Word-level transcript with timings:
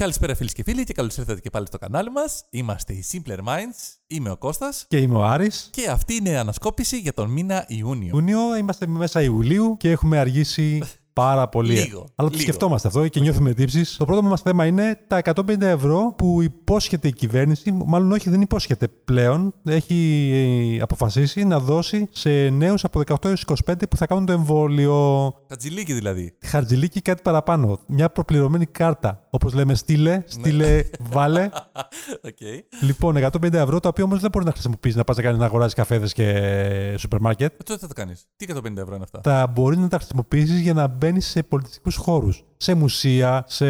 Καλησπέρα 0.00 0.34
φίλοι 0.34 0.52
και 0.52 0.62
φίλοι 0.62 0.84
και 0.84 0.92
καλώς 0.92 1.16
ήρθατε 1.16 1.40
και 1.40 1.50
πάλι 1.50 1.66
στο 1.66 1.78
κανάλι 1.78 2.10
μας. 2.10 2.44
Είμαστε 2.50 2.92
οι 2.92 3.04
Simpler 3.12 3.38
Minds, 3.38 3.96
είμαι 4.06 4.30
ο 4.30 4.36
Κώστας 4.36 4.84
Και 4.88 4.96
είμαι 4.96 5.16
ο 5.16 5.24
Άρης. 5.24 5.68
και 5.72 5.88
αυτή 5.88 6.14
είναι 6.14 6.28
η 6.28 6.36
ανασκόπηση 6.36 6.98
για 6.98 7.12
τον 7.12 7.30
μήνα 7.30 7.64
Ιούνιο. 7.68 8.10
Ιούνιο, 8.14 8.56
είμαστε 8.56 8.86
μέσα 8.86 9.22
Ιουλίου 9.22 9.76
και 9.76 9.90
έχουμε 9.90 10.18
αργήσει 10.18 10.82
πάρα 11.12 11.48
πολύ. 11.48 11.72
Λίγο, 11.72 11.98
Αλλά 11.98 12.28
το 12.28 12.34
λίγο. 12.36 12.40
σκεφτόμαστε 12.40 12.88
αυτό 12.88 13.08
και 13.08 13.20
νιώθουμε 13.20 13.52
τύψεις. 13.54 13.96
Το 13.96 14.04
πρώτο 14.04 14.22
μας 14.22 14.40
θέμα 14.40 14.66
είναι 14.66 14.98
τα 15.06 15.20
150 15.24 15.60
ευρώ 15.60 16.14
που 16.16 16.42
υπόσχεται 16.42 17.08
η 17.08 17.12
κυβέρνηση, 17.12 17.72
μάλλον 17.86 18.12
όχι, 18.12 18.30
δεν 18.30 18.40
υπόσχεται 18.40 18.88
πλέον. 19.04 19.54
Έχει 19.64 20.30
ε, 20.78 20.82
αποφασίσει 20.82 21.44
να 21.44 21.58
δώσει 21.60 22.08
σε 22.10 22.30
νέους 22.48 22.84
από 22.84 23.00
18 23.06 23.24
έως 23.24 23.44
25 23.66 23.74
που 23.90 23.96
θα 23.96 24.06
κάνουν 24.06 24.26
το 24.26 24.32
εμβόλιο. 24.32 25.32
Κατζηλίκι 25.48 25.92
δηλαδή. 25.92 26.34
Χαρτζηλίκι 26.44 27.00
κάτι 27.00 27.22
παραπάνω. 27.22 27.78
Μια 27.86 28.10
προπληρωμένη 28.10 28.66
κάρτα. 28.66 29.26
Όπως 29.30 29.52
λέμε, 29.54 29.74
στείλε, 29.74 30.22
στείλε, 30.26 30.82
βάλε. 31.00 31.48
Οκ. 32.28 32.38
λοιπόν, 32.80 33.16
150 33.16 33.52
ευρώ, 33.52 33.80
τα 33.80 33.88
οποία 33.88 34.04
όμως 34.04 34.20
δεν 34.20 34.30
μπορεί 34.32 34.44
να 34.44 34.52
χρησιμοποιήσει 34.52 34.96
να 34.96 35.04
πας 35.04 35.16
να, 35.16 35.22
κάνεις- 35.22 35.38
να 35.40 35.44
αγοράζει 35.46 35.74
καφέδες 35.74 36.12
και 36.12 36.94
σούπερ 36.98 37.20
μάρκετ. 37.20 37.52
Ε, 37.52 37.56
Τότε 37.64 37.78
θα 37.80 37.86
το 37.86 37.94
κάνεις. 37.94 38.24
Τι 38.36 38.46
150 38.54 38.76
ευρώ 38.76 38.94
είναι 38.94 39.04
αυτά; 39.04 39.20
τα 39.20 39.46
μπορεί 39.46 39.76
να 39.78 39.88
τα 39.88 39.96
χρησιμοποιήσεις 39.96 40.60
για 40.60 40.74
να 40.74 40.88
μπαίνει 41.00 41.20
σε 41.20 41.42
πολιτιστικούς 41.42 41.96
χώρους. 41.96 42.44
Σε 42.62 42.74
μουσεία, 42.74 43.44
σε 43.46 43.66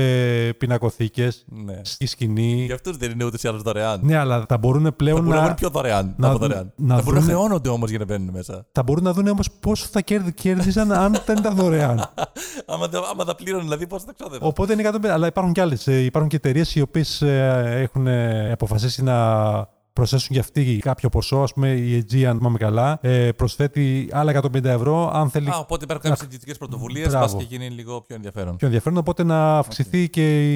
πινακοθήκες, 0.52 1.44
Ναι. 1.64 1.80
στη 1.82 2.06
σκηνή. 2.06 2.64
Για 2.64 2.74
αυτούς 2.74 2.96
δεν 2.96 3.10
είναι 3.10 3.24
ούτως 3.24 3.42
ή 3.42 3.48
άλλως 3.48 3.62
δωρεάν. 3.62 4.00
Ναι, 4.02 4.16
αλλά 4.16 4.44
θα 4.48 4.58
μπορούν 4.58 4.82
Θα 4.84 4.92
πλέον 4.92 5.16
μπορούν 5.16 5.30
να 5.30 5.36
να, 5.36 5.42
βγουν 5.42 5.54
πιο 5.54 5.68
δωρεάν. 5.70 6.14
να 6.16 6.28
από 6.28 6.38
δουν- 6.38 6.48
δωρεάν. 6.48 6.72
να 6.76 6.94
θα 6.96 7.02
μπορούν 7.02 7.14
να 7.20 7.20
δούνε- 7.26 7.36
χρεώνονται 7.38 7.68
όμως 7.68 7.90
για 7.90 7.98
να 7.98 8.04
μπαίνουν 8.04 8.28
μέσα. 8.32 8.66
θα 8.72 8.82
μπορούν 8.82 9.04
να 9.04 9.12
δουν 9.12 9.26
όμως 9.26 9.50
πόσο 9.60 9.86
θα 9.90 10.00
κέρδι, 10.00 10.32
κέρδιζαν 10.32 10.92
αν 10.92 11.16
δεν 11.26 11.36
ήταν 11.38 11.54
δωρεάν. 11.56 12.04
άμα, 12.66 12.88
τα- 12.88 13.02
άμα 13.12 13.24
τα 13.24 13.34
πλήρωνε 13.34 13.62
δηλαδή 13.62 13.86
πώς 13.86 14.02
θα 14.02 14.12
ξόδευαν. 14.18 14.48
Οπότε 14.48 14.72
είναι 14.72 14.82
150. 14.82 15.06
Αλλά 15.12 15.26
υπάρχουν 15.26 15.52
και 15.52 15.60
άλλες. 15.60 15.86
Υπάρχουν 15.86 16.30
και 16.30 16.36
εταιρείες 16.36 16.74
οι 16.74 16.80
οποίες 16.80 17.22
έχουν 17.22 18.06
ε, 18.06 18.52
αποφασίσει 18.52 19.02
να 19.02 19.16
προσθέσουν 19.92 20.28
και 20.34 20.38
αυτοί 20.38 20.78
κάποιο 20.82 21.08
ποσό. 21.08 21.36
Α 21.36 21.46
πούμε, 21.54 21.70
η 21.70 22.04
Aegean, 22.10 22.22
αν 22.24 22.36
θυμάμαι 22.36 22.58
καλά, 22.58 22.98
ε, 23.02 23.32
προσθέτει 23.32 24.08
άλλα 24.12 24.30
150 24.30 24.64
ευρώ 24.64 25.10
αν 25.14 25.30
θέλει 25.30 25.48
Α, 25.50 25.56
οπότε 25.56 25.84
υπάρχουν 25.84 26.08
κάποιες 26.10 26.26
ιδιωτικές 26.26 26.58
πρωτοβουλίες, 26.58 27.08
Μπράβο. 27.08 27.24
πας 27.24 27.34
και 27.34 27.54
γίνει 27.56 27.70
λίγο 27.70 28.00
πιο 28.00 28.16
ενδιαφέρον. 28.16 28.56
πιο 28.56 28.66
ενδιαφέρον. 28.66 28.98
Οπότε 28.98 29.22
να 29.22 29.58
αυξηθεί 29.58 30.08
και, 30.08 30.48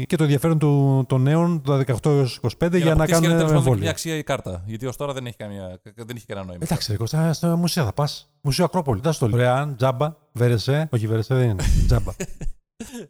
η- 0.00 0.06
και 0.06 0.16
το 0.16 0.22
ενδιαφέρον 0.22 0.58
του, 0.58 1.04
των 1.08 1.22
νέων, 1.22 1.62
το 1.62 1.76
18 1.76 2.10
έως 2.10 2.40
25, 2.42 2.76
για, 2.76 2.84
να 2.84 2.92
αποκτήσει 2.92 3.20
και 3.20 3.26
κάνουν 3.26 3.36
τέλος 3.36 3.40
πάντων 3.42 3.48
μια 3.50 3.56
εμβόλια. 3.58 3.90
αξία 3.90 4.16
η 4.16 4.22
κάρτα. 4.22 4.62
Γιατί 4.66 4.86
ως 4.86 4.96
τώρα 4.96 5.12
δεν 5.12 5.26
έχει, 5.26 5.36
καμία, 5.36 5.80
δεν 5.94 6.16
έχει 6.16 6.26
κανένα 6.26 6.46
νόημα. 6.46 6.62
Εντάξει, 6.64 6.90
ρε 6.90 6.96
Κώστα, 6.96 7.32
στο 7.32 7.56
μουσείο 7.56 7.84
θα 7.84 7.92
πας. 7.92 8.30
Μουσείο 8.40 8.64
Ακρόπολη. 8.64 9.00
Δεν 9.00 9.12
στο 9.12 9.28
λέω. 9.28 9.36
Δωρεάν, 9.38 9.76
τζάμπα, 9.76 10.14
βέρεσε. 10.32 10.88
Όχι, 10.92 11.06
βέρεσε 11.06 11.34
δεν 11.34 11.48
είναι. 11.48 11.62
Τζάμπα. 11.86 12.12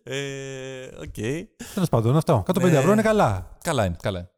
Ε, 0.02 0.16
Οκ. 1.00 1.14
Τέλος 1.74 1.88
πάντων, 1.90 2.16
αυτό. 2.16 2.42
150 2.46 2.70
Ναι. 2.70 2.76
ευρώ 2.78 2.92
είναι 2.92 3.02
καλά. 3.02 3.56
Καλά 3.62 3.84
είναι, 3.84 3.96
καλά 4.02 4.30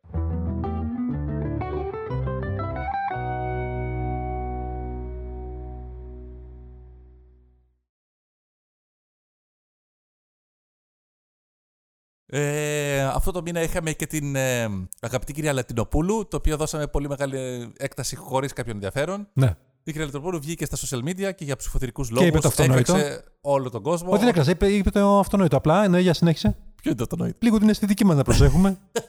Ε, 12.32 13.02
αυτό 13.02 13.30
το 13.30 13.42
μήνα 13.42 13.62
είχαμε 13.62 13.92
και 13.92 14.06
την 14.06 14.36
ε, 14.36 14.68
αγαπητή 15.00 15.32
κυρία 15.32 15.52
Λατινοπούλου, 15.52 16.28
το 16.28 16.36
οποίο 16.36 16.56
δώσαμε 16.56 16.86
πολύ 16.86 17.08
μεγάλη 17.08 17.72
έκταση 17.76 18.16
χωρίς 18.16 18.52
κάποιον 18.52 18.74
ενδιαφέρον. 18.74 19.28
Ναι. 19.32 19.56
Η 19.82 19.92
κυρία 19.92 20.06
Λατινοπούλου 20.06 20.40
βγήκε 20.40 20.64
στα 20.64 20.76
social 20.76 21.08
media 21.08 21.34
και 21.34 21.44
για 21.44 21.56
ψηφοθηρικούς 21.56 22.04
λόγους 22.10 22.26
είπε 22.26 22.38
το 22.38 22.48
αυτονόητο. 22.48 22.94
όλο 23.40 23.70
τον 23.70 23.82
κόσμο. 23.82 24.10
Όχι, 24.10 24.18
δεν 24.20 24.28
έκρασε. 24.28 24.50
Είπε, 24.50 24.66
είπε 24.66 24.90
το 24.90 25.18
αυτονόητο. 25.18 25.56
Απλά, 25.56 25.88
ναι, 25.88 26.00
για 26.00 26.14
συνέχισε. 26.14 26.56
Ποιο 26.82 26.90
είναι 26.90 26.94
το 26.98 27.02
αυτονόητο; 27.02 27.38
Λίγο 27.42 27.58
την 27.58 27.68
αισθητική 27.68 28.04
μας 28.04 28.16
να 28.16 28.22
προσέχουμε. 28.22 28.78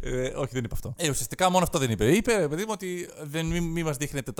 Ε, 0.00 0.26
όχι, 0.26 0.50
δεν 0.52 0.64
είπε 0.64 0.74
αυτό. 0.74 0.94
Ε, 0.96 1.10
ουσιαστικά 1.10 1.50
μόνο 1.50 1.64
αυτό 1.64 1.78
δεν 1.78 1.90
είπε. 1.90 2.16
Είπε, 2.16 2.46
παιδί 2.48 2.62
μου, 2.62 2.70
ότι 2.72 3.08
δεν, 3.22 3.46
μην, 3.46 3.64
μη 3.64 3.82
μας 3.82 3.96
δείχνετε 3.96 4.32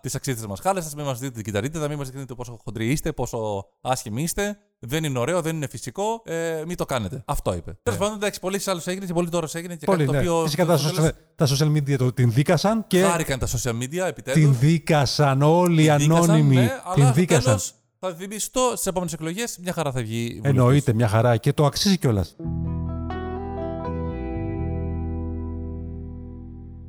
τις 0.00 0.14
αξίες 0.14 0.46
μας 0.46 0.60
χάλες 0.60 0.84
σα, 0.84 0.96
μην 0.96 1.04
μας 1.04 1.18
δείτε 1.18 1.32
την 1.32 1.44
κυταρίτιδα, 1.44 1.88
μην 1.88 1.98
μας 1.98 2.08
δείχνετε 2.08 2.34
πόσο 2.34 2.58
χοντροί 2.64 2.90
είστε, 2.90 3.12
πόσο 3.12 3.66
άσχημοι 3.80 4.22
είστε. 4.22 4.58
Δεν 4.78 5.04
είναι 5.04 5.18
ωραίο, 5.18 5.40
δεν 5.42 5.56
είναι 5.56 5.66
φυσικό. 5.68 6.22
Ε, 6.24 6.62
μην 6.66 6.76
το 6.76 6.84
κάνετε. 6.84 7.22
Αυτό 7.26 7.54
είπε. 7.54 7.78
Τέλος 7.82 7.98
πάντων, 7.98 8.14
εντάξει, 8.16 8.40
πολύ 8.40 8.60
άλλο 8.66 8.80
έγινες 8.84 9.06
και 9.08 9.14
πολύ 9.14 9.28
τώρα 9.28 9.48
έγινες 9.52 9.76
και 9.76 9.86
Πολύ, 9.86 10.04
κάτι 10.04 10.16
ναι. 10.16 10.24
το 10.24 10.30
οποίο. 10.30 10.44
Φυσικά 10.44 10.64
τα 10.66 10.76
στο 10.76 10.88
social, 10.88 10.94
τέλος 10.94 11.12
τα 11.34 11.46
social 11.46 11.76
media 11.76 11.96
το, 11.96 12.12
την 12.12 12.32
δίκασαν 12.32 12.84
και 12.86 13.02
Χάρηκαν 13.02 13.38
τα 13.38 13.46
social 13.46 13.72
media 13.82 14.06
επιτέλους. 14.06 14.42
την 14.42 14.58
δίκασαν 14.58 15.42
όλοι 15.42 15.82
οι 15.82 15.90
ανώνυμοι. 15.90 16.54
ναι, 16.54 16.70
την 16.94 17.02
αλλά 17.02 17.12
δίκασαν. 17.12 17.42
τέλος, 17.44 17.74
θα 18.00 18.14
θυμιστώ 18.14 18.60
στις 18.74 18.86
επόμενες 18.86 19.12
εκλογές 19.12 19.58
μια 19.62 19.72
χαρά 19.72 19.92
θα 19.92 20.00
βγει. 20.00 20.26
βουλευτής. 20.26 20.50
Εννοείται, 20.50 20.92
μια 20.92 21.08
χαρά 21.08 21.36
και 21.36 21.52
το 21.52 21.64
αξίζει 21.66 21.98
κιόλας. 21.98 22.36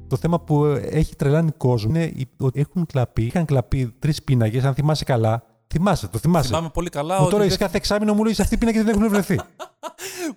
Το 0.08 0.16
θέμα 0.18 0.40
που 0.40 0.66
έχει 0.90 1.16
τρελάνει 1.16 1.52
κόσμο 1.58 1.90
είναι 1.90 2.04
η- 2.04 2.30
ότι 2.40 2.60
έχουν 2.60 2.86
κλαπεί, 2.86 3.24
είχαν 3.24 3.46
κλαπεί 3.46 3.96
τρεις 4.00 4.24
πίνακες, 4.24 4.64
αν 4.64 4.74
θυμάσαι 4.74 5.04
καλά. 5.04 5.44
Θυμάσαι, 5.74 6.08
το 6.08 6.18
θυμάσαι. 6.18 6.48
Θυμάμαι 6.48 6.70
πολύ 6.74 6.90
καλά 6.90 7.14
Μου 7.16 7.22
ότι. 7.22 7.30
τώρα 7.32 7.44
δεν- 7.44 7.52
εις 7.52 7.58
κάθε 7.58 7.78
εξάμεινο 7.78 8.14
μου 8.14 8.24
λέει 8.24 8.36
αυτοί 8.40 8.54
οι 8.54 8.58
πίνακε 8.58 8.84
δεν 8.84 8.96
έχουν 8.96 9.10
βρεθεί. 9.10 9.36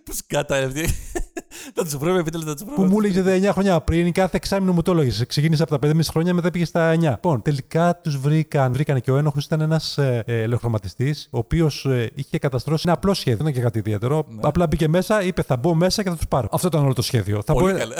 Πού 0.04 0.12
σκάτα 0.14 0.56
αυτή. 0.56 0.88
Θα 1.74 1.82
τους 1.82 1.96
βρούμε, 1.96 2.18
επιτέλους 2.18 2.46
θα 2.46 2.52
τους 2.54 2.62
που 2.64 2.70
βρούμε. 2.76 2.88
μου 2.88 2.98
έλεγε 3.00 3.48
9 3.48 3.52
χρόνια 3.52 3.80
πριν, 3.80 4.12
κάθε 4.12 4.36
εξάμεινο 4.36 4.72
μου 4.72 4.82
το 4.82 4.92
έλεγες. 4.92 5.24
Ξεκίνησε 5.28 5.62
από 5.62 5.70
τα 5.70 5.78
5,5 5.78 6.10
χρόνια, 6.10 6.34
μετά 6.34 6.50
πήγες 6.50 6.68
στα 6.68 6.90
9. 6.90 7.10
Λοιπόν, 7.10 7.42
τελικά 7.42 7.96
τους 7.96 8.16
βρήκαν. 8.18 8.72
Βρήκαν 8.72 9.00
και 9.00 9.10
ο 9.10 9.16
ένοχος 9.16 9.44
ήταν 9.44 9.60
ένας 9.60 9.98
ε, 9.98 10.22
ε, 10.26 10.42
ελεοχρωματιστή, 10.42 11.14
ο 11.30 11.38
οποίος 11.38 11.88
είχε 12.14 12.38
καταστρώσει 12.38 12.82
ένα 12.86 12.94
απλό 12.96 13.14
σχέδιο, 13.14 13.36
δεν 13.36 13.46
ήταν 13.46 13.58
και 13.60 13.66
κάτι 13.68 13.78
ιδιαίτερο. 13.78 14.24
Ναι. 14.28 14.40
Απλά 14.42 14.66
μπήκε 14.66 14.88
μέσα, 14.88 15.22
είπε 15.22 15.42
θα 15.42 15.56
μπω 15.56 15.74
μέσα 15.74 16.02
και 16.02 16.08
θα 16.08 16.16
τους 16.16 16.26
πάρω. 16.28 16.48
Αυτό 16.52 16.66
ήταν 16.66 16.84
όλο 16.84 16.92
το 16.92 17.02
σχέδιο. 17.02 17.42
Θα 17.46 17.52
Πολύ 17.52 17.72
μπω, 17.72 17.78
καλά. 17.78 17.94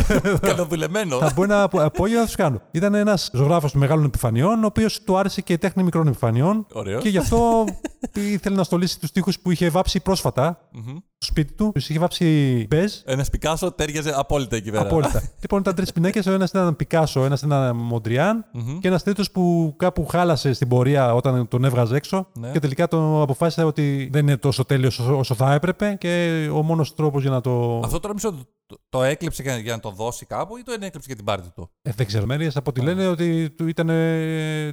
Καλοδουλεμένο. 0.40 1.18
θα 1.18 1.32
μπω 1.34 1.42
ένα 1.42 1.62
απο- 1.62 1.82
απόγευμα 1.82 2.20
να 2.20 2.26
τους 2.26 2.36
κάνω. 2.36 2.60
Ήταν 2.70 2.94
ένας 2.94 3.30
ζωγράφος 3.32 3.72
μεγάλων 3.72 4.04
επιφανειών, 4.04 4.62
ο 4.62 4.66
οποίος 4.66 5.00
του 5.04 5.18
άρεσε 5.18 5.40
και 5.40 5.52
η 5.52 5.58
τέχνη 5.58 5.82
μικρών 5.82 6.06
επιφανειών. 6.06 6.66
Ωραίος. 6.72 7.02
Και 7.02 7.08
γι' 7.08 7.18
αυτό 7.18 7.64
ήθελε 8.14 8.56
να 8.56 8.64
στολίσει 8.64 9.00
τους 9.00 9.12
τοίχου 9.12 9.32
που 9.42 9.50
είχε 9.50 9.68
βάψει 9.68 10.00
πρόσφατα 10.00 10.68
Μμμ. 10.72 10.96
Στο 11.20 11.32
σπίτι 11.32 11.52
του. 11.52 11.70
Τους 11.74 11.88
είχε 11.88 11.98
βάψει 11.98 12.66
μπέζ 12.70 12.92
Ένας 13.04 13.30
Πικάσο 13.30 13.72
τέριαζε 13.72 14.12
απόλυτα 14.16 14.56
εκεί 14.56 14.70
πέρα. 14.70 14.82
Απόλυτα. 14.82 15.22
λοιπόν, 15.42 15.60
ήταν 15.60 15.74
τρεις 15.74 15.92
πινάκε. 15.92 16.28
Ο 16.28 16.32
ένας 16.32 16.48
ήταν 16.50 16.76
Πικάσο, 16.76 17.20
ο 17.20 17.24
ένας 17.24 17.42
ήταν 17.42 17.76
Μοντριάν 17.76 18.44
Μμμ. 18.52 18.78
και 18.78 18.88
ένας 18.88 19.02
τρίτος 19.02 19.30
που 19.30 19.74
κάπου 19.76 20.06
χάλασε 20.06 20.52
στην 20.52 20.68
πορεία 20.68 21.14
όταν 21.14 21.48
τον 21.48 21.64
έβγαζε 21.64 21.96
έξω. 21.96 22.28
Ναι. 22.34 22.50
Και 22.50 22.58
τελικά 22.58 22.88
το 22.88 23.22
αποφάσισε 23.22 23.64
ότι 23.64 24.08
δεν 24.12 24.22
είναι 24.26 24.36
τόσο 24.36 24.64
τέλειος 24.64 24.98
όσο, 24.98 25.18
όσο 25.18 25.34
θα 25.34 25.52
έπρεπε 25.54 25.96
και 26.00 26.48
ο 26.52 26.62
μόνος 26.62 26.94
τρόπος 26.94 27.22
για 27.22 27.30
να 27.30 27.40
το. 27.40 27.80
Αυτό 27.84 28.00
τώρα 28.00 28.14
μισό 28.14 28.30
το, 28.30 28.46
το, 28.66 28.76
το 28.88 29.02
έκλεψε 29.02 29.42
για, 29.42 29.56
για 29.58 29.72
να 29.72 29.80
το 29.80 29.90
δώσει 29.90 30.26
κάπου 30.26 30.56
ή 30.56 30.62
το 30.62 30.72
έκλεψε 30.72 31.00
για 31.06 31.16
την 31.16 31.24
πάρτι 31.24 31.48
του; 31.54 31.70
Ε, 31.82 31.90
δεν 31.96 32.06
ξέρω 32.06 32.26
μέρες, 32.26 32.56
από 32.56 32.70
ό,τι 32.70 32.80
λένε 32.80 33.06
ότι 33.06 33.50
του 33.56 33.68
ήταν 33.68 33.88
ε, 33.88 34.70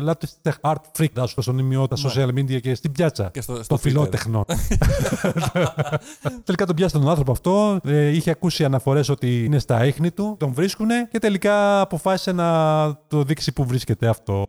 λάπτη 0.00 0.26
art 0.60 0.74
freak, 0.98 1.12
να 1.12 1.26
σου 1.26 1.34
πω 1.34 1.42
στον 1.42 1.58
ημιό, 1.58 1.88
τα 1.88 1.96
social 1.96 2.28
media 2.28 2.60
και 2.60 2.74
στην 2.74 2.92
πιάτσα. 2.92 3.30
Και 3.32 3.40
στο, 3.40 3.54
στο 3.54 3.64
Το 3.66 3.74
Twitter. 3.74 3.78
φιλότεχνο. 3.80 4.44
τελικά 6.44 6.66
τον 6.66 6.76
πιάσαν 6.76 7.00
τον 7.00 7.10
άνθρωπο 7.10 7.32
αυτό. 7.32 7.80
Ε, 7.84 8.08
είχε 8.08 8.30
ακούσει 8.30 8.64
αναφορές 8.64 9.08
ότι 9.08 9.44
είναι 9.44 9.58
στα 9.58 9.86
ίχνη 9.86 10.10
του. 10.10 10.36
Τον 10.38 10.52
βρίσκουν 10.52 10.88
και 11.10 11.18
τελικά 11.18 11.80
αποφάσισε 11.80 12.32
να 12.32 12.48
το 13.08 13.22
δείξει 13.22 13.52
που 13.52 13.64
βρίσκεται 13.64 14.06
αυτό. 14.08 14.46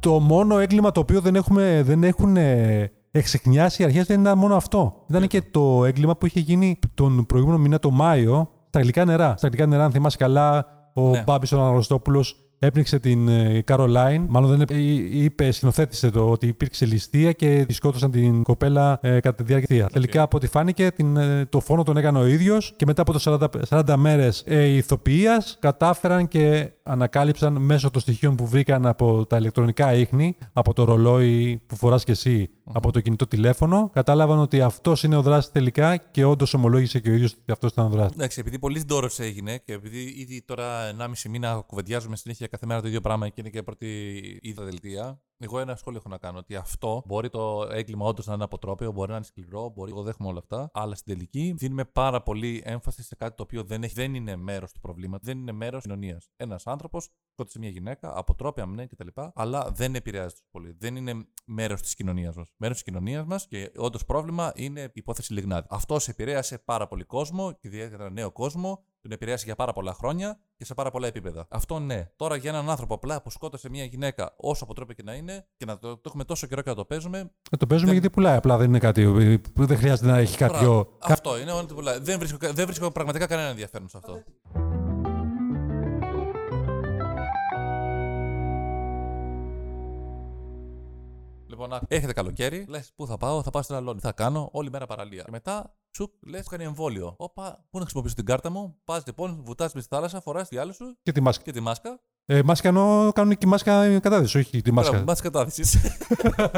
Το 0.00 0.20
μόνο 0.20 0.58
έγκλημα 0.58 0.92
το 0.92 1.00
οποίο 1.00 1.20
δεν, 1.20 1.34
έχουμε, 1.34 1.82
δεν 1.84 2.04
έχουν 2.04 2.36
ε, 2.36 2.90
εξεκνιάσει 3.10 3.82
οι 3.82 3.84
αρχές 3.84 4.06
δεν 4.06 4.20
ήταν 4.20 4.38
μόνο 4.38 4.56
αυτό. 4.56 5.04
Ήταν 5.08 5.26
και 5.26 5.42
το 5.42 5.84
έγκλημα 5.84 6.16
που 6.16 6.26
είχε 6.26 6.40
γίνει 6.40 6.78
τον 6.94 7.26
προηγούμενο 7.26 7.58
μήνα, 7.58 7.78
το 7.78 7.90
Μάιο, 7.90 8.50
στα 8.68 8.80
γλυκά 8.80 9.04
νερά. 9.04 9.34
Στα 9.36 9.48
γλυκά 9.48 9.66
νερά, 9.66 9.84
αν 9.84 9.90
θυμάσαι 9.90 10.16
καλά, 10.16 10.66
ο 10.94 11.10
Ναι. 11.10 11.22
Μπάμπης 11.26 11.52
ο 11.52 11.60
Αναγνωστόπουλος 11.60 12.49
έπνιξε 12.62 12.98
την 12.98 13.28
ε, 13.28 13.62
Καρολάιν. 13.64 14.26
Μάλλον 14.28 14.50
δεν 14.50 14.60
έπ- 14.60 14.70
ε, 14.70 14.78
είπε, 15.22 15.50
σκηνοθέτησε 15.50 16.10
το 16.10 16.30
ότι 16.30 16.46
υπήρξε 16.46 16.84
ληστεία 16.86 17.32
και 17.32 17.64
τη 17.66 17.72
σκότωσαν 17.72 18.10
την 18.10 18.42
κοπέλα 18.42 18.98
ε, 19.02 19.20
κατά 19.20 19.34
τη 19.34 19.42
διάρκεια. 19.42 19.88
Τελικά, 19.92 20.22
από 20.22 20.36
ό,τι 20.36 20.46
φάνηκε, 20.46 20.90
την, 20.90 21.16
ε, 21.16 21.46
το 21.48 21.60
φόνο 21.60 21.82
τον 21.82 21.96
έκανε 21.96 22.18
ο 22.18 22.26
ίδιος 22.26 22.72
και 22.76 22.84
μετά 22.86 23.02
από 23.02 23.12
το 23.12 23.48
40, 23.68 23.82
40 23.86 23.94
μέρες 23.96 24.42
ε, 24.46 24.64
ηθοποιίας 24.64 25.56
κατάφεραν 25.60 26.28
και 26.28 26.70
ανακάλυψαν 26.90 27.56
μέσω 27.56 27.90
των 27.90 28.00
στοιχείων 28.00 28.36
που 28.36 28.46
βρήκαν 28.46 28.86
από 28.86 29.26
τα 29.26 29.36
ηλεκτρονικά 29.36 29.94
ίχνη, 29.94 30.36
από 30.52 30.72
το 30.72 30.84
ρολόι 30.84 31.62
που 31.66 31.76
φοράς 31.76 32.04
και 32.04 32.12
εσύ, 32.12 32.50
από 32.72 32.92
το 32.92 33.00
κινητό 33.00 33.26
τηλέφωνο, 33.26 33.90
κατάλαβαν 33.92 34.38
ότι 34.38 34.60
αυτός 34.60 35.02
είναι 35.02 35.16
ο 35.16 35.22
δράστης 35.22 35.52
τελικά 35.52 35.96
και 35.96 36.24
όντως 36.24 36.54
ομολόγησε 36.54 37.00
και 37.00 37.10
ο 37.10 37.12
ίδιος 37.12 37.32
ότι 37.32 37.52
αυτός 37.52 37.72
ήταν 37.72 37.86
ο 37.86 37.88
δράστης. 37.88 38.16
Εντάξει, 38.16 38.40
επειδή 38.40 38.58
πολύ 38.58 38.84
ντόρο 38.84 39.08
έγινε 39.16 39.58
και 39.58 39.72
επειδή 39.72 40.14
ήδη 40.16 40.42
τώρα 40.42 40.90
1,5 40.98 41.30
μήνα 41.30 41.64
κουβεντιάζουμε 41.66 42.16
συνέχεια 42.16 42.46
κάθε 42.46 42.66
μέρα 42.66 42.80
το 42.80 42.88
ίδιο 42.88 43.00
πράγμα 43.00 43.28
και 43.28 43.40
είναι 43.40 43.50
και 43.50 43.62
πρώτη 43.62 43.86
είδα 44.42 44.64
δελτία. 44.64 45.20
Εγώ 45.42 45.58
ένα 45.58 45.76
σχόλιο 45.76 45.98
έχω 45.98 46.08
να 46.08 46.18
κάνω 46.18 46.38
ότι 46.38 46.56
αυτό 46.56 47.02
μπορεί 47.06 47.28
το 47.28 47.68
έγκλημα 47.70 48.06
όντως 48.06 48.26
να 48.26 48.34
είναι 48.34 48.44
αποτρόπαιο, 48.44 48.92
μπορεί 48.92 49.10
να 49.10 49.16
είναι 49.16 49.24
σκληρό, 49.24 49.68
μπορεί 49.68 49.90
εγώ 49.90 50.02
δέχομαι 50.02 50.28
όλα 50.28 50.38
αυτά. 50.38 50.70
Αλλά 50.72 50.94
στην 50.94 51.14
τελική 51.14 51.54
δίνουμε 51.56 51.84
πάρα 51.84 52.22
πολύ 52.22 52.62
έμφαση 52.64 53.02
σε 53.02 53.14
κάτι 53.14 53.36
το 53.36 53.42
οποίο 53.42 53.64
δεν, 53.64 53.82
έχει, 53.82 53.94
δεν 53.94 54.14
είναι 54.14 54.36
μέρος 54.36 54.72
του 54.72 54.80
προβλήματος, 54.80 55.26
δεν 55.26 55.38
είναι 55.38 55.52
μέρος 55.52 55.82
της 55.82 55.92
κοινωνίας. 55.92 56.30
Ένας 56.36 56.66
άνθρωπος 56.66 57.08
σκότωσε 57.32 57.58
μια 57.58 57.68
γυναίκα, 57.68 58.18
αποτρόπαια 58.18 58.66
ναι 58.66 58.86
κτλ. 58.86 59.08
Αλλά 59.34 59.70
δεν 59.70 59.94
επηρεάζει 59.94 60.34
τους 60.34 60.48
πολύ. 60.50 60.76
Δεν 60.78 60.96
είναι 60.96 61.26
μέρος 61.44 61.80
της 61.82 61.94
κοινωνίας 61.94 62.36
μας. 62.36 62.52
Μέρος 62.56 62.76
της 62.76 62.84
κοινωνίας 62.84 63.24
μας 63.24 63.46
και 63.46 63.72
όντως 63.76 64.04
πρόβλημα 64.04 64.52
είναι 64.54 64.80
η 64.80 64.90
υπόθεση 64.92 65.32
Λιγνάδη. 65.32 65.66
Αυτό 65.70 65.96
επηρέασε 66.06 66.58
πάρα 66.58 66.86
πολύ 66.86 67.04
κόσμο 67.04 67.52
και 67.52 67.68
ιδιαίτερα 67.68 68.10
νέο 68.10 68.32
κόσμο 68.32 68.84
τον 69.02 69.12
επηρέασε 69.12 69.44
για 69.44 69.54
πάρα 69.54 69.72
πολλά 69.72 69.94
χρόνια 69.94 70.40
και 70.56 70.64
σε 70.64 70.74
πάρα 70.74 70.90
πολλά 70.90 71.06
επίπεδα. 71.06 71.46
Αυτό 71.50 71.78
ναι. 71.78 72.08
Τώρα 72.16 72.36
για 72.36 72.50
έναν 72.50 72.70
άνθρωπο 72.70 72.94
απλά 72.94 73.22
που 73.22 73.30
σκότωσε 73.30 73.68
μια 73.68 73.84
γυναίκα, 73.84 74.34
όσο 74.36 74.64
αποτρόπαιο 74.64 74.94
και 74.94 75.02
να 75.02 75.14
είναι, 75.14 75.46
και 75.56 75.64
να 75.64 75.78
το, 75.78 75.94
το 75.94 76.02
έχουμε 76.06 76.24
τόσο 76.24 76.46
καιρό 76.46 76.62
και 76.62 76.70
να 76.70 76.76
το 76.76 76.84
παίζουμε. 76.84 77.18
Ε, 77.50 77.56
το 77.56 77.66
παίζουμε 77.66 77.90
δεν... 77.90 78.00
γιατί 78.00 78.14
πουλάει. 78.14 78.36
Απλά 78.36 78.56
δεν 78.56 78.68
είναι 78.68 78.78
κάτι 78.78 79.04
που 79.54 79.66
δεν 79.66 79.76
χρειάζεται 79.76 80.10
να 80.10 80.18
έχει 80.18 80.36
κάποιο. 80.36 80.98
Αυτό 81.00 81.38
είναι 81.38 81.52
ότι 81.52 81.74
πουλάει. 81.74 81.98
Δεν 81.98 82.18
βρίσκω, 82.18 82.52
δεν 82.52 82.66
βρίσκω 82.66 82.90
πραγματικά 82.90 83.26
κανένα 83.26 83.48
ενδιαφέρον 83.48 83.88
σε 83.88 83.96
αυτό. 83.96 84.22
Λοιπόν, 91.60 91.80
έχετε 91.88 92.12
καλοκαίρι, 92.12 92.64
λες 92.68 92.92
πού 92.96 93.06
θα 93.06 93.16
πάω, 93.16 93.42
θα 93.42 93.50
πάω 93.50 93.62
στην 93.62 93.74
Αλόνη. 93.74 94.00
Θα 94.00 94.12
κάνω 94.12 94.48
όλη 94.52 94.70
μέρα 94.70 94.86
παραλία. 94.86 95.22
Και 95.22 95.30
μετά 95.30 95.76
σου 95.90 96.18
λες, 96.26 96.46
κάνει 96.46 96.64
εμβόλιο. 96.64 97.14
Όπα, 97.18 97.64
πού 97.70 97.76
να 97.76 97.80
χρησιμοποιήσω 97.80 98.14
την 98.14 98.24
κάρτα 98.24 98.50
μου. 98.50 98.80
Πας 98.84 99.02
λοιπόν, 99.06 99.40
βουτάς 99.44 99.74
με 99.74 99.80
στη 99.80 99.94
θάλασσα, 99.94 100.20
φοράς 100.20 100.48
τη 100.48 100.56
άλλο 100.56 100.72
σου. 100.72 100.98
Και 101.02 101.12
τη 101.12 101.20
μάσκα. 101.20 101.42
Και 101.42 101.52
τη 101.52 101.60
μάσκα. 101.60 102.00
Ε, 102.32 102.42
μάσκα 102.42 102.68
εννοώ 102.68 103.12
κάνουν 103.12 103.38
και 103.38 103.46
μάσκα 103.46 103.98
κατάδυση, 104.00 104.38
όχι 104.38 104.62
τη 104.62 104.72
μάσκα. 104.72 105.02
μάσκα 105.06 105.30
κατάδυση. 105.30 105.80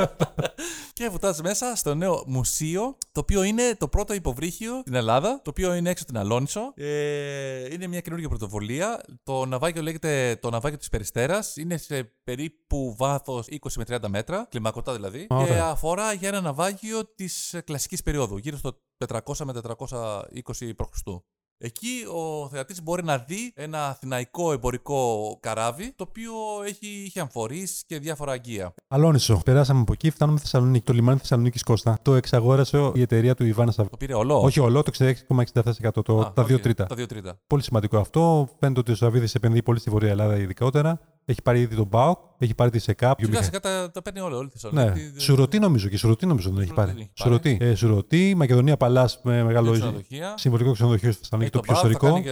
και 0.92 1.08
βουτάς 1.08 1.40
μέσα 1.40 1.76
στο 1.76 1.94
νέο 1.94 2.24
μουσείο, 2.26 2.96
το 3.12 3.20
οποίο 3.20 3.42
είναι 3.42 3.76
το 3.78 3.88
πρώτο 3.88 4.14
υποβρύχιο 4.14 4.78
στην 4.80 4.94
Ελλάδα, 4.94 5.40
το 5.44 5.50
οποίο 5.50 5.74
είναι 5.74 5.90
έξω 5.90 6.04
την 6.04 6.18
Αλόνισο. 6.18 6.72
Ε, 6.74 7.72
είναι 7.72 7.86
μια 7.86 8.00
καινούργια 8.00 8.28
πρωτοβολία. 8.28 9.00
Το 9.22 9.46
ναυάγιο 9.46 9.82
λέγεται 9.82 10.38
το 10.40 10.50
ναυάγιο 10.50 10.78
της 10.78 10.88
Περιστέρας. 10.88 11.56
Είναι 11.56 11.76
σε 11.76 12.12
περίπου 12.24 12.94
βάθος 12.98 13.46
20 13.50 13.56
με 13.76 13.84
30 13.88 14.08
μέτρα, 14.08 14.46
κλιμακωτά 14.50 14.92
δηλαδή. 14.92 15.26
Και 15.26 15.58
αφορά 15.58 16.12
για 16.12 16.28
ένα 16.28 16.40
ναυάγιο 16.40 17.14
της 17.14 17.56
κλασικής 17.64 18.02
περίοδου, 18.02 18.36
γύρω 18.36 18.56
στο 18.56 18.78
400 19.08 19.36
με 19.44 19.52
420 19.62 20.74
π.Χ. 20.76 21.22
Εκεί 21.64 21.88
ο 22.14 22.48
θεατής 22.48 22.82
μπορεί 22.82 23.04
να 23.04 23.18
δει 23.18 23.52
ένα 23.54 23.88
αθηναϊκό 23.88 24.52
εμπορικό 24.52 25.36
καράβι, 25.40 25.92
το 25.96 26.04
οποίο 26.08 26.32
έχει, 26.66 26.86
είχε 26.86 27.20
αμφορεί 27.20 27.68
και 27.86 27.98
διάφορα 27.98 28.32
αγγεία. 28.32 28.74
Αλόνισο. 28.88 29.40
Περάσαμε 29.44 29.80
από 29.80 29.92
εκεί, 29.92 30.10
φτάνουμε 30.10 30.38
στη 30.38 30.48
Θεσσαλονίκη. 30.48 30.84
Το 30.84 30.92
λιμάνι 30.92 31.18
Θεσσαλονίκης 31.18 31.62
Κώστα. 31.62 31.98
Το 32.02 32.14
εξαγόρασε 32.14 32.90
η 32.94 33.00
εταιρεία 33.00 33.34
του 33.34 33.44
Ιβάνας 33.44 33.74
Σαββίδη. 33.74 33.96
Το 33.96 34.06
πήρε 34.06 34.18
ολό; 34.18 34.40
Όχι 34.40 34.60
ολό, 34.60 34.82
το 34.82 34.90
66,67%. 34.98 36.02
Το, 36.04 36.18
Α, 36.18 36.32
τα 36.32 36.42
2 36.44 36.60
τρίτα. 36.60 36.86
Τα 36.86 36.94
2 36.94 37.06
τρίτα. 37.06 37.38
Πολύ 37.46 37.62
σημαντικό 37.62 37.98
αυτό. 37.98 38.48
Φαίνεται 38.58 38.80
ότι 38.80 38.92
ο 38.92 38.94
Σαββίδης 38.94 39.34
επενδύει 39.34 39.62
πολύ 39.62 39.78
στη 39.78 39.90
Βορεια 39.90 40.10
Ελλάδα 40.10 40.36
ειδικότερα. 40.36 41.00
Έχει 41.24 41.42
πάρει 41.42 41.60
ήδη 41.60 41.76
τον 41.76 41.86
Μπάουκ, 41.86 42.18
έχει 42.38 42.54
πάρει 42.54 42.70
τη 42.70 42.78
ΣΕΚΑΠ. 42.78 43.18
Σιγά 43.24 43.42
σιγά 43.42 43.60
τα, 43.60 43.90
τα 43.90 44.02
παίρνει 44.02 44.20
όλα, 44.20 44.36
όλη 44.36 44.48
τη 44.48 44.68
Ναι. 44.74 44.92
Σουρωτή 45.16 45.58
νομίζω 45.58 45.88
και 45.88 45.96
Σουρωτή 45.96 46.26
νομίζω 46.26 46.50
δεν 46.50 46.62
έχει 46.62 46.72
πάρει. 46.72 47.10
Σουρωτή. 47.14 47.58
Ε, 47.60 47.74
Σουρωτή, 47.74 48.34
Μακεδονία 48.36 48.76
Παλάς 48.76 49.20
με 49.22 49.42
μεγάλο 49.42 49.96
συμβολικό 50.34 50.72
ξενοδοχείο 50.72 51.12
στη 51.12 51.20
Θεσσαλονίκη, 51.20 51.56
το 51.56 51.60
πιο 51.60 51.74
ιστορικό. 51.74 52.22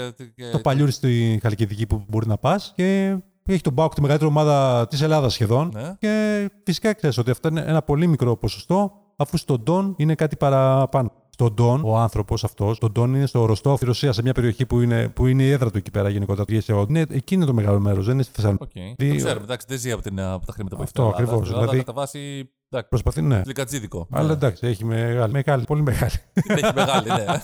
Το 0.52 0.58
παλιούρι 0.58 0.90
στη 0.92 1.38
Χαλκιδική 1.42 1.87
που 1.87 2.04
μπορεί 2.08 2.26
να 2.26 2.38
πας 2.38 2.72
και 2.76 3.16
έχει 3.46 3.60
τον 3.60 3.72
Μπάουκ 3.72 3.94
τη 3.94 4.00
μεγαλύτερη 4.00 4.31
ομάδα 4.31 4.87
της 4.88 5.02
Ελλάδας 5.02 5.32
σχεδόν. 5.32 5.70
Ναι. 5.75 5.94
Και 5.98 6.50
φυσικά 6.64 6.93
ξέρεις 6.94 7.19
ότι 7.19 7.31
αυτό 7.31 7.48
είναι 7.48 7.64
ένα 7.66 7.82
πολύ 7.82 8.06
μικρό 8.06 8.36
ποσοστό, 8.36 8.93
αφού 9.16 9.36
στον 9.36 9.62
Ντόν 9.62 9.94
είναι 9.96 10.14
κάτι 10.14 10.36
παραπάνω. 10.36 11.12
Στον 11.40 11.54
Ντόν, 11.54 11.81
ο 11.84 11.96
άνθρωπος 11.98 12.44
αυτός, 12.44 12.78
τον 12.78 12.92
Ντόν 12.92 13.14
είναι 13.14 13.26
στο 13.26 13.44
Ροστόφ, 13.44 13.76
στη 13.76 13.84
Ρωσία, 13.84 14.12
σε 14.12 14.22
μια 14.22 14.32
περιοχή 14.32 14.66
που 14.66 14.81
είναι, 14.81 15.08
που 15.08 15.26
είναι 15.26 15.42
η 15.42 15.50
έδρα 15.50 15.70
του 15.70 15.78
εκεί 15.78 15.90
πέρα 15.90 16.08
γενικότερα. 16.08 16.44
Είναι, 16.88 17.06
εκεί 17.10 17.34
είναι 17.34 17.44
το 17.44 17.52
μεγάλο 17.52 17.81
μέρος, 17.81 18.04
δεν 18.04 18.14
είναι 18.14 18.22
στη 18.22 18.32
Θεσσαλονίκη. 18.34 18.66
Okay. 18.75 18.94
Δηλαδή, 18.96 19.19
το 19.19 19.25
ξέρουμε, 19.25 19.44
εντάξει, 19.44 19.66
δεν 19.69 19.78
ζει 19.78 19.90
από, 19.90 20.02
την, 20.02 20.20
από 20.20 20.46
τα 20.46 20.52
χρήματα 20.52 20.76
που 20.76 20.82
έχει. 20.82 20.92
Αυτό 20.96 21.08
ακριβώς. 21.08 21.48
Δηλαδή, 21.48 21.76
κατά 21.76 21.92
βάση. 21.92 22.50
Προσπαθεί, 22.88 23.22
ναι. 23.22 23.42
Λικατζίδικο. 23.46 24.06
Αλλά 24.10 24.26
ναι. 24.26 24.32
εντάξει, 24.32 24.66
έχει 24.66 24.84
μεγάλη, 24.84 25.32
μεγάλη 25.32 25.64
πολύ 25.64 25.82
μεγάλη. 25.82 26.12
έχει 26.32 26.72
μεγάλη, 26.75 27.08
ναι. 27.08 27.40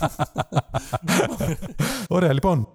Ωραία, 2.16 2.32
λοιπόν. 2.32 2.68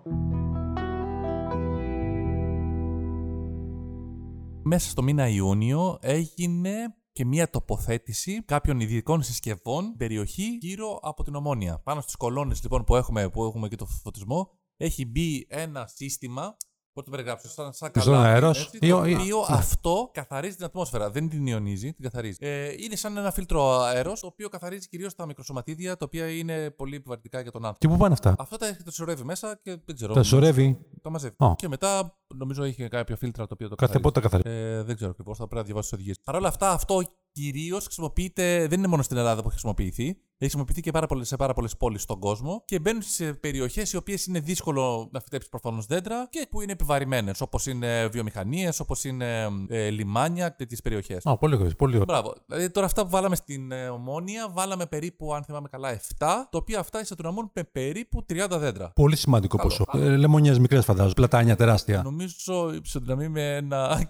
Μέσα 4.63 4.89
στο 4.89 5.03
μήνα 5.03 5.27
Ιούνιο 5.27 5.97
έγινε 6.01 6.71
και 7.12 7.25
μια 7.25 7.50
τοποθέτηση 7.50 8.44
κάποιων 8.44 8.80
ειδικών 8.80 9.24
συσκευών 9.24 9.96
περιοχή 9.98 10.58
γύρω 10.62 11.00
από 11.02 11.24
την 11.24 11.36
Ομόνια. 11.36 11.80
Πάνω 11.80 12.02
στις 12.02 12.16
κολόνες 12.16 12.62
λοιπόν 12.63 12.84
που 12.84 12.96
έχουμε, 12.96 13.30
που 13.30 13.44
έχουμε 13.44 13.68
και 13.68 13.75
το 13.75 13.86
φωτισμό 13.86 14.50
έχει 14.78 15.06
μπει 15.06 15.46
ένα 15.50 15.88
σύστημα 15.88 16.58
Πώς 16.93 17.03
το 17.03 17.11
περιγράψω, 17.11 17.49
σαν, 17.49 17.73
σαν 17.73 17.91
καλά. 17.91 18.21
αέρο. 18.21 18.51
Το 18.79 18.97
οποίο 18.97 19.45
αυτό 19.47 20.09
καθαρίζει 20.13 20.55
την 20.55 20.65
ατμόσφαιρα. 20.65 21.09
Δεν 21.09 21.29
την 21.29 21.47
ιονίζει, 21.47 21.93
την 21.93 22.03
καθαρίζει. 22.03 22.38
Ε, 22.39 22.73
είναι 22.77 22.95
σαν 22.95 23.17
ένα 23.17 23.31
φίλτρο 23.31 23.79
αέρος, 23.79 24.19
το 24.19 24.27
οποίο 24.27 24.49
καθαρίζει 24.49 24.88
κυρίως 24.88 25.15
τα 25.15 25.25
μικροσωματίδια, 25.25 25.97
τα 25.97 26.05
οποία 26.05 26.29
είναι 26.29 26.71
πολύ 26.71 26.95
επιβαρυντικά 26.95 27.41
για 27.41 27.51
τον 27.51 27.65
άνθρωπο. 27.65 27.85
Και 27.85 27.93
πού 27.93 27.97
πάνε 27.97 28.13
αυτά; 28.13 28.35
Αυτά 28.39 28.57
τα, 28.57 28.77
τα 28.85 28.91
σωρεύει 28.91 29.23
μέσα 29.23 29.59
και 29.63 29.77
δεν 29.85 29.95
ξέρω. 29.95 30.13
Τα 30.13 30.23
σωρεύει. 30.23 30.79
Τα 31.01 31.09
μαζεύει. 31.09 31.35
Oh. 31.38 31.53
Και 31.55 31.67
μετά 31.67 32.17
νομίζω 32.35 32.65
είχε 32.65 32.88
κάποιο 32.88 33.15
φίλτρα 33.15 33.47
το 33.47 33.53
οποίο 33.53 33.69
το 33.69 33.75
καθαρίζει. 33.75 34.01
Κάθε 34.01 34.19
πότε 34.19 34.19
τα 34.19 34.38
καθαρίζει. 34.38 34.71
Ε, 34.79 34.83
δεν 34.83 34.95
ξέρω 34.95 35.11
ακριβώς, 35.11 35.38
θα 35.38 35.43
πρέπει 35.47 35.61
να 35.61 35.65
διαβάσω 35.65 35.89
τις 35.89 35.97
οδηγίες. 35.97 36.19
Παρ' 36.23 36.35
όλα 36.35 36.47
αυτά, 36.47 36.71
αυτό 36.71 37.01
κυρίως 37.31 37.83
χρησιμοποιείται, 37.83 38.67
δεν 38.67 38.77
είναι 38.77 38.88
μόνο 38.88 39.01
στην 39.01 39.17
Ελλάδα 39.17 39.35
που 39.41 39.47
έχει 39.47 39.51
χρησιμοποιηθεί, 39.51 40.17
έχει 40.45 40.49
χρησιμοποιηθεί 40.49 40.81
και 40.81 40.91
πάρα 40.91 41.07
πολλές, 41.07 41.27
σε 41.27 41.35
πάρα 41.35 41.53
πολλές 41.53 41.77
πόλεις 41.77 42.01
στον 42.01 42.19
κόσμο 42.19 42.63
και 42.65 42.79
μπαίνουν 42.79 43.01
σε 43.01 43.33
περιοχές 43.33 43.91
οι 43.93 43.97
οποίες 43.97 44.25
είναι 44.25 44.39
δύσκολο 44.39 45.09
να 45.11 45.19
φυτέψεις 45.19 45.49
προφανώς 45.49 45.85
δέντρα 45.85 46.27
και 46.29 46.47
που 46.49 46.61
είναι 46.61 46.71
επιβαρημένες, 46.71 47.41
όπως 47.41 47.65
είναι 47.65 48.07
βιομηχανίες, 48.07 48.79
όπως 48.79 49.03
είναι 49.03 49.47
ε, 49.69 49.89
λιμάνια, 49.89 50.55
τέτοιες 50.55 50.81
περιοχές. 50.81 51.25
Α, 51.25 51.38
πολύ 51.38 51.55
ωραία. 51.55 51.69
Πολύ 51.77 51.93
ωραία. 51.93 52.05
Μπράβο. 52.05 52.35
Δηλαδή 52.45 52.69
τώρα 52.69 52.85
αυτά 52.85 53.03
που 53.03 53.09
βάλαμε 53.09 53.35
στην 53.35 53.71
ε, 53.71 53.88
Ομόνια, 53.89 54.49
βάλαμε 54.53 54.85
περίπου, 54.85 55.33
αν 55.33 55.43
θυμάμαι 55.43 55.67
καλά, 55.67 55.95
7, 55.95 55.99
τα 56.17 56.49
οποία 56.51 56.79
αυτά 56.79 57.01
ισοτροναμούν 57.01 57.51
με 57.53 57.63
περίπου 57.63 58.25
30 58.29 58.47
δέντρα. 58.49 58.91
Πολύ 58.95 59.15
σημαντικό 59.15 59.57
Καλό. 59.57 59.69
ποσό. 59.69 60.05
Ε, 60.05 60.15
Λεμονιές 60.15 60.59
μικρές 60.59 60.85
φαντάζομαι, 60.85 61.13
πλατάνια 61.13 61.55
τεράστια. 61.55 62.01
Νομίζω 62.03 62.73
ισοτροναμεί 62.83 63.27
με 63.27 63.55
ένα. 63.55 64.07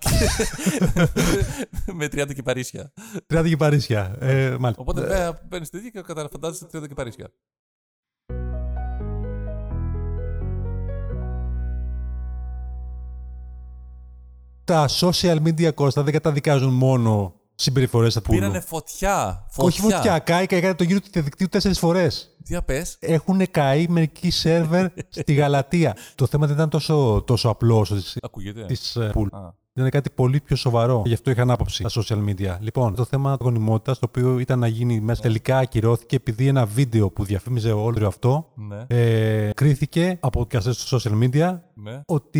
με 1.99 2.05
30 2.05 2.33
κυπαρίσια. 2.33 2.91
30 3.33 3.43
κυπαρίσια. 3.45 4.15
Ε, 4.19 4.57
Οπότε 4.75 5.25
ε, 5.25 5.31
παίρνεις 5.49 5.69
τη 5.69 5.79
δίκαια 5.79 6.01
και 6.23 6.29
φαντάζεσαι 6.31 6.67
30 6.73 6.87
κυπαρίσια. 6.87 7.27
Τα 14.63 14.89
social 14.89 15.37
media 15.45 15.73
κόστα 15.73 16.03
δεν 16.03 16.13
καταδικάζουν 16.13 16.73
μόνο 16.73 17.33
συμπεριφορές 17.55 18.17
από 18.17 18.31
Πήρανε 18.31 18.59
φωτιά. 18.59 19.45
φωτιά. 19.49 19.65
Όχι 19.69 19.81
φωτιά. 19.81 20.19
Κάει 20.19 20.45
και 20.45 20.55
έκανε 20.55 20.73
το 20.75 20.83
γύρο 20.83 20.99
του 20.99 21.07
διαδικτύου 21.11 21.47
τέσσερις 21.47 21.79
φορές. 21.79 22.35
Τι 22.43 22.61
πες. 22.65 22.97
Έχουν 22.99 23.51
καεί 23.51 23.85
μερικοί 23.89 24.29
σερβερ 24.29 24.87
στη 25.09 25.33
Γαλατεία. 25.33 25.95
το 26.15 26.25
θέμα 26.27 26.45
δεν 26.45 26.55
ήταν 26.55 26.69
τόσο, 26.69 27.23
τόσο 27.27 27.49
απλό 27.49 27.79
όσο 27.79 27.95
τη 28.67 28.79
Πουλ. 29.11 29.27
Είναι 29.73 29.89
κάτι 29.89 30.09
πολύ 30.09 30.39
πιο 30.39 30.55
σοβαρό. 30.55 31.01
Γι' 31.05 31.13
αυτό 31.13 31.31
είχαν 31.31 31.51
άποψη 31.51 31.83
τα 31.83 31.89
social 31.89 32.29
media. 32.29 32.57
Λοιπόν, 32.59 32.95
το 32.95 33.05
θέμα 33.05 33.37
γονιμότητας, 33.39 33.99
το 33.99 34.05
οποίο 34.09 34.39
ήταν 34.39 34.59
να 34.59 34.67
γίνει 34.67 34.99
μέσα, 34.99 35.21
τελικά 35.21 35.57
ακυρώθηκε 35.57 36.15
επειδή 36.15 36.47
ένα 36.47 36.65
βίντεο 36.65 37.09
που 37.09 37.23
διαφήμιζε 37.23 37.71
όλο 37.71 38.07
αυτό 38.07 38.51
ναι. 38.55 38.85
ε, 38.87 39.51
κρίθηκε 39.53 40.17
από 40.19 40.39
δικαστέ 40.43 40.71
στο 40.73 40.97
social 40.97 41.23
media 41.23 41.59
ναι. 41.81 42.01
ότι 42.05 42.39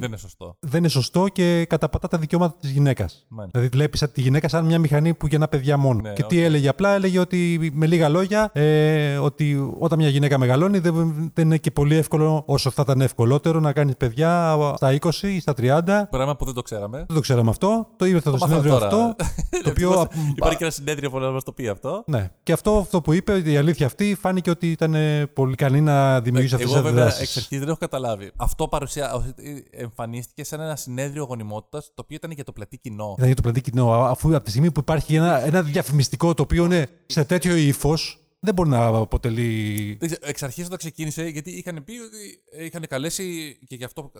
δεν 0.00 0.08
είναι 0.08 0.16
σωστό. 0.16 0.56
Δεν 0.60 0.78
είναι 0.78 0.88
σωστό 0.88 1.28
και 1.28 1.64
καταπατά 1.68 2.08
τα 2.08 2.18
δικαιώματα 2.18 2.56
της 2.60 2.70
γυναίκας. 2.70 3.26
Δηλαδή, 3.50 3.68
βλέπεις 3.68 4.04
τη 4.12 4.20
γυναίκα 4.20 4.48
σαν 4.48 4.64
μια 4.64 4.78
μηχανή 4.78 5.14
που 5.14 5.26
γεννά 5.26 5.48
παιδιά 5.48 5.76
μόνο. 5.76 6.00
Ναι, 6.00 6.12
και 6.12 6.22
τι 6.22 6.40
έλεγε 6.40 6.68
απλά, 6.68 6.94
έλεγε 6.94 7.18
ότι 7.18 7.70
με 7.72 7.86
λίγα 7.86 8.08
λόγια, 8.08 8.50
ε, 8.52 9.16
ότι 9.16 9.74
όταν 9.78 9.98
μια 9.98 10.08
γυναίκα 10.08 10.38
μεγαλώνει 10.38 10.78
δεν, 10.78 10.94
δεν 11.34 11.44
είναι 11.44 11.56
και 11.56 11.70
πολύ 11.70 11.96
εύκολο 11.96 12.42
όσο 12.46 12.70
θα 12.70 12.82
ήταν 12.84 13.00
ευκολότερο 13.00 13.60
να 13.60 13.72
κάνεις 13.72 13.96
παιδιά 13.96 14.56
στα 14.76 14.98
20 15.00 15.10
ή 15.22 15.40
στα 15.40 15.54
30. 15.58 16.02
Πράγμα 16.10 16.36
που 16.36 16.44
δεν 16.44 16.54
το 16.54 16.62
ξέραμε. 16.62 16.96
Δεν 16.96 17.16
το 17.16 17.20
ξέραμε 17.20 17.50
αυτό. 17.50 17.88
Το 17.96 18.04
είπε 18.04 18.20
το, 18.20 18.36
συνέδριο 18.36 18.74
αυτό. 18.76 19.14
το 19.64 19.70
οποίο... 19.70 20.08
Υπάρχει 20.36 20.56
και 20.56 20.64
ένα 20.64 20.72
συνέδριο 20.72 21.10
που 21.10 21.18
να 21.18 21.30
μας 21.30 21.44
το 21.44 21.52
πει 21.52 21.68
αυτό. 21.68 22.04
Ναι. 22.06 22.30
Και 22.42 22.52
αυτό, 22.52 22.76
αυτό 22.76 23.00
που 23.00 23.12
είπε, 23.12 23.38
η 23.38 23.56
αλήθεια 23.56 23.86
αυτή, 23.86 24.16
φάνηκε 24.20 24.50
ότι 24.50 24.70
ήταν 24.70 24.96
πολύ 25.32 25.52
ικανή 25.52 25.80
να 25.80 26.20
δημιουργήσει 26.20 26.54
αυτές 26.54 26.70
τις 26.70 26.78
αντιδράσεις. 26.78 27.06
Εγώ 27.08 27.14
βέβαια 27.14 27.22
εξ 27.22 27.36
αρχής 27.36 27.58
δεν 27.58 27.68
έχω 27.68 27.78
καταλάβει. 27.78 28.32
Αυτό 28.36 28.68
παρουσία, 28.86 29.34
εμφανίστηκε 29.70 30.44
σαν 30.44 30.60
ένα 30.60 30.76
συνέδριο 30.76 31.24
γονιμότητας 31.24 31.86
το 31.86 32.02
οποίο 32.02 32.16
ήταν 32.16 32.30
για 32.30 32.44
το 32.44 32.52
πλατή 32.52 32.78
κοινό. 32.78 33.12
Ήταν 33.16 33.26
για 33.26 33.36
το 33.36 33.42
πλατή 33.42 33.60
κοινό. 33.60 33.92
Αφού 33.92 34.34
από 34.34 34.44
τη 34.44 34.50
στιγμή 34.50 34.70
που 34.70 34.80
υπάρχει 34.80 35.14
ένα, 35.14 35.44
ένα 35.44 35.62
διαφημιστικό 35.62 36.34
το 36.34 36.42
οποίο 36.42 36.64
είναι 36.64 36.88
σε 37.06 37.24
τέτοιο 37.24 37.56
ύφος 37.56 38.16
δεν 38.44 38.54
μπορεί 38.54 38.68
να 38.68 38.86
αποτελεί. 38.86 39.96
Δεν 40.00 40.08
ξέρω, 40.08 40.26
Εξ 40.26 40.42
αρχής 40.42 40.66
όταν 40.66 40.78
ξεκίνησε, 40.78 41.24
γιατί 41.24 41.50
είχαν 41.50 41.84
πει 41.84 41.92
ότι 41.92 42.42
είχαν 42.64 42.86
καλέσει 42.88 43.58
και 43.66 43.74
γι' 43.74 43.84
αυτό 43.84 44.12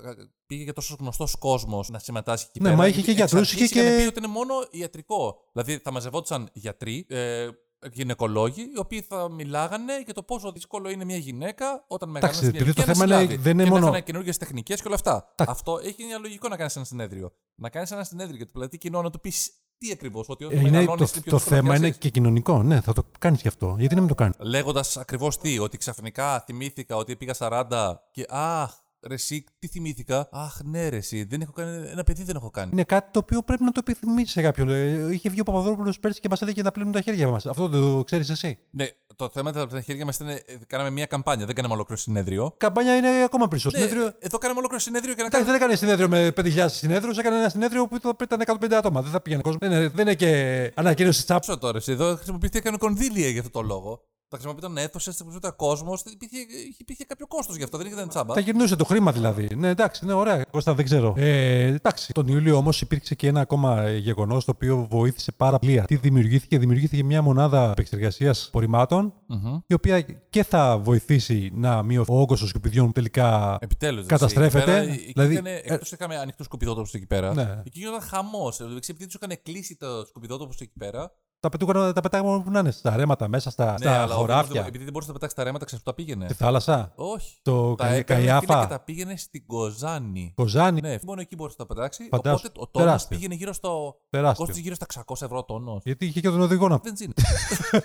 πήγε 0.46 0.64
και 0.64 0.72
τόσο 0.72 0.96
γνωστός 1.00 1.36
κόσμος 1.38 1.88
να 1.88 1.98
συμμετάσχει 1.98 2.46
εκεί 2.48 2.58
Ναι, 2.60 2.64
πέρα. 2.64 2.76
μα 2.76 2.86
είχε 2.86 3.00
γιατί 3.00 3.14
και 3.14 3.22
εξ 3.22 3.30
γιατρούς, 3.32 3.52
αρχής 3.52 3.70
είχε 3.70 3.80
είχαν 3.80 3.96
και- 3.96 4.02
πει 4.02 4.08
ότι 4.08 4.18
είναι 4.18 4.32
μόνο 4.32 4.54
ιατρικό. 4.70 5.36
Δηλαδή 5.52 5.78
θα 5.78 5.92
μαζευόντουσαν 5.92 6.48
γιατροί, 6.52 7.06
ε, 7.08 7.48
γυναικολόγοι, 7.92 8.60
οι 8.74 8.78
οποίοι 8.78 9.00
θα 9.00 9.30
μιλάγανε 9.30 10.00
για 10.04 10.14
το 10.14 10.22
πόσο 10.22 10.52
δύσκολο 10.52 10.90
είναι 10.90 11.04
μια 11.04 11.16
γυναίκα 11.16 11.84
όταν 11.88 12.08
μεγαλώνει 12.08 12.38
σε 12.38 12.50
μια 12.50 12.60
επειδή 12.60 12.72
το 12.72 12.82
ηλικία 12.82 12.86
να 12.86 12.92
θέμα 12.92 13.04
είναι- 13.14 13.24
συλλάβει. 13.26 13.42
δεν 13.42 13.52
είναι 13.52 13.62
και 13.64 13.70
μόνο- 13.70 13.82
να 13.86 13.92
έχουν 13.92 14.02
καινούργιες 14.06 14.36
τεχνικές 14.38 14.76
και 14.80 14.86
όλα 14.86 14.94
αυτά. 14.96 15.34
Αυτό 15.36 15.78
έχει 15.82 16.04
μια 16.04 16.18
λογικό 16.18 16.48
να 16.48 16.56
κάνεις 16.56 16.76
ένα 16.76 16.84
συνέδριο. 16.84 17.32
Να 17.54 17.68
κάνεις 17.70 17.90
ένα 17.90 18.04
συνέδριο 18.04 18.36
για 18.36 18.46
το 18.46 18.52
πλατή 18.54 18.78
κοινό 18.78 19.02
να 19.02 19.10
του 19.10 19.20
πεις 19.20 19.50
τι 19.78 19.90
ακριβώς, 19.92 20.28
ότι 20.28 20.44
όταν 20.44 20.58
Είναι, 20.58 20.70
μεγαλώνεις 20.70 20.98
το, 21.10 21.12
είναι 21.14 21.22
πιο 21.22 21.30
το 21.30 21.36
δύσκολο 21.36 21.56
να 21.56 21.62
θέμα 21.62 21.76
είναι 21.76 21.84
πιάσεις. 21.84 22.00
και 22.02 22.08
κοινωνικό. 22.10 22.62
Ναι, 22.62 22.80
θα 22.80 22.92
το 22.92 23.04
κάνεις 23.18 23.40
γι' 23.40 23.48
αυτό. 23.48 23.74
Γιατί 23.78 23.94
να 23.94 24.00
μην 24.00 24.08
το 24.08 24.14
κάνεις; 24.14 24.36
Λέγοντας 24.38 24.96
ακριβώς 24.96 25.38
τι, 25.38 25.58
ότι 25.58 25.76
ξαφνικά 25.76 26.40
θυμήθηκα 26.40 26.96
ότι 26.96 27.16
πήγα 27.16 27.34
40 27.34 28.00
και 28.12 28.26
αχ, 28.28 28.72
ρε 29.08 29.14
εσύ, 29.14 29.44
τι 29.58 29.66
θυμήθηκα; 29.68 30.28
Αχ, 30.32 30.60
ναι, 30.64 30.88
ρε 30.88 30.96
εσύ, 30.96 31.24
δεν 31.24 31.40
έχω 31.40 31.52
κάνει, 31.52 31.88
ένα 31.88 32.04
παιδί 32.04 32.22
δεν 32.22 32.36
έχω 32.36 32.50
κάνει. 32.50 32.70
Είναι 32.72 32.84
κάτι 32.84 33.10
το 33.12 33.18
οποίο 33.18 33.42
πρέπει 33.42 33.62
να 33.64 33.72
το 33.72 33.80
επιθυμήσει 33.86 34.32
σε 34.32 34.42
κάποιον. 34.42 34.68
Ε, 34.70 35.08
είχε 35.12 35.28
βγει 35.30 35.40
ο 35.40 35.44
Παπαδόπουλος 35.44 36.00
πέρσι 36.00 36.20
και 36.20 36.28
μας 36.28 36.42
έλεγε 36.42 36.62
να 36.62 36.70
πλύνουν 36.72 36.92
τα 36.92 37.00
χέρια 37.00 37.28
μας. 37.28 37.46
Αυτό 37.46 37.68
δεν 37.68 37.80
το 37.80 38.04
ξέρεις 38.04 38.30
εσύ; 38.30 38.58
Ναι, 38.70 38.86
το 39.16 39.28
θέμα 39.32 39.50
ήταν 39.50 39.62
από 39.62 39.72
τα 39.72 39.80
χέρια 39.80 40.04
μας 40.04 40.16
ήταν. 40.16 40.28
ε, 40.28 40.38
Κάναμε 40.66 40.90
μια 40.90 41.06
καμπάνια, 41.06 41.46
δεν 41.46 41.54
κάναμε 41.54 41.74
ολόκληρο 41.74 42.00
συνέδριο. 42.00 42.54
Καμπάνια 42.56 42.96
είναι 42.96 43.08
ακόμα 43.24 43.48
περισσότερο. 43.48 43.82
Ναι, 43.84 43.88
Συνέδριο... 43.88 44.14
Εδώ 44.18 44.38
κάναμε 44.38 44.58
ολόκληρο 44.58 44.82
συνέδριο 44.82 45.14
και 45.14 45.20
να 45.20 45.26
Εντάξει, 45.26 45.44
κάνουμε. 45.50 45.68
δεν 45.68 45.78
έκανε 45.78 45.98
συνέδριο 45.98 46.08
με 46.54 46.64
5.000 46.66 46.70
συνέδριου, 46.70 47.12
έκανε 47.18 47.36
ένα 47.36 47.48
συνέδριο 47.48 47.86
που 47.88 47.96
ήταν- 47.96 48.16
ήταν 48.22 48.40
150 48.40 48.72
άτομα. 48.72 49.02
Δεν 49.02 49.10
θα 49.10 49.20
πήγαινε 49.20 49.42
κόσμος. 49.42 49.60
Δεν 49.68 49.70
είναι, 49.78 49.88
δεν 49.88 50.06
είναι 50.06 50.14
και 50.14 50.72
ανακοίνωση 50.74 51.24
τσάπ. 51.24 51.40
Ψω 51.40 51.58
τώρα, 51.58 51.76
εσύ, 51.76 51.92
εδώ 51.92 52.14
χρησιμοποιήθηκαν 52.16 52.78
κονδύλια 52.78 53.28
για 53.28 53.40
αυτό 53.40 53.52
το 53.60 53.66
λόγο. 53.66 54.02
Τα 54.32 54.38
χρησιμοποιούνταν 54.38 54.84
αίθουσε, 54.84 55.10
χρησιμοποιούνταν 55.10 55.56
κόσμος. 55.56 56.02
Υπήρχε, 56.12 56.36
υπήρχε 56.78 57.04
κάποιο 57.04 57.26
κόστος 57.26 57.56
γι' 57.56 57.62
αυτό, 57.62 57.78
δεν 57.78 57.86
ήταν 57.86 58.08
τσάμπα. 58.08 58.34
Θα 58.34 58.40
γυρνούσε 58.40 58.76
το 58.76 58.84
χρήμα 58.84 59.12
δηλαδή. 59.12 59.48
Ναι, 59.56 59.68
εντάξει, 59.68 60.06
ναι, 60.06 60.12
ωραία. 60.12 60.44
Κώστα, 60.50 60.74
δεν 60.74 60.84
ξέρω. 60.84 61.14
Ε, 61.16 61.62
εντάξει, 61.64 62.12
τον 62.12 62.28
Ιούλιο 62.28 62.56
όμως 62.56 62.80
υπήρξε 62.80 63.14
και 63.14 63.26
ένα 63.26 63.40
ακόμα 63.40 63.90
γεγονός 63.90 64.44
το 64.44 64.52
οποίο 64.54 64.86
βοήθησε 64.90 65.32
πάρα 65.32 65.58
πολύ. 65.58 65.82
Τι 65.86 65.96
δημιουργήθηκε, 65.96 66.58
δημιουργήθηκε 66.58 67.04
μια 67.04 67.22
μονάδα 67.22 67.70
επεξεργασίας 67.70 68.46
απορριμμάτων, 68.48 69.12
Μμμ. 69.26 69.58
η 69.66 69.74
οποία 69.74 70.00
και 70.30 70.44
θα 70.44 70.78
βοηθήσει 70.78 71.50
να 71.54 71.82
μειωθεί 71.82 72.12
ο 72.12 72.20
όγκος 72.20 72.38
των 72.38 72.48
σκουπιδιών 72.48 72.86
που 72.86 72.92
τελικά. 72.92 73.58
Επιτέλους. 73.60 74.06
Καταστρέφεται. 74.06 74.80
Δηλαδή, 74.80 75.12
Δηλαδή, 75.12 75.32
ήταν, 75.32 75.46
εκτός 75.46 75.92
είχαμε 75.92 76.16
ανοιχτούς 76.16 76.46
σκουπιδότοπους 76.46 76.94
εκεί 76.94 77.06
πέρα. 77.06 77.34
Ναι. 77.34 77.62
Εκεί 77.64 77.78
γινόταν 77.78 78.00
χαμός. 78.00 78.60
Επειδή 78.60 79.04
τους 79.06 79.14
είχαν 79.14 79.38
κλείσει 79.42 79.76
το 79.76 80.04
σκουπιδότοπους 80.06 80.60
εκεί 80.60 80.72
πέρα. 80.78 81.12
Τα 81.42 81.48
πετούγαν, 81.48 81.92
τα 81.92 82.00
πετάγαμε 82.00 82.34
όπου 82.34 82.50
να 82.50 82.58
είναι, 82.58 82.70
στα 82.70 82.96
ρέματα, 82.96 83.28
μέσα 83.28 83.50
στα, 83.50 83.70
Ναι, 83.70 83.76
στα 83.78 84.02
αλλά 84.02 84.14
ο 84.14 84.18
χωράφια. 84.18 84.50
Δήμος, 84.52 84.66
επειδή 84.66 84.82
δεν 84.84 84.92
μπορούσε 84.92 85.10
να 85.10 85.14
πετάξεις 85.18 85.38
τα 85.38 85.44
ρέματα, 85.44 85.64
ξέρει 85.64 85.82
που 85.82 85.90
τα 85.90 85.96
πήγαινε. 85.96 86.24
Στη 86.24 86.34
θάλασσα. 86.34 86.92
Όχι. 86.94 87.36
Το 87.42 87.74
τα 87.74 87.84
Κα- 87.86 87.92
έκανε 87.92 88.20
φίλε, 88.20 88.30
Καϊάφα. 88.32 88.60
και 88.60 88.66
τα 88.72 88.80
πήγαινε 88.80 89.16
στην 89.16 89.46
Κοζάνη. 89.46 90.32
Κοζάνη. 90.34 90.80
Ναι, 90.80 90.96
μόνο 91.06 91.20
εκεί 91.20 91.34
μπορούσε 91.34 91.56
να 91.58 91.66
τα 91.66 91.74
πετάξει. 91.74 92.08
Φαντάσου, 92.10 92.34
Οπότε 92.46 92.60
ο 92.60 92.66
τόνος 92.68 92.86
τεράστιο. 92.88 93.16
πήγαινε 93.16 93.34
γύρω 93.34 93.52
στο. 93.52 93.96
Τεράστιο. 94.10 94.44
Κόστησε 94.44 94.60
γύρω 94.60 94.74
στα 94.74 94.86
600 95.06 95.22
ευρώ 95.22 95.42
τόνος. 95.44 95.82
Γιατί 95.84 96.06
είχε 96.06 96.20
και 96.20 96.28
τον 96.30 96.40
οδηγό 96.40 96.68
να 96.68 96.76
Βενζίνη. 96.78 97.12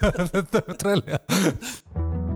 Τρέλαια. 0.78 1.20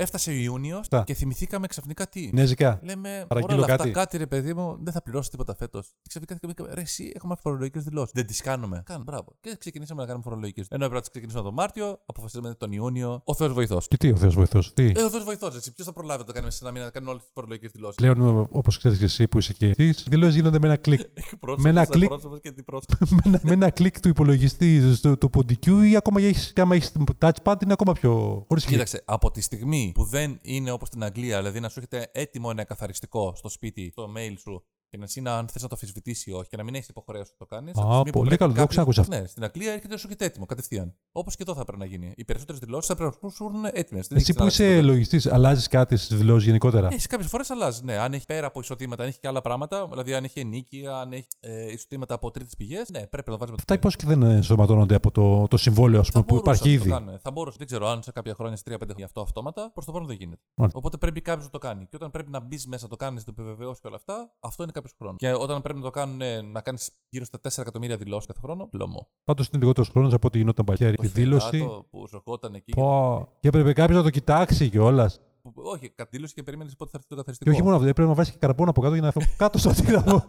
Έφτασε 0.00 0.30
ο 0.30 0.32
Ιούνιος 0.34 0.78
Αυτά. 0.78 1.02
και 1.06 1.14
θυμηθήκαμε 1.14 1.66
ξαφνικά 1.66 2.08
τι. 2.08 2.30
Νέζικα. 2.32 2.80
Λέμε, 2.82 3.24
Παραγγείλω 3.28 3.54
όλα 3.54 3.64
αυτά 3.64 3.76
κάτι. 3.76 3.90
κάτι 3.90 4.16
ρε 4.16 4.26
παιδί 4.26 4.54
μου, 4.54 4.78
δεν 4.82 4.92
θα 4.92 5.02
πληρώσει 5.02 5.30
τίποτα 5.30 5.54
φέτος. 5.54 5.86
Και 5.86 6.08
ξαφνικά 6.08 6.36
θυμηθήκαμε, 6.40 6.74
ρε 6.74 6.80
εσύ 6.80 7.12
έχουμε 7.14 7.34
φορολογικές 7.42 7.84
δηλώσεις. 7.84 8.10
Δεν 8.14 8.26
τις 8.26 8.40
κάνουμε. 8.40 8.82
Κάνουμε, 8.86 9.04
μπράβο. 9.10 9.36
Και 9.40 9.56
ξεκινήσαμε 9.58 10.00
να 10.00 10.06
κάνουμε 10.06 10.24
φορολογικές. 10.24 10.66
Ενώ 10.68 10.84
έπρεπε 10.84 10.94
να 10.94 11.00
τις 11.00 11.10
ξεκινήσουμε 11.10 11.42
τον 11.42 11.54
Μάρτιο, 11.54 11.98
αποφασίσαμε 12.06 12.54
τον 12.54 12.72
Ιούνιο. 12.72 13.20
Ο 13.24 13.34
Θεός 13.34 13.52
βοηθός. 13.52 13.88
Και 13.88 13.96
τι 13.96 14.10
ο 14.10 14.16
Θεός 14.16 14.34
βοηθός. 14.34 14.74
Τι; 14.74 14.92
Ε, 14.96 15.02
ο 15.02 15.10
Θεός 15.10 15.24
βοηθός, 15.24 15.56
έτσι. 15.56 15.72
Ποιος 15.72 15.86
θα 15.86 15.92
προλάβει 15.92 16.20
να 16.20 16.26
το 16.26 16.32
κάνει 16.32 16.50
σε 16.52 16.58
ένα 16.62 16.72
μήνα 16.72 16.84
να 16.84 16.90
κάνουν 16.90 17.08
όλες 17.08 17.22
τις 17.22 17.30
φορολογικές 17.34 17.70
δηλώσεις; 17.70 17.96
Πλέον, 17.96 18.48
όπως 18.50 18.78
ξέρεις 18.78 18.98
και 18.98 19.04
εσύ 19.04 19.28
που 19.28 19.38
είσαι 19.38 19.52
και 19.52 19.66
εσύ, 19.66 19.88
οι 19.88 19.94
δηλώσεις 20.08 20.34
γίνονται 20.34 20.58
με 20.58 20.66
ένα 20.66 20.76
κλικ. 20.76 21.00
με 21.62 21.68
ένα 21.68 21.86
κλικ. 21.86 22.10
και 22.40 22.52
την 22.52 22.64
πρόσωπος. 22.64 23.10
με, 23.16 23.20
ένα, 23.24 23.40
με 23.42 23.52
ένα 23.52 23.70
κλικ 23.70 24.00
του 24.00 24.08
υπολογιστή 24.08 24.94
στο, 24.94 25.16
του 25.18 25.30
ποντικού 25.30 25.80
ή 25.80 25.96
ακόμα 25.96 26.20
έχεις, 26.20 26.52
και 26.52 26.60
άμα 26.60 26.74
έχεις 26.74 26.92
touchpad 27.18 27.54
είναι 27.62 27.72
ακόμα 27.72 27.92
πιο. 27.92 28.44
Χωρίς 28.48 28.64
κλικ. 28.64 28.72
Κοίταξε, 28.72 29.02
από 29.04 29.30
τη 29.30 29.40
στιγμή 29.40 29.87
που 29.92 30.04
δεν 30.04 30.38
είναι 30.42 30.70
όπως 30.70 30.88
στην 30.88 31.04
Αγγλία, 31.04 31.36
δηλαδή 31.36 31.60
να 31.60 31.68
σου 31.68 31.78
έχετε 31.78 32.10
έτοιμο 32.12 32.48
ένα 32.50 32.64
καθαριστικό 32.64 33.32
στο 33.34 33.48
σπίτι, 33.48 33.90
στο 33.90 34.12
mail 34.16 34.34
σου, 34.38 34.64
και 34.90 34.96
να 34.96 35.04
εσύ 35.04 35.20
να 35.20 35.36
αν 35.38 35.48
θες 35.48 35.62
να 35.62 35.68
το 35.68 35.74
αμφισβητήσει 35.80 36.30
ή 36.30 36.32
όχι, 36.32 36.48
και 36.48 36.56
να 36.56 36.62
μην 36.62 36.74
έχεις 36.74 36.88
υποχρέωση 36.88 37.30
να 37.38 37.46
το 37.46 37.54
κάνεις. 37.54 37.76
Α, 37.76 38.02
πολύ 38.02 38.36
καλό, 38.36 38.52
δεν 38.52 38.62
το 38.62 38.68
ξάκουσα 38.68 39.00
αυτό. 39.00 39.18
Ναι, 39.18 39.26
στην 39.26 39.44
Αγγλία 39.44 39.72
έρχεται 39.72 39.96
σου 39.96 40.08
και 40.08 40.24
έτοιμο 40.24 40.46
κατευθείαν. 40.46 40.94
Όπως 41.12 41.36
και 41.36 41.42
εδώ 41.42 41.54
θα 41.54 41.64
πρέπει 41.64 41.78
να 41.78 41.86
γίνει. 41.86 42.12
Οι 42.16 42.24
περισσότερες 42.24 42.60
δηλώσεις 42.60 42.86
θα 42.86 42.94
πρέπει 42.94 43.16
να 43.22 43.28
σου 43.30 43.44
έρθουν 43.44 43.64
έτοιμε. 43.72 44.00
Εσύ 44.10 44.34
που 44.34 44.46
είσαι 44.46 44.80
λογιστής, 44.82 45.26
αλλάζεις 45.26 45.68
κάτι 45.68 45.96
στις 45.96 46.18
δηλώσεις 46.18 46.44
γενικότερα; 46.44 46.88
Έχει 46.92 47.06
κάποιες 47.06 47.28
φορές 47.30 47.50
αλλάζει. 47.50 47.84
Ναι, 47.84 47.96
αν 47.96 48.12
έχει 48.12 48.26
πέρα 48.26 48.46
από 48.46 48.60
εισοδήματα, 48.60 49.02
αν 49.02 49.08
έχει 49.08 49.18
και 49.18 49.28
άλλα 49.28 49.40
πράγματα, 49.40 49.86
δηλαδή 49.88 50.14
αν 50.14 50.24
έχει 50.24 50.40
ενίκεια, 50.40 50.96
αν 50.96 51.12
έχει 51.12 51.26
ε, 51.40 51.72
εισοδήματα 51.72 52.14
από 52.14 52.30
τρίτες 52.30 52.54
πηγές, 52.56 52.88
ναι, 52.90 53.06
πρέπει 53.06 53.30
να 53.30 53.32
το 53.32 53.38
βάζει 53.38 53.50
με 53.50 53.56
Αυτά 53.58 53.78
πώ 53.78 53.90
και 53.90 54.06
δεν 54.06 54.22
ενσωματώνονται 54.22 54.94
από 54.94 55.10
το, 55.10 55.46
το 55.48 55.56
συμβόλαιο 55.56 56.00
ας 56.00 56.06
Θα 56.06 56.12
πούμε, 56.12 56.24
που 56.24 56.34
μπορούσαμε 56.34 56.56
υπάρχει 56.56 56.76
να 56.76 56.78
το 56.78 56.84
ήδη. 56.84 57.04
κάνουμε. 57.04 57.18
Θα 57.22 57.30
μπορούσε. 57.30 57.56
Δεν 57.58 57.66
ξέρω 57.66 57.88
αν 57.88 58.02
σε 58.02 58.12
κάποια 58.12 58.34
χρόνια, 58.34 58.56
σε 58.56 58.62
3-5 58.70 58.76
χρόνια 58.88 59.04
αυτό 59.04 59.20
αυτόματα, 59.20 59.70
προς 59.72 59.84
το 59.84 59.92
παρόν 59.92 60.06
δεν 60.06 60.16
γίνεται. 60.16 60.42
Μάλιστα. 60.54 60.78
Οπότε 60.78 60.96
πρέπει 60.96 61.20
κάποιος 61.20 61.44
να 61.44 61.50
το 61.50 61.58
κάνει. 61.58 61.86
Και 61.86 61.96
όταν 61.96 62.10
πρέπει 62.10 62.30
να 62.30 62.40
μπεις 62.40 62.66
μέσα, 62.66 62.82
να 62.82 62.88
το 62.88 62.96
κάνεις, 62.96 63.26
να 63.26 63.34
το 63.34 63.42
επιβεβαιώσεις 63.42 63.80
και 63.80 63.86
όλα 63.86 63.96
αυτά, 63.96 64.34
αυτό 64.40 64.62
είναι 64.62 64.72
κάποιος 64.80 64.94
χρόνος. 64.98 65.18
Και 65.18 65.32
όταν 65.32 65.62
πρέπει 65.62 65.78
να 65.78 65.84
το 65.84 65.90
κάνουν, 65.90 66.20
ε, 66.20 66.40
να 66.40 66.60
κάνεις 66.60 66.90
γύρω 67.08 67.24
στα 67.24 67.40
4 67.40 67.62
εκατομμύρια 67.62 67.96
δηλώσεις 67.96 68.26
κάθε 68.26 68.40
χρόνο, 68.40 68.66
πλωμό. 68.66 69.08
Πάντως 69.24 69.46
είναι 69.46 69.58
λιγότερος 69.58 69.88
χρόνος 69.88 70.12
από 70.12 70.26
ό,τι 70.26 70.38
γινόταν 70.38 70.64
παλιά. 70.64 70.88
Η 70.88 71.06
δήλωση. 71.06 71.48
Φινάτο 71.48 71.86
Που 71.90 72.08
σου 72.08 72.16
ερχόταν 72.16 72.54
εκεί. 72.54 72.72
Πω. 72.72 73.28
Και 73.40 73.48
έπρεπε 73.48 73.72
κάποιος 73.72 73.96
να 73.96 74.02
το 74.02 74.10
κοιτάξει 74.10 74.68
κιόλας. 74.68 75.20
Που- 75.42 75.52
Όχι, 75.54 75.88
κατήλωση 75.90 76.34
και 76.34 76.42
περίμενες 76.42 76.76
πότε 76.76 76.90
θα 76.90 76.96
έρθει 76.98 77.08
το 77.08 77.14
Και 77.14 77.20
καθαριστικό. 77.20 77.50
όχι 77.50 77.62
μόνο 77.62 77.76
αυτό, 77.76 77.88
έπρεπε 77.88 78.08
να 78.08 78.14
βάζει 78.14 78.30
και 78.30 78.36
καρμπόν 78.40 78.68
από 78.68 78.80
κάτω 78.80 78.92
για 78.94 79.02
να 79.02 79.06
έρθω 79.08 79.20
κάτω 79.36 79.58
στο 79.58 79.70
τύραμο. 79.70 80.24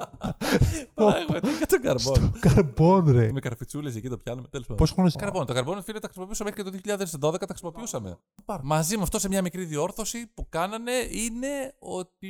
Πράγματι, 0.94 1.48
και 1.60 1.66
το 1.66 1.80
καρμπόν. 1.82 2.32
καρμπόν, 2.40 3.12
ρε. 3.12 3.32
Με 3.32 3.40
καρφιτσούλες 3.40 3.96
εκεί 3.96 4.10
το 4.10 4.18
πιάνουμε. 4.18 4.48
Τέλος 4.48 4.66
πάντων. 4.68 4.78
Πόσο 4.86 4.94
χρόνο. 4.94 5.12
Καρμπόν. 5.18 5.46
Το 5.46 5.54
καρμπόν, 5.54 5.84
φίλε, 5.84 6.00
τα 6.00 6.06
χρησιμοποιούσαμε 6.08 6.50
μέχρι 6.58 6.80
και 6.80 6.88
το 6.88 6.98
2012, 7.32 7.40
τα 7.40 7.46
χρησιμοποιούσαμε. 7.48 8.18
Μαζί 8.64 8.98
με 8.98 9.04
αυτό 9.04 9.20
σε 9.20 9.28
μια 9.28 9.42
μικρή 9.42 9.66
διόρθωση 9.66 10.28
που 10.34 10.46
κάνανε 10.50 10.92
είναι 11.12 11.74
ότι 11.80 12.30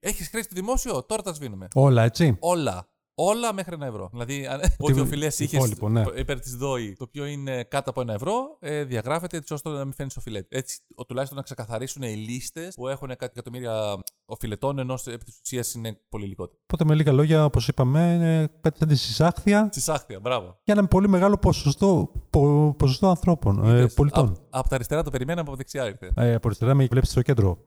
έχεις 0.00 0.28
χρέη 0.28 0.42
στο 0.42 0.54
δημόσιο, 0.54 1.02
τώρα 1.02 1.22
τα 1.22 1.32
σβήνουμε. 1.34 1.68
Όλα, 1.74 2.02
έτσι. 2.02 2.36
Όλα. 2.40 2.88
Όλα 3.20 3.52
μέχρι 3.52 3.74
ένα 3.74 3.86
ευρώ. 3.86 4.08
Δηλαδή, 4.12 4.46
αν 4.46 4.60
ό,τι 4.78 5.00
οφειλές 5.00 5.38
είχες 5.38 5.52
υπόλοιπο, 5.58 5.88
ναι. 5.88 6.04
υπέρ 6.16 6.40
της 6.40 6.56
ΔΟΗ, 6.56 6.94
το 6.98 7.04
οποίο 7.08 7.24
είναι 7.26 7.64
κάτω 7.64 7.90
από 7.90 8.00
ένα 8.00 8.12
ευρώ, 8.12 8.56
ε, 8.60 8.84
διαγράφεται 8.84 9.36
έτσι 9.36 9.52
ώστε 9.54 9.68
να 9.68 9.84
μην 9.84 9.92
φαίνεις 9.94 10.16
οφειλές. 10.16 10.44
Έτσι, 10.48 10.78
ο, 10.94 11.04
τουλάχιστον 11.04 11.36
να 11.38 11.44
ξεκαθαρίσουν 11.44 12.02
οι 12.02 12.14
λίστες 12.16 12.74
που 12.74 12.88
έχουν 12.88 13.08
κάτι 13.08 13.24
εκατομμύρια 13.24 13.98
οφειλετών, 14.24 14.78
ενώ 14.78 14.96
σε- 14.96 15.10
επί 15.12 15.24
της 15.24 15.40
ουσίας 15.44 15.74
είναι 15.74 15.98
πολύ 16.08 16.26
λιγότερο. 16.26 16.58
Οπότε 16.62 16.84
με 16.84 16.94
λίγα 16.94 17.12
λόγια, 17.12 17.44
όπως 17.44 17.68
είπαμε, 17.68 18.00
είναι 18.14 18.48
κάτι 18.60 18.78
σαν 18.78 18.88
τη 18.88 18.96
συσάχθεια 18.96 19.68
Συσάχθεια, 19.72 20.20
μπράβο. 20.20 20.46
για 20.64 20.74
ένα 20.78 20.86
πολύ 20.88 21.08
μεγάλο 21.08 21.36
ποσοστό, 21.38 22.12
πο- 22.30 22.74
ποσοστό 22.78 23.08
ανθρώπων, 23.08 23.64
ε, 23.64 23.70
Είδες, 23.70 23.94
πολιτών. 23.94 24.26
απ- 24.28 24.36
Από 24.50 24.68
τα 24.68 24.74
αριστερά 24.74 25.02
το 25.02 25.10
περιμέναμε, 25.10 25.48
από 25.48 25.56
δεξιά 25.56 25.86
ήρθε. 25.86 26.10
Ε, 26.16 26.34
από 26.34 26.46
αριστερά 26.48 26.74
με 26.74 26.86
βλέπεις 26.90 27.10
στο 27.10 27.22
κέντρο. 27.22 27.58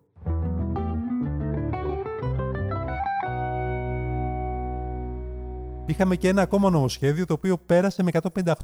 Είχαμε 5.92 6.16
και 6.16 6.28
ένα 6.28 6.42
ακόμα 6.42 6.70
νομοσχέδιο 6.70 7.26
το 7.26 7.34
οποίο 7.34 7.58
πέρασε 7.58 8.04
με 8.04 8.12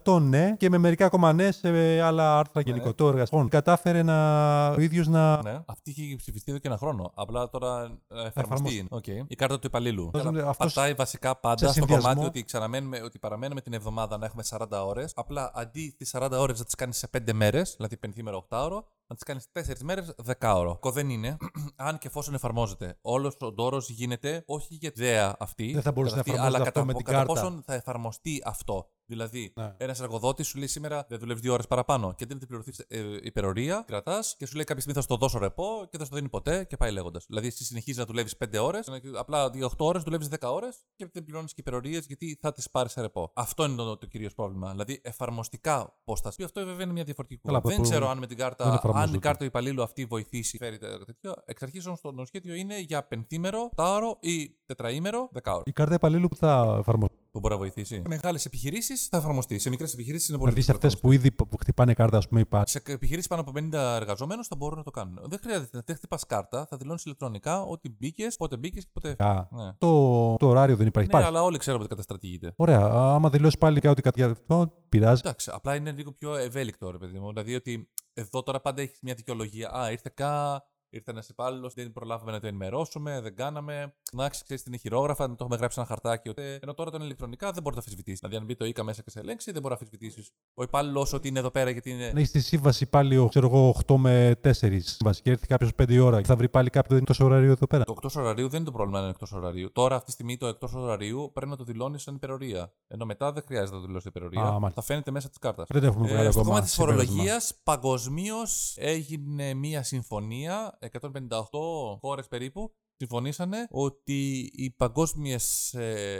158 0.03 0.21
ναι 0.21 0.55
και 0.57 0.69
με 0.69 0.77
μερικά 0.77 1.05
ακόμα 1.05 1.33
ναι 1.33 1.51
σε 1.51 2.01
άλλα 2.01 2.39
άρθρα 2.39 2.61
γενικό. 2.61 2.93
Το 2.93 3.07
εργασμό 3.07 3.47
κατάφερε 3.47 4.03
να, 4.03 4.67
ο 4.69 4.79
ίδιος 4.79 5.07
να. 5.07 5.41
Ναι. 5.41 5.59
Αυτή 5.65 5.89
είχε 5.89 6.15
ψηφιστεί 6.15 6.51
εδώ 6.51 6.59
και 6.59 6.67
ένα 6.67 6.77
χρόνο. 6.77 7.11
Απλά 7.15 7.49
τώρα 7.49 7.81
ε, 7.83 8.25
εφαρμοστεί. 8.27 8.31
εφαρμοστεί. 8.39 8.77
είναι. 8.77 8.87
Οκ. 8.91 9.07
Η 9.07 9.35
κάρτα 9.35 9.59
του 9.59 9.67
υπαλλήλου. 9.67 10.11
Αυτός 10.13 10.31
είναι- 10.31 10.41
αυτός 10.41 10.73
Πατάει 10.73 10.93
βασικά 10.93 11.35
πάντα 11.39 11.57
σε 11.57 11.63
στο 11.65 11.73
συνδυασμό- 11.73 12.13
κομμάτι 12.13 12.27
ότι, 12.27 12.43
ξαναμένουμε, 12.45 13.01
ότι 13.01 13.19
παραμένουμε 13.19 13.61
την 13.61 13.73
εβδομάδα 13.73 14.17
να 14.17 14.25
έχουμε 14.25 14.43
40 14.43 14.85
ώρες. 14.85 15.11
Απλά 15.15 15.51
αντί 15.55 15.95
τις 15.97 16.09
40 16.09 16.39
ώρες 16.39 16.59
να 16.59 16.65
τις 16.65 16.75
κάνεις 16.75 16.97
σε 16.97 17.07
5 17.07 17.33
μέρες, 17.33 17.73
δηλαδή 17.75 17.97
πενθήμερο 17.97 18.37
8 18.37 18.63
ώρο, 18.65 18.87
να 19.07 19.15
τις 19.15 19.23
κάνεις 19.23 19.45
4 19.51 19.83
μέρες 19.83 20.15
10 20.39 20.55
ώρο. 20.55 20.77
Κακό 20.79 20.91
δεν 20.91 21.09
είναι, 21.09 21.37
αν 21.87 21.97
και 21.97 22.07
εφόσον 22.07 22.33
εφαρμόζεται. 22.33 22.97
Όλος 23.01 23.35
ο 23.39 23.51
ντόρος 23.51 23.89
γίνεται 23.89 24.43
όχι 24.45 24.73
για 24.75 24.91
τη 24.91 25.01
ιδέα 25.03 25.35
αυτή, 25.39 25.71
Δεν 25.73 25.81
θα 25.81 25.91
μπορούσες 25.91 26.15
κατά 26.17 26.17
να 26.17 26.19
αυτή, 26.19 26.31
εφαρμόζεται 26.31 26.55
αλλά 26.55 26.57
αυτό 26.57 26.71
κατά, 26.71 26.85
με 26.85 26.93
την 26.93 27.05
κατά 27.05 27.17
κάρτα. 27.17 27.33
πόσον 27.33 27.63
θα 27.65 27.73
εφαρμοστεί 27.73 28.41
αυτό. 28.45 28.89
Δηλαδή, 29.09 29.53
Ναι. 29.55 29.73
ένας 29.77 29.99
εργοδότης 30.01 30.47
σου 30.47 30.57
λέει 30.57 30.67
σήμερα 30.67 31.05
δεν 31.09 31.19
δουλεύεις 31.19 31.41
δύο 31.41 31.53
ώρες 31.53 31.67
παραπάνω 31.67 32.13
και 32.15 32.25
δεν 32.25 32.37
την 32.39 32.47
πληρωθεί 32.47 32.71
ε, 32.87 32.99
υπερορία, 33.21 33.83
κρατάς 33.87 34.35
και 34.37 34.45
σου 34.45 34.55
λέει 34.55 34.63
κάποια 34.63 34.81
στιγμή 34.81 35.01
θα 35.01 35.01
σου 35.01 35.07
το 35.17 35.25
δώσω 35.25 35.39
ρεπό 35.39 35.87
και 35.89 35.97
δεν 35.97 36.05
σου 36.05 36.09
το 36.11 36.15
δίνει 36.17 36.29
ποτέ 36.29 36.63
και 36.63 36.77
πάει 36.77 36.91
λέγοντας. 36.91 37.25
Δηλαδή, 37.27 37.47
εσύ 37.47 37.63
συνεχίζεις 37.63 37.99
να 37.99 38.05
δουλεύεις 38.05 38.37
5 38.37 38.57
ώρες, 38.63 38.89
απλά 39.17 39.49
για 39.53 39.65
8 39.65 39.85
ώρες 39.85 40.03
δουλεύεις 40.03 40.27
10 40.27 40.51
ώρες 40.53 40.77
και 40.95 41.09
δεν 41.13 41.23
πληρώνεις 41.23 41.53
και 41.53 41.61
υπερορίες 41.61 42.05
γιατί 42.05 42.37
θα 42.41 42.51
τι 42.51 42.63
πάρεις 42.71 42.91
σε 42.91 43.01
ρεπό. 43.01 43.31
Αυτό 43.35 43.63
είναι 43.65 43.75
το, 43.75 43.97
το 43.97 44.05
κυρίως 44.05 44.33
πρόβλημα. 44.33 44.71
Δηλαδή, 44.71 44.99
εφαρμοστικά 45.03 45.99
πώς 46.03 46.21
θα 46.21 46.31
σου. 46.31 46.43
Αυτό 46.43 46.65
βέβαια 46.65 46.83
είναι 46.83 46.93
μια 46.93 47.03
διαφορετική 47.03 47.41
Καλά, 47.45 47.59
κουβέντα. 47.59 47.81
Δεν 47.81 47.85
αυτό 47.85 47.97
ξέρω 47.97 48.11
αν 48.11 48.19
με 48.19 48.27
την 48.27 48.37
δεν 48.37 48.45
κάρτα, 48.45 48.65
αν 48.65 48.73
εφαρμόζεται. 48.73 49.17
η 49.17 49.19
κάρτα 49.19 49.39
του 49.39 49.45
υπαλλήλου 49.45 49.83
αυτή 49.83 50.05
βοηθήσει, 50.05 50.57
φέρει 50.57 50.77
τε- 50.77 51.05
τέτοιο. 51.05 51.33
Εξ 51.45 51.61
αρχής 51.61 51.85
όμως 51.85 52.01
το 52.01 52.11
νομοσχέδιο 52.11 52.53
είναι 52.53 52.79
για 52.79 53.03
πενθήμερο, 53.03 53.69
τάωρο 53.75 54.17
ή 54.21 54.55
τετραήμερο, 54.65 55.29
δεκάωρο. 55.31 55.63
Η 55.65 55.71
κάρτα 55.71 55.93
υπαλλήλου 55.93 56.27
που 56.27 56.35
θα 56.35 56.75
εφαρμοστεί. 56.79 57.16
Που 57.31 57.39
μπορεί 57.39 57.53
να 57.53 57.59
βοηθήσει. 57.59 57.95
Σε 57.95 58.01
μεγάλες 58.07 58.45
επιχειρήσεις 58.45 59.07
θα 59.07 59.17
εφαρμοστεί. 59.17 59.59
Σε 59.59 59.69
μικρές 59.69 59.93
επιχειρήσεις 59.93 60.29
είναι 60.29 60.37
πολύ 60.37 60.51
Δηλαδή 60.51 60.67
σε 60.67 60.77
δύσκολο. 60.77 60.93
αυτές 60.93 61.01
που 61.09 61.11
ήδη 61.11 61.31
που 61.31 61.57
χτυπάνε 61.59 61.93
κάρτα, 61.93 62.17
ας 62.17 62.27
πούμε, 62.27 62.39
υπάρχει. 62.39 62.69
Σε 62.69 62.81
επιχειρήσεις 62.85 63.27
πάνω 63.27 63.41
από 63.41 63.51
50 63.55 63.73
εργαζόμενου 63.73 64.43
θα 64.45 64.55
μπορούν 64.55 64.77
να 64.77 64.83
το 64.83 64.91
κάνουν. 64.91 65.19
Δεν 65.29 65.39
χρειάζεται 65.43 65.83
να 65.87 65.95
χτυπάς 65.95 66.25
κάρτα, 66.25 66.65
θα 66.69 66.77
δηλώνεις 66.77 67.03
ηλεκτρονικά 67.03 67.61
ότι 67.61 67.95
μπήκες, 67.99 68.35
πότε 68.35 68.57
μπήκες 68.57 68.83
και 68.83 68.89
πότε. 68.93 69.15
Α, 69.17 69.33
Ναι. 69.51 69.73
Το, 69.77 70.35
το 70.35 70.47
ωράριο 70.47 70.75
δεν 70.75 70.87
υπάρχει. 70.87 71.09
ναι, 71.09 71.17
υπάρχει. 71.17 71.35
αλλά 71.35 71.45
όλοι 71.45 71.57
ξέρουμε 71.57 71.83
ότι 71.83 71.91
καταστρατηγείται. 71.91 72.53
Ωραία. 72.55 72.79
Άμα 72.91 73.29
δηλώσεις 73.29 73.57
πάλι 73.57 73.79
κάτι 73.79 74.01
κάτι 74.01 74.23
αυτό, 74.23 74.73
πειράζει. 74.89 75.21
Εντάξει, 75.25 75.51
απλά 75.53 75.75
είναι 75.75 75.91
λίγο 75.91 76.11
πιο 76.11 76.35
ευέλικτο, 76.35 76.91
ρε 76.91 76.97
παιδί 76.97 77.19
μου. 77.19 77.27
Δηλαδή 77.29 77.55
ότι 77.55 77.89
εδώ 78.13 78.43
τώρα 78.43 78.61
πάντα 78.61 78.81
έχεις 78.81 78.99
μια 79.01 79.13
δικαιολογία. 79.13 79.69
Α, 79.71 79.91
ήρθε 79.91 80.11
κα, 80.13 80.63
ήρθε 80.89 81.11
ένας 81.11 81.29
υπάλληλος, 81.29 81.73
δεν 81.73 81.91
προλάβαμε 81.91 82.31
να 82.31 82.39
το 82.39 82.47
ενημερώσουμε, 82.47 83.21
δεν 83.21 83.35
κάναμε. 83.35 83.93
Να 84.11 84.29
ξέρεις 84.29 84.63
την 84.63 84.79
χειρόγραφα, 84.79 85.27
να 85.27 85.35
το 85.35 85.37
έχουμε 85.39 85.57
γράψει 85.57 85.79
ένα 85.79 85.87
χαρτάκι. 85.87 86.29
Ότι... 86.29 86.41
Ενώ 86.41 86.73
τώρα 86.73 86.87
όταν 86.89 86.93
είναι 86.95 87.03
ηλεκτρονικά 87.05 87.51
δεν 87.51 87.63
μπορείς 87.63 87.77
να 87.77 87.83
αμφισβητήσει. 87.83 88.17
Δηλαδή, 88.17 88.35
αν 88.37 88.45
μπει 88.45 88.55
το 88.55 88.65
ΙΚΑ 88.65 88.83
μέσα 88.83 89.01
και 89.01 89.09
σε 89.09 89.19
ελέγξει, 89.19 89.51
δεν 89.51 89.61
μπορεί 89.61 89.75
να 89.79 89.79
αμφισβητήσει. 89.81 90.31
Ο 90.53 90.63
υπάλληλος 90.63 91.13
ότι 91.13 91.27
είναι 91.27 91.39
εδώ 91.39 91.51
πέρα 91.51 91.69
γιατί 91.69 91.89
είναι. 91.89 92.05
Αν 92.05 92.17
έχει 92.17 92.31
τη 92.31 92.39
σύμβαση 92.39 92.85
πάλι, 92.85 93.27
ξέρω 93.29 93.47
εγώ, 93.47 93.75
8 93.87 93.95
με 93.97 94.35
4 94.43 94.51
σύμβαση 94.79 95.21
και 95.21 95.31
έρθει 95.31 95.47
κάποιος 95.47 95.71
5 95.81 95.99
ώρα 96.03 96.21
και 96.21 96.27
θα 96.27 96.35
βρει 96.35 96.49
πάλι 96.49 96.69
κάποιο 96.69 96.87
δεν 96.89 96.97
είναι 96.97 97.05
τόσο 97.07 97.25
ωράριο 97.25 97.51
εδώ 97.51 97.67
πέρα. 97.67 97.83
Το 97.83 97.95
εκτός 98.03 98.19
ωραρίου 98.21 98.47
δεν 98.49 98.55
είναι 98.59 98.65
το 98.69 98.71
πρόβλημα 98.75 98.97
να 98.97 99.03
είναι 99.03 99.13
εκτός 99.13 99.31
ωραρίου. 99.33 99.71
Τώρα, 99.71 99.93
αυτή 99.95 100.05
τη 100.05 100.11
στιγμή, 100.11 100.37
το 100.37 100.47
εκτός 100.47 100.73
ωραρίου 100.73 101.29
πρέπει 101.33 101.51
να 101.51 101.57
το 101.57 101.63
δηλώνεις 101.63 102.01
σαν 102.01 102.15
υπερορία. 102.15 102.71
Ενώ 102.87 103.05
μετά 103.05 103.31
δεν 103.31 103.43
χρειάζεται 103.47 103.75
να 103.75 103.81
το 103.81 103.85
δηλώσεις 103.87 104.07
υπερορία. 104.07 104.41
Α, 104.41 104.45
μάλιστα. 104.51 104.69
θα 104.69 104.81
φαίνεται 104.81 105.11
μέσα 105.11 105.29
της 105.29 105.37
κάρτας. 105.37 105.67
Δεν 105.69 105.83
έχουμε 105.83 106.07
βγάλει 106.07 106.27
Ε, 106.27 106.31
στο 106.31 106.39
ακόμα. 106.39 106.45
κομμάτι 106.53 106.65
της 106.65 106.73
συμπέρασμα. 106.75 107.03
φορολογίας, 107.05 107.59
παγκοσμίως 107.63 108.75
έγινε 108.79 109.53
μία 109.53 109.83
συμφωνία. 109.83 110.76
158 110.81 111.97
χώρες 111.99 112.27
περίπου 112.27 112.73
συμφωνήσανε 112.99 113.67
ότι 113.69 114.49
οι 114.53 114.71
παγκόσμιες 114.71 115.73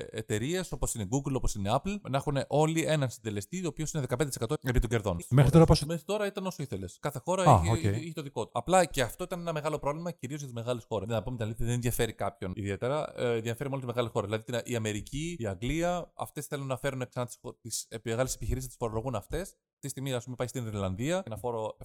εταιρείες, 0.10 0.72
όπως 0.72 0.94
είναι 0.94 1.08
Google, 1.12 1.34
όπως 1.34 1.56
είναι 1.56 1.70
Apple, 1.74 1.96
να 2.10 2.18
έχουν 2.18 2.38
όλοι 2.48 2.84
έναν 2.86 3.10
συντελεστή, 3.10 3.66
ο 3.66 3.68
οποίος 3.68 3.92
είναι 3.92 4.06
15% 4.10 4.54
επί 4.62 4.80
των 4.80 4.90
κερδών. 4.90 5.18
Μέχρι 5.30 5.52
τώρα 5.52 5.66
πόσο. 5.66 5.86
Μέχρι 5.86 6.04
τώρα 6.04 6.26
ήταν 6.26 6.46
όσο 6.46 6.64
ήθελες. 6.64 6.98
Κάθε 7.02 7.20
χώρα 7.24 7.44
Α, 7.44 7.60
είχε, 7.64 7.72
οκ. 7.72 7.78
είχε- 7.78 7.90
είχε 7.96 8.14
το 8.14 8.22
δικό 8.22 8.44
του. 8.46 8.52
Απλά 8.54 8.86
και 8.86 9.02
αυτό 9.02 9.24
ήταν 9.24 9.40
ένα 9.40 9.54
μεγάλο 9.54 9.80
πρόβλημα 9.80 10.12
κυρίως 10.12 10.40
για 10.40 10.48
τις 10.50 10.56
μεγάλες 10.64 10.86
χώρες. 10.88 11.08
Να 11.08 11.24
πούμε 11.24 11.36
την 11.36 11.46
αλήθεια, 11.46 11.66
δεν 11.66 11.76
ενδιαφέρει 11.76 12.14
κάποιον 12.14 12.52
ιδιαίτερα. 12.56 13.14
Ε, 13.18 13.36
ενδιαφέρει 13.36 13.70
μόνο 13.70 13.82
τις 13.82 13.90
μεγάλες 13.90 14.12
χώρες. 14.14 14.30
Δηλαδή 14.30 14.44
την- 14.64 14.74
η 14.74 14.76
Αμερική, 14.76 15.36
η 15.40 15.46
Αγγλία, 15.46 16.12
αυτές 16.16 16.46
θέλουν 16.46 16.68
να 16.68 16.78
φέρουν 16.78 17.08
ξανά 17.10 17.28
τις 17.62 17.88
μεγάλες 18.04 18.36
επιχειρήσεις, 18.36 18.68
τις 18.68 18.78
φορολογούν 18.80 19.16
αυτές. 19.16 19.56
Αυτή 19.78 19.90
τη 19.90 20.02
στιγμή, 20.02 20.18
ας 20.18 20.24
πούμε, 20.24 20.36
πάει 20.36 20.48
στην 20.48 20.66
Ιρλανδία 20.66 21.16
και 21.16 21.24
ένα 21.26 21.38
φόρο 21.38 21.78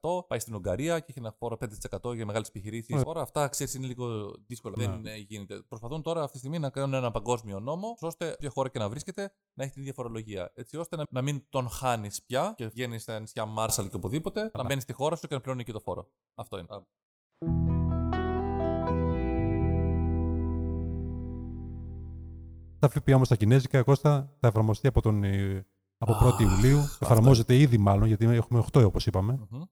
7%, 0.00 0.26
πάει 0.28 0.38
στην 0.38 0.54
Ουγγαρία 0.54 0.98
και 0.98 1.06
έχει 1.08 1.18
ένα 1.18 1.32
φόρο 1.38 1.56
5% 1.56 2.14
για 2.14 2.26
μεγάλες 2.26 2.48
επιχειρήσεις. 2.48 2.92
Ωραία. 2.92 3.04
Τώρα 3.04 3.20
αυτά, 3.20 3.48
ξέρεις, 3.48 3.74
είναι 3.74 3.86
λίγο 3.86 4.34
δύσκολα. 4.46 4.74
Ναι. 4.78 4.86
Δεν 4.86 5.06
ε, 5.06 5.16
γίνεται. 5.16 5.62
Προσπαθούν 5.68 6.02
τώρα 6.02 6.20
αυτή 6.20 6.32
τη 6.32 6.38
στιγμή 6.38 6.58
να 6.58 6.70
κάνουν 6.70 6.94
ένα 6.94 7.10
παγκόσμιο 7.10 7.60
νόμο, 7.60 7.96
ώστε 8.00 8.32
όποια 8.32 8.50
χώρα 8.50 8.68
και 8.68 8.78
να 8.78 8.88
βρίσκεται 8.88 9.32
να 9.54 9.64
έχει 9.64 9.72
την 9.72 9.82
ίδια 9.82 9.92
φορολογία. 9.92 10.52
Έτσι 10.54 10.76
ώστε 10.76 10.96
να, 10.96 11.06
να 11.10 11.22
μην 11.22 11.44
τον 11.48 11.68
χάνεις 11.68 12.22
πια 12.22 12.54
και 12.56 12.66
βγαίνεις 12.66 13.02
στα 13.02 13.20
νησιά 13.20 13.44
Μάρσαλ 13.44 13.88
και 13.88 13.96
οπουδήποτε, 13.96 14.50
να 14.54 14.64
μπαίνεις 14.64 14.82
στη 14.82 14.92
χώρα 14.92 15.16
σου 15.16 15.26
και 15.26 15.34
να 15.34 15.40
πληρώνει 15.40 15.64
και 15.64 15.72
το 15.72 15.80
φόρο. 15.80 16.10
Αυτό 16.34 16.58
είναι. 16.58 16.68
Τα 22.78 22.88
ΦΠΑ 22.88 23.14
όμως 23.14 23.26
στα 23.26 23.36
Κινέζικα, 23.36 23.82
Κώστα, 23.82 24.36
θα 24.40 24.48
εφαρμοστεί 24.48 24.86
από, 24.86 25.00
τον, 25.00 25.24
ε, 25.24 25.66
από 26.00 26.12
1η 26.20 26.40
Ιουλίου. 26.40 26.78
αυτό. 26.78 27.04
Εφαρμόζεται 27.04 27.56
ήδη 27.56 27.78
μάλλον, 27.78 28.06
γιατί 28.06 28.24
έχουμε 28.24 28.58
8 28.72 28.84
όπως 28.84 29.06
είπαμε. 29.06 29.38
Μμμ. 29.50 29.62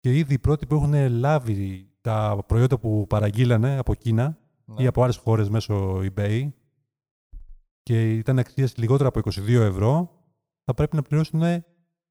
Και 0.00 0.18
ήδη 0.18 0.34
οι 0.34 0.38
πρώτοι 0.38 0.66
που 0.66 0.74
έχουν 0.74 1.08
λάβει 1.10 1.90
τα 2.00 2.38
προϊόντα 2.46 2.78
που 2.78 3.06
παραγγείλανε 3.08 3.78
από 3.78 3.94
Κίνα 3.94 4.38
Ναι. 4.64 4.82
ή 4.82 4.86
από 4.86 5.02
άλλες 5.02 5.16
χώρες 5.16 5.48
μέσω 5.48 5.98
eBay 5.98 6.48
και 7.82 8.12
ήταν 8.16 8.38
αξίας 8.38 8.76
λιγότερο 8.76 9.08
από 9.08 9.18
22 9.18 9.60
ευρώ, 9.60 10.10
θα 10.64 10.74
πρέπει 10.74 10.96
να 10.96 11.02
πληρώσουν 11.02 11.42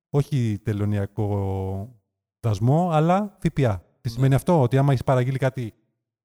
όχι 0.09 0.59
τελωνιακό 0.63 1.99
δασμό, 2.39 2.89
αλλά 2.91 3.37
ΦΠΑ. 3.39 3.77
Τι 4.01 4.09
Ναι. 4.09 4.13
σημαίνει 4.15 4.35
αυτό, 4.35 4.61
ότι 4.61 4.77
άμα 4.77 4.89
έχεις 4.91 5.03
παραγγείλει 5.03 5.37
κάτι 5.37 5.73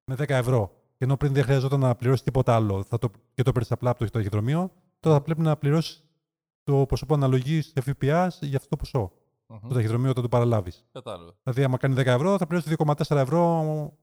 με 0.05 0.15
10 0.15 0.29
ευρώ, 0.29 0.71
και 0.97 1.05
ενώ 1.05 1.17
πριν 1.17 1.33
δεν 1.33 1.43
χρειαζόταν 1.45 1.81
να 1.81 1.95
πληρώσεις 1.95 2.23
τίποτα 2.25 2.55
άλλο 2.55 2.83
θα 2.83 2.99
το, 2.99 3.11
και 3.35 3.43
το 3.43 3.53
παίρνεις 3.53 3.73
απλά 3.73 3.91
από 3.91 4.05
το 4.05 4.11
ταχυδρομείο, 4.11 4.71
τώρα 5.01 5.17
θα 5.17 5.23
πρέπει 5.23 5.41
να 5.41 5.57
πληρώσεις 5.57 6.05
το 6.67 6.87
ποσό 6.87 7.07
που 7.07 7.15
αναλογείς 7.15 7.73
σε 7.75 7.81
ΦΠΑ 7.81 8.33
για 8.41 8.57
αυτό 8.57 8.69
το 8.69 8.77
ποσό. 8.77 9.13
Μμμ. 9.49 9.69
Το 9.69 9.75
ταχυδρομείο 9.75 10.11
όταν 10.11 10.23
το 10.23 10.29
παραλάβεις. 10.29 10.85
Κατάλαβα. 10.93 11.35
Δηλαδή, 11.43 11.65
άμα 11.65 11.77
κάνει 11.77 11.95
10 11.95 12.07
ευρώ, 12.07 12.39
θα 12.39 12.47
πληρώσει 12.47 12.69
2,4 12.79 13.17
ευρώ 13.17 13.43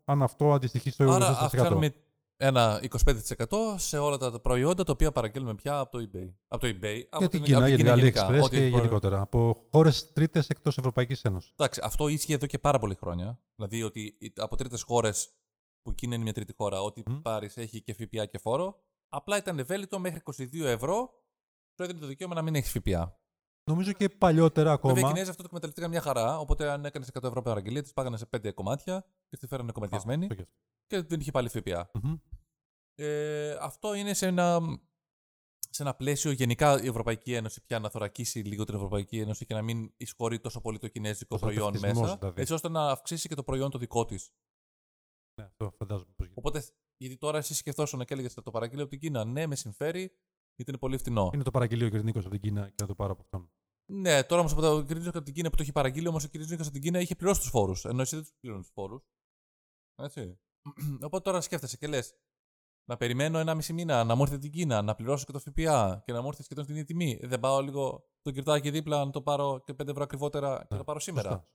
αν 0.06 0.22
αυτό 0.24 0.54
αντιστοιχεί 0.54 0.90
στο 0.90 1.12
Άρα 1.12 1.32
20%. 1.32 1.46
αυξάνουμε 1.46 1.94
ένα 2.38 2.80
25% 2.82 3.76
σε 3.76 3.98
όλα 3.98 4.18
τα 4.18 4.40
προϊόντα 4.40 4.84
τα 4.84 4.92
οποία 4.92 5.12
παραγγέλνουμε 5.12 5.56
πια 5.56 5.80
από 5.80 5.92
το 5.98 6.10
eBay. 6.14 6.30
Από 6.48 6.62
το 6.62 6.68
eBay. 6.68 7.00
από 7.10 7.18
Για 7.20 7.30
την 7.30 7.30
την- 7.30 7.44
Κίνα, 7.44 7.58
από 7.58 7.68
για 7.68 7.78
την 7.78 7.86
γενικά. 7.86 8.28
AliExpress 8.28 8.42
Ό,τι 8.44 8.56
και 8.56 8.68
προ- 8.70 8.80
γενικότερα. 8.80 9.22
Από 9.22 9.66
χώρες 9.72 10.12
τρίτες 10.14 10.48
εκτός 10.48 10.78
Ευρωπαϊκής 10.78 11.22
Ένωσης. 11.22 11.52
Εντάξει, 11.56 11.82
αυτό 11.84 12.08
ίσχυε 12.08 12.34
εδώ 12.36 12.46
και 12.46 12.60
πάρα 12.60 12.80
πολλή 12.80 12.96
χρόνια. 12.96 13.40
Δηλαδή 13.56 13.84
ότι 13.84 14.16
οι- 14.20 14.34
από 14.36 14.56
τρίτες 14.56 14.82
χώρες, 14.82 15.30
που 15.82 15.90
εκείνη 15.92 16.14
είναι 16.16 16.24
μια 16.24 16.34
τρίτη 16.34 16.54
χώρα, 16.58 16.82
ό,τι 16.82 17.02
Μμ. 17.10 17.22
πάρεις 17.22 17.58
έχει 17.58 17.82
και 17.82 17.94
ΦΠΑ 17.94 18.26
και 18.26 18.38
φόρο. 18.38 18.76
Απλά 19.10 19.38
ήταν 19.38 19.60
ευέλικτο 19.60 20.00
μέχρι 20.00 20.20
22 20.20 20.66
ευρώ. 20.66 21.10
Σου 21.76 21.84
έδινε 21.84 22.00
το 22.00 22.08
δικαίωμα 22.08 22.36
να 22.36 22.42
μην 22.42 22.56
έχεις 22.56 22.72
ΦΠΑ. 22.72 23.18
Νομίζω 23.70 23.92
και 23.92 24.10
παλιότερα 24.10 24.72
ακόμα. 24.72 24.94
Βέβαια, 24.94 25.10
οι 25.10 25.14
Κινέζοι 25.14 25.30
αυτό 25.30 25.42
το 25.42 25.48
εκμεταλλευτήκαν 25.48 25.90
μια 25.90 26.02
χαρά. 26.02 26.40
Οπότε, 26.40 26.70
αν 26.70 26.86
έκανες 26.86 27.10
100 27.14 27.24
ευρώ 27.24 27.42
παραγγελία, 27.42 27.84
τη 27.84 27.92
πάγανε 27.94 28.18
σε 28.18 28.26
5 28.38 28.54
κομμάτια 28.54 29.06
και 29.30 29.38
τη 29.38 29.48
φέρανε 29.48 29.72
κομματιασμένη 29.72 30.26
Α, 30.26 30.28
το 30.28 30.46
και 30.88 31.02
δεν 31.02 31.20
είχε 31.20 31.32
πάλι 31.32 31.50
ΦΠΑ. 31.50 31.92
Μμμ. 31.94 32.16
Ε, 32.96 33.58
αυτό 33.62 33.94
είναι 33.94 34.14
σε 34.14 34.28
ένα, 34.28 34.60
σε 35.70 35.84
ένα 35.84 35.94
πλαίσιο 35.96 36.32
γενικά 36.32 36.82
η 36.84 36.88
Ευρωπαϊκή 36.88 37.34
Ένωση 37.34 37.62
πια 37.62 37.80
να 37.80 37.90
θωρακίσει 37.90 38.40
λίγο 38.40 38.64
την 38.64 38.76
Ευρωπαϊκή 38.76 39.20
Ένωση 39.20 39.46
και 39.46 39.54
να 39.54 39.62
μην 39.62 39.94
εισχωρεί 39.98 40.40
τόσο 40.40 40.62
πολύ 40.62 40.78
το 40.78 40.88
κινέζικο 40.88 41.38
προϊόν 41.38 41.70
Προστατευτισμός, 41.70 42.08
μέσα. 42.08 42.18
δηλαδή. 42.20 42.42
Έτσι 42.42 42.54
ώστε 42.54 42.70
να 42.70 42.90
αυξήσει 42.90 43.28
και 43.28 43.36
το 43.36 43.44
προϊόν 43.44 43.70
το 43.70 43.78
δικό 43.78 44.06
της. 44.06 44.32
Ναι, 45.42 45.46
αυτό 45.46 45.74
φαντάζομαι 45.78 46.12
πώ 46.16 46.24
γίνεται. 46.24 46.40
Οπότε, 46.40 46.64
γιατί 46.98 47.18
τώρα 47.18 47.38
εσύ 47.38 47.54
σκεφτόσουν 47.54 48.06
και 48.06 48.14
έλεγες 48.14 48.34
το 48.34 48.52
παραγγείλω 48.52 48.82
από 48.82 48.92
την 48.92 49.00
Κίνα. 49.00 49.26
Ναι, 49.26 49.48
με 49.48 49.56
συμφέρει, 49.56 50.12
γιατί 50.56 50.72
είναι 50.72 50.78
πολύ 50.78 50.98
φτηνό. 50.98 51.30
Είναι 51.34 51.44
το 51.44 51.52
παραγγελίο 51.52 51.90
Κυρνίκο 51.90 52.20
από 52.20 52.30
την 52.30 52.40
Κίνα 52.40 52.70
και 52.70 52.82
να 52.82 52.88
το 52.88 52.96
πάρω 52.96 53.12
από 53.12 53.22
αυτόν. 53.22 53.52
Ναι, 53.92 54.24
τώρα 54.24 54.40
όμως 54.40 54.52
από 54.52 54.62
το 54.62 54.84
Κυρινζίκα 54.84 55.18
από 55.18 55.26
την 55.26 55.34
Κίνα 55.34 55.50
που 55.50 55.56
το 55.56 55.62
έχει 55.62 55.72
παραγγείλει, 55.72 56.08
όμως 56.08 56.24
ο 56.24 56.28
Κυρινζίκα 56.28 56.64
από 56.64 56.72
την 56.72 56.82
Κίνα 56.82 57.00
είχε 57.00 57.16
πληρώσει 57.16 57.40
τους 57.40 57.50
φόρους. 57.50 57.86
Ενώ 57.86 58.02
εσύ 58.02 58.16
δεν 58.16 58.24
τους 58.24 58.34
πληρώνει 58.40 58.62
τους 58.62 58.72
φόρους. 58.74 59.04
Έτσι. 59.96 60.40
Οπότε 61.06 61.20
τώρα 61.20 61.42
σκέφτεσαι 61.42 61.78
και 61.78 61.88
λες, 61.88 62.16
να 62.90 62.98
περιμένω 62.98 63.40
ένα 63.40 63.56
μισή 63.56 63.74
μήνα 63.74 64.04
να 64.04 64.16
μου 64.16 64.24
έρθει 64.24 64.38
την 64.38 64.52
Κίνα, 64.52 64.82
να 64.82 64.96
πληρώσω 64.96 65.26
και 65.26 65.32
το 65.32 65.40
ΦΠΑ 65.40 66.02
και 66.06 66.12
να 66.12 66.22
μου 66.22 66.28
έρθει 66.28 66.44
σχεδόν 66.44 66.64
στην 66.64 66.76
ίδια 66.76 66.88
τιμή. 66.88 67.20
Δεν 67.24 67.40
πάω 67.40 67.62
λίγο 67.62 68.10
το 68.22 68.32
κυρτάκι 68.32 68.70
δίπλα 68.70 69.06
να 69.06 69.12
το 69.12 69.22
πάρω 69.22 69.64
και 69.66 69.74
5 69.74 69.88
ευρώ 69.88 70.04
ακριβότερα 70.04 70.58
και 70.58 70.68
Ναι, 70.70 70.78
το 70.78 70.84
πάρω 70.84 71.00
σήμερα. 71.00 71.30
Σωστά. 71.30 71.48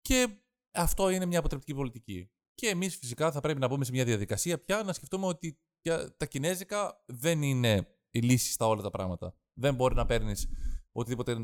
Και 0.00 0.42
αυτό 0.74 1.08
είναι 1.08 1.26
μια 1.26 1.38
αποτρεπτική 1.38 1.74
πολιτική. 1.74 2.30
Και 2.54 2.68
εμείς 2.68 2.96
φυσικά 2.96 3.32
θα 3.32 3.40
πρέπει 3.40 3.60
να 3.60 3.68
μπούμε 3.68 3.84
σε 3.84 3.92
μια 3.92 4.04
διαδικασία 4.04 4.64
πια 4.64 4.82
να 4.82 4.92
σκεφτούμε 4.92 5.26
ότι 5.26 5.60
πια 5.80 6.16
τα 6.16 6.26
κινέζικα 6.26 7.04
δεν 7.06 7.42
είναι 7.42 7.96
η 8.12 8.20
λύση 8.20 8.52
στα 8.52 8.66
όλα 8.66 8.82
τα 8.82 8.90
πράγματα. 8.90 9.34
Δεν 9.54 9.74
μπορεί 9.74 9.94
να 9.94 10.06
παίρνεις 10.06 10.48
οτιδήποτε 10.92 11.36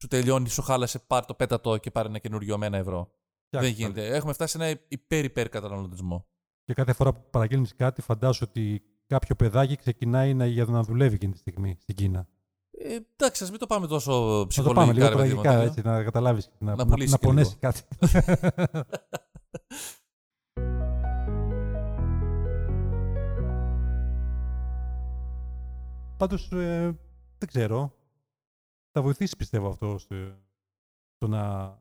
σου 0.00 0.08
τελειώνει, 0.08 0.48
σου 0.48 0.62
χάλασε, 0.62 0.98
πάρ 0.98 1.24
το 1.24 1.34
πέτατο 1.34 1.76
και 1.78 1.90
πάρει 1.90 2.08
ένα 2.08 2.18
καινούριο 2.18 2.58
με 2.58 2.66
ένα 2.66 2.76
ευρώ. 2.76 3.10
Φτιάξτε 3.46 3.70
δεν 3.72 3.80
γίνεται. 3.80 4.16
Έχουμε 4.16 4.32
φτάσει 4.32 4.58
σε 4.58 4.64
ένα 4.64 4.80
υπέρ-υπέρ 4.88 5.48
καταναλωτισμό. 5.48 6.26
Και 6.64 6.74
κάθε 6.74 6.92
φορά 6.92 7.12
που 7.12 7.30
παραγγέλνεις 7.30 7.74
κάτι, 7.76 8.02
φαντάσου 8.02 8.46
ότι 8.48 8.82
κάποιο 9.06 9.34
παιδάκι 9.36 9.76
ξεκινάει 9.76 10.34
να, 10.34 10.46
για 10.46 10.64
να 10.64 10.82
δουλεύει 10.82 11.14
εκείνη 11.14 11.32
τη 11.32 11.38
στιγμή 11.38 11.76
στην 11.80 11.94
Κίνα. 11.94 12.28
Ε, 12.70 12.98
εντάξει, 13.16 13.44
ας 13.44 13.50
μην 13.50 13.58
το 13.58 13.66
πάμε 13.66 13.86
τόσο 13.86 14.12
Να 14.12 14.38
το 14.40 14.46
ψυχολογικά. 14.46 14.80
πάμε 14.80 14.92
λίγο 14.92 15.08
ρε 15.08 15.14
παιδί 15.14 15.34
μου, 15.34 15.42
τραγικά, 15.42 15.64
τέτοιο. 15.64 15.80
έτσι, 15.80 15.96
να 15.98 16.02
καταλάβεις. 16.04 16.50
Να, 16.58 16.70
Να 16.74 16.84
να, 16.84 16.90
πουλήσεις 16.90 17.12
να 17.12 17.18
και 17.18 17.26
πονέσεις 17.26 17.56
λίγο. 17.60 17.72
κάτι. 17.72 17.82
Πάντως, 26.18 26.52
ε, 26.52 26.98
δεν 27.38 27.48
ξέρω. 27.48 27.92
Θα 28.90 29.02
βοηθήσει 29.02 29.36
πιστεύω 29.36 29.68
αυτό 29.68 29.98
στο, 29.98 30.16
στο 31.14 31.26
να 31.26 31.74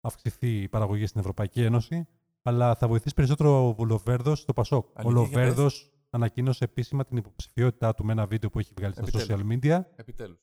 αυξηθεί 0.00 0.62
η 0.62 0.68
παραγωγή 0.68 1.06
στην 1.06 1.20
Ευρωπαϊκή 1.20 1.62
Ένωση. 1.62 2.06
Αλλά 2.42 2.74
θα 2.74 2.88
βοηθήσει 2.88 3.14
περισσότερο 3.14 3.74
ο 3.78 3.84
Λοβέρδο 3.84 4.34
στο 4.34 4.52
Πασόκ. 4.52 4.86
Ο 4.86 4.92
Αλήθεια, 4.94 5.20
για 5.20 5.20
Λοβέρδο 5.20 5.70
ανακοίνωσε 6.10 6.64
επίσημα 6.64 7.04
την 7.04 7.16
υποψηφιότητά 7.16 7.94
του 7.94 8.04
με 8.04 8.12
ένα 8.12 8.26
βίντεο 8.26 8.50
που 8.50 8.58
έχει 8.58 8.72
βγάλει 8.76 8.92
στα 8.92 9.02
Επιτέλους. 9.02 9.28
social 9.28 9.52
media. 9.52 9.84
Επιτέλους. 9.96 10.38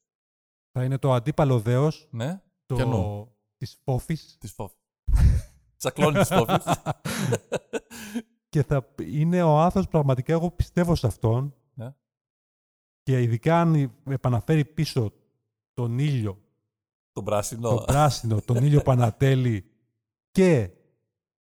Θα 0.72 0.84
είναι 0.84 0.98
το 0.98 1.14
αντίπαλο 1.14 1.60
δέος 1.60 2.08
Ναι, 2.12 2.42
το... 2.66 2.76
Ποιανού; 2.76 3.32
της 3.58 3.80
Φόφης 3.84 4.38
της 4.40 4.52
φόφης. 4.52 4.78
Τσακλώνει 5.78 6.18
της 6.18 6.28
φόφης. 6.28 6.64
και 8.50 8.64
θα 8.64 8.88
είναι 9.02 9.44
ο 9.44 9.60
άνθρωπος 9.60 9.90
πραγματικά 9.90 10.34
εγώ 10.34 10.52
πιστεύω 10.52 10.96
σε 10.96 11.08
αυτόν 11.08 11.44
Ναι. 11.44 11.52
Και 13.04 13.22
ειδικά 13.22 13.62
αν 13.62 13.92
επαναφέρει 14.10 14.66
πίσω 14.66 15.14
τον 15.74 16.00
ήλιο, 16.00 16.42
Τον 17.12 17.24
πράσινο. 17.24 17.70
τον 17.76 17.86
πράσινο, 17.86 18.42
τον 18.42 18.64
ήλιο 18.64 18.82
που 18.84 18.92
ανατέλει 18.92 19.66
και 20.32 20.70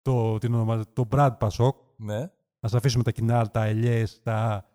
το, 0.02 0.38
την 0.38 0.54
ονομα... 0.54 0.84
τον 0.92 1.08
brand 1.10 1.36
ΠΑΣΟΚ, 1.38 1.72
Ναι. 1.96 2.18
να 2.60 2.68
αφήσουμε 2.78 3.02
τα 3.02 3.10
κοινά, 3.10 3.50
τα 3.50 3.64
ελιές, 3.64 4.20
τα 4.22 4.68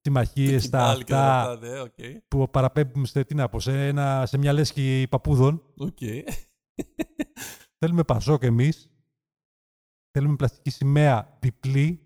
συμμαχίες, 0.00 0.60
Το 0.60 0.68
τα 0.70 0.78
Κινάλ 0.78 1.04
και 1.04 1.12
όλα 1.14 1.40
αυτά 1.40 1.52
αυτά, 1.52 1.66
ναι, 1.68 1.80
οκ. 1.80 2.22
που 2.28 2.50
παραπέμπουμε 2.50 3.06
σε, 3.06 3.24
τι 3.24 3.34
να 3.34 3.48
πω, 3.48 3.60
σε, 3.60 3.86
ένα, 3.86 4.26
σε 4.26 4.38
μια 4.38 4.52
λέσχη 4.52 5.06
παππούδων. 5.10 5.62
Οκ. 5.76 5.98
Θέλουμε 7.78 8.02
ΠΑΣΟΚ 8.04 8.42
εμείς. 8.42 8.88
Θέλουμε 10.10 10.36
πλαστική 10.36 10.70
σημαία 10.70 11.36
διπλή. 11.40 12.00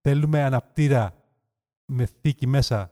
Θέλουμε 0.00 0.42
αναπτήρα 0.42 1.14
με 1.84 2.06
θήκη 2.20 2.46
μέσα 2.46 2.90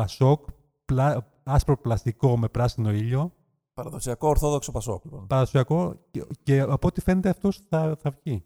ΠΑΣΟΚ. 0.00 0.46
Πλα, 0.84 1.26
άσπρο 1.42 1.76
πλαστικό 1.78 2.38
με 2.38 2.48
πράσινο 2.48 2.92
ήλιο. 2.92 3.32
Παραδοσιακό 3.74 4.28
ορθόδοξο 4.28 4.72
Πασόκ, 4.72 5.04
λοιπόν. 5.04 5.26
Παραδοσιακό 5.26 6.00
και, 6.10 6.26
και 6.42 6.60
από 6.60 6.86
ό,τι 6.86 7.00
φαίνεται 7.00 7.28
αυτός 7.28 7.60
θα, 7.68 7.96
θα 8.02 8.10
βγει. 8.10 8.44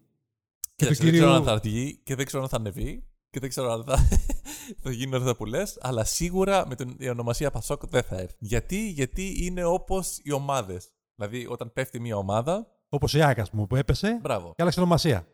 Και 0.61 0.87
Κοίταξε, 0.87 1.01
του 1.01 1.07
δεν 1.07 1.15
ξέρω 1.15 1.31
κυρίου- 1.33 1.49
αν 1.49 1.55
θα 1.55 1.59
βγει 1.63 2.01
και 2.03 2.15
δεν 2.15 2.27
ξέρω 2.27 2.43
αν 2.43 2.49
θα 2.49 2.57
ανεβεί 2.57 3.05
και 3.31 3.41
δεν 3.41 3.49
ξέρω 3.49 3.73
αν 3.73 3.85
θα, 3.85 3.97
θα 4.83 4.91
γίνουν 4.91 5.15
όλα 5.15 5.23
αυτά 5.23 5.37
που 5.37 5.45
λες, 5.45 5.79
αλλά 5.81 6.05
σίγουρα 6.05 6.67
με 6.67 6.75
την 6.75 6.97
η 6.99 7.09
ονομασία 7.09 7.51
Πασόκ 7.51 7.87
δεν 7.87 8.03
θα 8.03 8.17
έρθει. 8.17 8.37
Γιατί, 8.39 8.89
Γιατί 8.91 9.45
είναι 9.45 9.65
όπως 9.65 10.19
οι 10.23 10.33
ομάδες. 10.33 10.89
Δηλαδή, 11.15 11.47
όταν 11.47 11.73
πέφτει 11.73 12.01
μια 12.01 12.17
ομάδα. 12.17 12.67
Όπως 12.89 13.15
η 13.15 13.23
Άκα 13.23 13.47
μου 13.53 13.67
που 13.67 13.77
έπεσε 13.77 14.19
Μπράβο. 14.23 14.49
και 14.49 14.63
άλλαξε 14.63 14.81
ονομασία. 14.81 15.27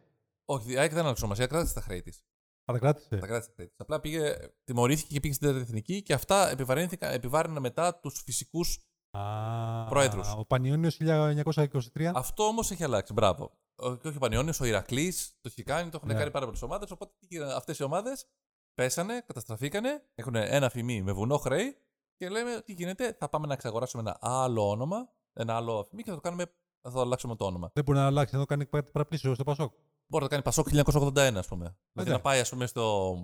Όχι, 0.44 0.72
η 0.72 0.78
ΑΕΚ 0.78 0.92
δεν 0.92 1.02
άλλαξε 1.04 1.24
ονομασία, 1.24 1.46
κράτησε 1.46 1.74
τα 1.74 1.80
χρέη 1.80 2.02
της. 2.02 2.24
Θα 2.66 2.72
τα 2.72 2.78
κράτησε. 2.78 3.08
Τα 3.16 3.26
κράτησε 3.26 3.48
τα 3.48 3.54
χρέη 3.54 3.66
της. 3.66 3.76
Απλά 3.80 4.00
πήγε, 4.00 4.36
τιμωρήθηκε 4.64 5.14
και 5.14 5.20
πήγε 5.20 5.34
στην 5.34 5.46
τέταρτη 5.46 5.68
εθνική 5.68 6.02
και 6.02 6.12
αυτά 6.12 6.50
επιβαρύνθηκαν- 6.50 7.12
επιβάρυναν 7.14 7.62
μετά 7.62 7.94
τους 8.00 8.22
φυσικούς. 8.24 8.78
Α, 9.10 9.84
Πρόεδρος. 9.88 10.34
Ο 10.38 10.44
Πανιόνιος 10.44 10.96
1923. 10.96 12.12
Αυτό 12.14 12.44
όμως 12.44 12.70
έχει 12.70 12.84
αλλάξει. 12.84 13.12
Μπράβο. 13.12 13.58
Ο- 13.76 13.94
Και 13.96 14.08
όχι 14.08 14.16
ο 14.16 14.20
Πανιόνιος, 14.20 14.60
ο 14.60 14.64
Ηρακλής 14.64 15.28
το 15.40 15.48
έχει 15.52 15.62
κάνει, 15.62 15.90
το 15.90 15.96
έχουν 15.96 16.08
Ναι. 16.08 16.14
κάνει 16.18 16.30
πάρα 16.30 16.44
πολλές 16.44 16.62
ομάδες. 16.62 16.90
Οπότε 16.90 17.12
αυτές 17.54 17.78
οι 17.78 17.82
ομάδες 17.82 18.26
πέσανε, 18.74 19.22
καταστραφήκανε, 19.26 20.02
έχουν 20.14 20.34
ένα 20.34 20.68
φημί 20.68 21.02
με 21.02 21.12
βουνό 21.12 21.36
χρέη 21.38 21.76
και 22.16 22.28
λέμε 22.28 22.60
τι 22.64 22.72
γίνεται, 22.72 23.16
θα 23.18 23.28
πάμε 23.28 23.46
να 23.46 23.52
εξαγοράσουμε 23.52 24.02
ένα 24.02 24.16
άλλο 24.20 24.68
όνομα, 24.68 25.08
ένα 25.32 25.56
άλλο 25.56 25.78
αφημί 25.78 26.02
και 26.02 26.08
θα 26.10 26.14
το 26.16 26.20
κάνουμε, 26.22 26.44
θα 26.80 26.90
το 26.90 27.00
αλλάξουμε 27.00 27.36
το 27.36 27.44
όνομα. 27.44 27.70
Δεν 27.74 27.84
μπορεί 27.84 27.98
να 27.98 28.06
αλλάξει, 28.06 28.34
να 28.34 28.40
το 28.40 28.46
κάνει 28.46 28.64
κάτι 28.66 28.90
παραπλήσιο 28.90 29.34
στο 29.34 29.44
Πασόκ. 29.44 29.72
Μπορεί 30.06 30.22
να 30.24 30.28
το 30.28 30.28
κάνει 30.28 30.42
Πασόκ 30.42 30.68
1981, 30.68 31.36
ας 31.36 31.46
πούμε. 31.46 31.76
Δηλαδή 31.92 32.10
να 32.12 32.20
πάει, 32.20 32.40
ας 32.40 32.48
πούμε, 32.48 32.66
στο, 32.66 33.16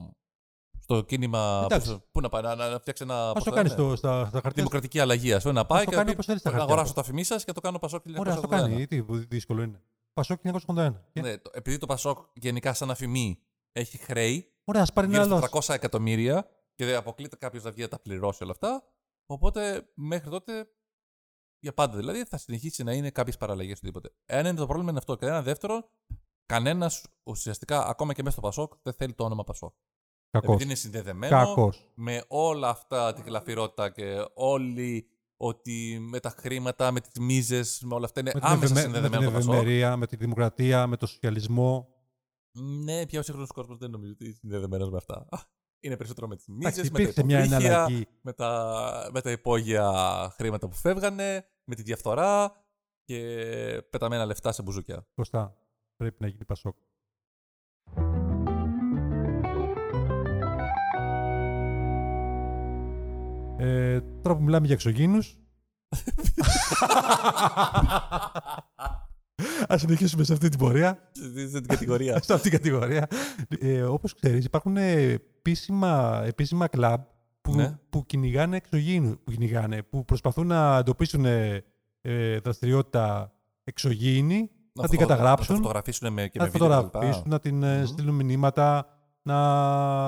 στο 0.79 1.03
κίνημα. 1.03 1.61
Εντάξει. 1.65 1.91
πώς- 1.91 2.01
Πού 2.11 2.21
να 2.21 2.29
πάει, 2.29 2.43
να, 2.43 2.55
να 2.55 2.79
φτιάξει 2.79 3.03
ένα. 3.03 3.29
Α 3.29 3.33
πώς 3.33 3.45
το 3.45 3.51
το 3.51 3.57
κάνει 3.57 3.69
λένε, 3.69 3.81
στο, 3.83 3.97
στα, 3.97 4.19
στα 4.21 4.31
χαρτιά. 4.33 4.53
Δημοκρατική 4.55 4.99
αλλαγή, 5.01 5.33
ας 5.33 5.43
πούμε, 5.43 5.55
να 5.55 5.67
πάει 5.67 5.85
το 5.85 5.91
και 5.91 5.97
κάνει 5.97 6.07
να 6.07 6.13
όπως 6.13 6.25
πει, 6.25 6.27
θέλεις 6.27 6.41
στα 6.41 6.51
να 6.51 6.57
χαρτιά. 6.57 6.73
αγοράσω 6.75 6.95
το 6.95 7.01
αφημί 7.01 7.25
σα 7.25 7.37
και 7.37 7.53
το 7.53 7.61
κάνω 7.61 7.79
Πασόκ 7.79 8.03
1981. 8.07 8.19
Ωραία, 8.21 8.35
ας 8.35 8.41
το 8.41 8.47
κάνει. 8.49 8.87
Τι 8.87 9.01
δύσκολο 9.29 9.63
είναι. 9.63 9.83
Πασόκ 10.13 10.41
1981. 10.43 10.93
Και- 11.13 11.21
Ναι, 11.21 11.39
το- 11.39 11.51
επειδή 11.55 11.79
το 11.79 11.87
Πασόκ 11.87 12.19
γενικά 12.35 12.75
σαν 12.75 12.91
αφημί 12.91 13.39
έχει 13.73 13.99
χρέη, 13.99 14.53
Ωραία, 14.65 14.83
ας 14.83 14.93
πάρει 14.93 15.07
ένα 15.07 15.23
γύρω 15.23 15.37
άλλο. 15.37 15.47
στα 15.47 15.49
300 15.61 15.75
εκατομμύρια 15.75 16.49
και 16.75 16.85
δεν 16.85 16.97
αποκλείται 16.97 17.37
κάποιος 17.37 17.63
να 17.63 17.71
βγει 17.71 17.83
να 17.83 17.89
τα 17.89 17.99
πληρώσει 17.99 18.43
όλα 18.43 18.53
αυτά. 18.53 18.85
Οπότε 19.27 19.89
μέχρι 19.95 20.31
τότε, 20.31 20.67
για 21.59 21.75
πάντα 21.75 21.97
δηλαδή, 21.97 22.25
θα 22.25 22.37
συνεχίσει 22.39 22.83
να 22.83 22.93
είναι 22.93 23.11
κάποιες 23.11 23.37
παραλλαγές 23.37 23.77
οτιδήποτε. 23.77 24.11
Ένα 24.27 24.49
είναι 24.49 24.59
το 24.59 24.67
πρόβλημα 24.67 24.91
είναι 24.91 24.99
αυτό. 24.99 25.17
Και 25.17 25.27
ένα 25.27 25.43
δεύτερο, 25.43 25.89
κανένας 26.53 27.05
ουσιαστικά, 27.23 27.87
ακόμα 27.87 28.13
και 28.13 28.23
μέσα 28.23 28.33
στο 28.37 28.41
Πασόκ, 28.47 28.73
δεν 28.83 28.93
θέλει 28.93 29.13
το 29.15 29.25
όνομα 29.25 29.45
Πασόκ. 29.45 29.75
Κακός. 30.31 30.49
Επειδή 30.49 30.65
είναι 30.65 30.75
συνδεδεμένο 30.75 31.37
Κακός. 31.45 31.93
με 31.95 32.25
όλα 32.29 32.69
αυτά 32.69 33.13
τη 33.13 33.23
γλαφυρότητα 33.23 33.91
και 33.91 34.25
όλη 34.35 35.07
ότι 35.37 35.99
με 36.01 36.21
τα 36.21 36.31
χρήματα, 36.31 36.91
με 36.91 37.01
τις 37.01 37.21
μίζες, 37.21 37.83
με 37.85 37.95
όλα 37.95 38.05
αυτά 38.05 38.21
είναι 38.21 38.31
Με 38.35 38.41
την, 38.41 38.49
άμεσα 38.49 38.65
ευημε- 38.65 38.85
με 38.85 38.91
την 38.93 38.93
συνδεδεμένο 38.93 39.31
το 39.31 39.37
Πασόκ. 39.37 39.53
ευημερία, 39.55 39.97
με 39.97 40.07
τη 40.07 40.17
δημοκρατία, 40.17 40.87
με 40.87 40.97
το 40.97 41.07
σοσιαλισμό. 41.07 41.89
Ναι, 42.85 43.07
πια 43.07 43.19
ο 43.19 43.23
σύγχρονος 43.23 43.51
κόσμος 43.51 43.79
δεν 43.79 43.91
νομίζω 43.91 44.13
ότι 44.13 44.25
είναι 44.25 44.35
συνδεδεμένος 44.35 44.91
με 44.91 44.97
αυτά. 44.97 45.27
Είναι 45.85 45.97
περισσότερο 45.97 46.27
με 46.29 46.37
τις 46.37 46.47
μίζες, 46.47 46.73
Εντάξει, 46.73 46.91
με 46.93 46.97
τα 46.97 47.03
υπήρξε 47.03 47.25
μια 47.25 47.39
υποβρύχια, 47.45 47.69
εναλλαγή. 47.71 48.07
με 48.21 48.33
τα, 48.33 49.11
με 49.13 49.21
τα 49.21 49.31
υπόγεια 49.31 49.93
χρήματα 50.37 50.69
που 50.69 50.77
φεύγανε, 50.77 51.47
με 51.65 51.75
τη 51.75 51.83
διαφθορά 51.83 52.53
και 53.05 53.19
πεταμένα 53.91 54.25
λεφτά 54.27 54.53
σε 54.53 54.63
μπουζούκια. 54.63 55.07
Κωστά. 55.15 55.57
Πρέπει 56.03 56.17
να 56.23 56.27
γίνει 56.29 56.45
Πασόκ. 56.45 56.77
Ε, 63.59 64.01
τώρα 64.23 64.37
που 64.37 64.43
μιλάμε 64.43 64.67
για 64.67 64.75
εξωγήινους, 64.75 65.37
Ας 69.69 69.81
συνεχίσουμε 69.81 70.25
σε 70.25 70.33
αυτή 70.33 70.49
την 70.49 70.59
πορεία, 70.59 71.11
Σε 71.51 71.61
την 71.61 71.67
κατηγορία. 71.67 72.23
σε 72.23 72.33
αυτή 72.33 72.49
την 72.51 72.59
κατηγορία. 72.59 73.07
Ε, 73.61 73.83
όπως 73.83 74.15
ξέρεις, 74.15 74.45
υπάρχουν 74.45 74.77
επίσημα, 74.77 76.23
επίσημα 76.27 76.69
κλαμπ 76.69 77.01
που, 77.41 77.55
Ναι. 77.55 77.79
που 77.91 78.07
κυνηγάνε 78.07 78.57
εξωγήινους, 78.57 79.17
που, 79.25 79.31
κυνηγάνε, 79.31 79.83
που 79.83 80.05
προσπαθούν 80.05 80.47
να 80.47 80.77
εντοπίσουν 80.79 81.25
ε, 81.25 81.65
ε, 82.01 82.39
δραστηριότητα 82.39 83.33
εξωγήινη, 83.65 84.51
να, 84.73 84.89
την 84.89 84.99
φωτο- 84.99 85.01
Να 85.01 85.07
καταγράψουν, 85.17 85.55
το 85.57 85.61
φωτογραφίσουν 85.63 86.13
με, 86.13 86.29
και 86.29 86.39
να 86.39 86.45
με 86.45 86.51
τη 86.51 86.59
βίντεο 86.59 86.81
φωτογραφίσουν, 86.83 87.23
κτλ. 87.23 87.31
να 87.31 87.41
την 87.41 87.63
ε, 87.63 87.79
Μμμ. 87.79 87.87
στείλουν 87.87 88.15
μηνύματα, 88.15 88.87
να, 89.23 89.37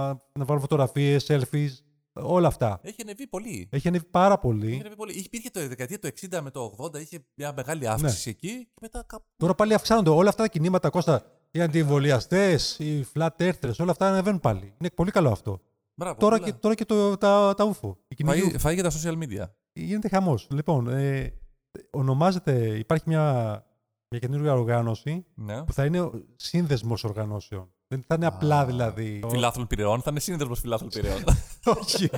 να 0.08 0.44
βάλουν 0.44 0.60
φωτογραφίες, 0.60 1.26
selfies, 1.28 1.68
όλα 2.12 2.46
αυτά. 2.48 2.78
Έχει 2.82 3.02
ανεβεί 3.02 3.26
πολύ. 3.26 3.68
Έχει 3.72 3.88
ανέβει 3.88 4.04
πάρα 4.04 4.32
Έχει 4.32 4.40
πολύ. 4.42 4.74
ανεβεί 4.80 4.96
πολύ. 4.96 5.12
Υπήρχε 5.12 5.50
το 5.50 5.68
δεκαετία 5.68 5.98
του 5.98 6.08
60 6.30 6.40
με 6.42 6.50
το 6.50 6.74
80, 6.78 7.00
είχε 7.00 7.24
μια 7.34 7.48
Ναι. 7.48 7.54
μεγάλη 7.56 7.88
αύξηση 7.88 8.30
εκεί 8.30 8.48
και 8.64 8.78
μετά 8.80 9.04
κάπου. 9.06 9.24
Τώρα 9.36 9.54
πάλι 9.54 9.74
αυξάνονται 9.74 10.10
όλα 10.10 10.28
αυτά 10.28 10.42
τα 10.42 10.48
κινήματα, 10.48 10.90
Κώστα. 10.90 11.22
Οι 11.50 11.60
αντιεμβολιαστές, 11.60 12.78
οι 12.78 13.06
flat 13.14 13.28
earthers, 13.38 13.76
όλα 13.78 13.90
αυτά 13.90 14.08
ανεβαίνουν 14.08 14.40
πάλι. 14.40 14.74
Είναι 14.80 14.90
πολύ 14.90 15.10
καλό 15.10 15.30
αυτό. 15.30 15.60
Μπράβο, 15.94 16.18
Τώρα 16.18 16.36
πολλά. 16.38 16.50
και, 16.50 16.56
τώρα 16.60 16.74
και 16.74 16.84
το, 16.84 17.16
τα, 17.16 17.54
τα 17.56 17.72
UFO. 17.72 17.96
Η 18.08 18.14
κυνηγή 18.14 18.40
Φάει, 18.40 18.58
φάει 18.58 18.74
για 18.74 18.82
τα 18.82 18.90
social 18.90 19.18
media. 19.22 19.44
γίνεται 19.72 20.08
χαμός. 20.08 20.46
Λοιπόν, 20.50 20.88
ε, 20.88 21.32
ονομάζεται, 21.90 22.78
υπάρχει 22.78 23.04
μια, 23.08 23.64
μια 24.18 24.28
καινούργια 24.28 24.52
οργάνωση 24.54 25.24
Ναι. 25.34 25.62
που 25.64 25.72
θα 25.72 25.84
είναι 25.84 26.10
σύνδεσμος 26.36 27.04
οργανώσεων. 27.04 27.68
Δεν 27.88 28.04
θα 28.06 28.14
είναι 28.14 28.26
απλά 28.26 28.58
Α, 28.60 28.66
δηλαδή. 28.66 29.20
Φιλάθλων 29.28 29.66
πυρεών. 29.66 30.00
Θα 30.02 30.10
είναι 30.10 30.20
σύνδεσμος 30.20 30.60
φιλάθλων 30.60 30.90
πυρεών. 30.94 31.22
Όχι. 31.64 32.08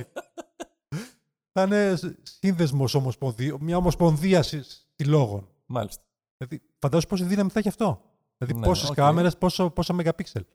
θα 1.51 1.63
είναι 1.63 1.99
σύνδεσμος 2.23 2.93
ομοσπονδία, 2.93 3.55
μια 3.59 3.77
ομοσπονδία 3.77 4.41
συ- 4.43 4.63
συλλόγων. 4.95 5.47
Μάλιστα. 5.65 6.03
Δηλαδή, 6.37 6.65
φαντάζομαι 6.79 7.09
πόση 7.09 7.23
δύναμη 7.23 7.49
θα 7.49 7.59
έχει 7.59 7.67
αυτό. 7.67 8.01
Δηλαδή, 8.37 8.59
Ναι, 8.59 8.65
πόσες 8.65 8.89
οκ. 8.89 8.95
κάμερες, 8.95 9.37
πόσα, 9.37 9.69
πόσα 9.69 9.93
μεγαπίξελ. 9.93 10.45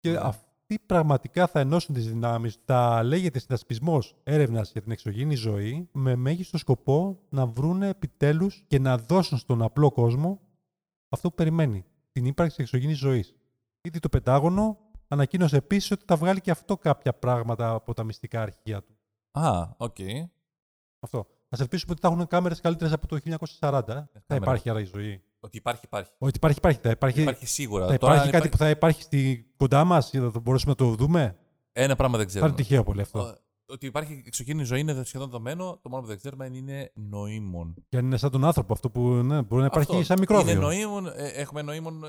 Και 0.00 0.10
Ναι. 0.10 0.18
αυτοί 0.22 0.78
πραγματικά 0.86 1.46
θα 1.46 1.60
ενώσουν 1.60 1.94
τις 1.94 2.08
δυνάμεις. 2.08 2.58
Θα 2.64 3.02
λέγεται 3.02 3.38
συνασπισμός 3.38 4.14
έρευνας 4.22 4.72
για 4.72 4.82
την 4.82 4.90
εξωγήινη 4.92 5.34
ζωή 5.34 5.88
με 5.92 6.16
μέγιστο 6.16 6.58
σκοπό 6.58 7.18
να 7.28 7.46
βρουν 7.46 7.82
επιτέλους 7.82 8.64
και 8.66 8.78
να 8.78 8.98
δώσουν 8.98 9.38
στον 9.38 9.62
απλό 9.62 9.90
κόσμο 9.90 10.40
αυτό 11.08 11.28
που 11.28 11.34
περιμένει. 11.34 11.84
Την 12.12 12.24
ύπαρξη 12.24 12.56
της 12.56 12.64
εξωγήινης 12.64 12.98
ζωής. 12.98 13.34
Ήδη 13.80 13.98
το 13.98 14.08
Πεντάγωνο 14.08 14.78
ανακοίνωσε 15.08 15.56
επίσης 15.56 15.90
ότι 15.90 16.04
θα 16.06 16.16
βγάλει 16.16 16.40
και 16.40 16.50
αυτό 16.50 16.76
κάποια 16.76 17.12
πράγματα 17.14 17.70
από 17.70 17.94
τα 17.94 18.04
μυστικά 18.04 18.42
αρχεία 18.42 18.82
του. 18.82 18.96
Α, 19.30 19.68
οκ. 19.76 19.96
Αυτό. 21.00 21.18
Α 21.18 21.56
ελπίσουμε 21.60 21.92
ότι 21.92 22.00
θα 22.00 22.08
έχουν 22.08 22.26
κάμερες 22.26 22.60
καλύτερες 22.60 22.92
από 22.92 23.06
το 23.06 23.16
1940. 23.16 23.30
ε. 23.30 23.38
Θα 23.58 23.84
κάμερα. 24.26 24.36
υπάρχει 24.36 24.70
άρα 24.70 24.80
η 24.80 24.84
ζωή. 24.84 25.22
Ότι 25.40 25.56
υπάρχει, 25.56 25.80
υπάρχει. 25.84 26.12
Ότι 26.18 26.36
υπάρχει, 26.36 26.58
υπάρχει. 26.58 26.78
Θα 26.82 26.90
υπάρχει, 26.90 27.20
Υπάρχει 27.20 27.46
σίγουρα. 27.46 27.86
θα 27.86 27.96
Τώρα, 27.98 28.12
υπάρχει 28.14 28.26
αν 28.34 28.40
κάτι 28.40 28.48
που 28.48 28.56
θα 28.56 28.70
υπάρχει 28.70 29.02
στη, 29.02 29.50
κοντά 29.56 29.84
μας 29.84 30.12
ή 30.12 30.18
θα 30.18 30.30
το 30.30 30.40
μπορέσουμε 30.40 30.74
να 30.78 30.86
το 30.86 30.94
δούμε; 30.94 31.36
Ένα 31.72 31.96
πράγμα 31.96 32.16
δεν 32.16 32.26
Θα 32.26 32.30
ξέρουμε. 32.32 32.50
είναι 32.50 32.62
τυχαίο 32.62 32.82
πολύ 32.82 33.00
αυτό. 33.00 33.34
Ο- 33.68 33.72
Ότι 33.72 33.86
υπάρχει 33.86 34.22
εξωγήινη 34.26 34.64
ζωή 34.64 34.80
είναι 34.80 35.04
σχεδόν 35.04 35.26
δεδομένο. 35.26 35.78
Το 35.82 35.88
μόνο 35.88 36.02
που 36.02 36.08
δεν 36.08 36.16
ξέρουμε 36.16 36.46
είναι 36.46 36.56
είναι 36.56 36.92
νοήμων. 36.94 37.74
Και 37.88 37.96
αν 37.96 38.04
είναι 38.04 38.16
σαν 38.16 38.30
τον 38.30 38.44
άνθρωπο 38.44 38.72
αυτό 38.72 38.90
που 38.90 39.00
ναι, 39.08 39.42
μπορεί 39.42 39.60
να 39.60 39.66
υπάρχει 39.66 39.90
Αυτό. 39.90 40.04
σαν 40.04 40.18
μικρόβιο. 40.18 40.52
Είναι 40.52 40.60
νοήμων, 40.60 41.06
ε, 41.06 41.28
έχουμε 41.28 41.62
νοήμων 41.62 42.04
ε, 42.04 42.08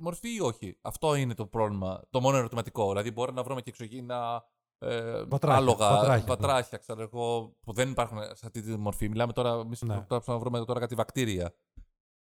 μορφή 0.00 0.34
ή 0.34 0.40
όχι. 0.40 0.78
Αυτό 0.82 1.14
είναι 1.14 1.34
το 1.34 1.46
πρόβλημα. 1.46 2.02
Το 2.10 2.20
μόνο 2.20 2.36
ερωτηματικό. 2.36 2.88
Δηλαδή, 2.88 3.10
μπορεί 3.10 3.32
να 3.32 3.42
βρούμε 3.42 3.60
και 3.62 3.70
εξωγήινα 3.70 4.44
ε, 4.78 5.24
Βατράχια, 5.24 5.58
άλογα, 5.58 5.90
βατράχια, 5.90 6.26
βατράχια, 6.26 6.78
ξέρω 6.78 7.02
εγώ, 7.02 7.56
που 7.64 7.72
δεν 7.72 7.90
υπάρχουν 7.90 8.18
σε 8.18 8.46
αυτή 8.46 8.62
τη 8.62 8.76
μορφή. 8.76 9.08
Μιλάμε 9.08 9.32
τώρα, 9.32 9.50
εμείς 9.52 9.82
Ναι. 9.82 10.06
να 10.26 10.38
βρούμε 10.38 10.64
τώρα 10.64 10.80
κάτι 10.80 10.94
βακτήρια. 10.94 11.54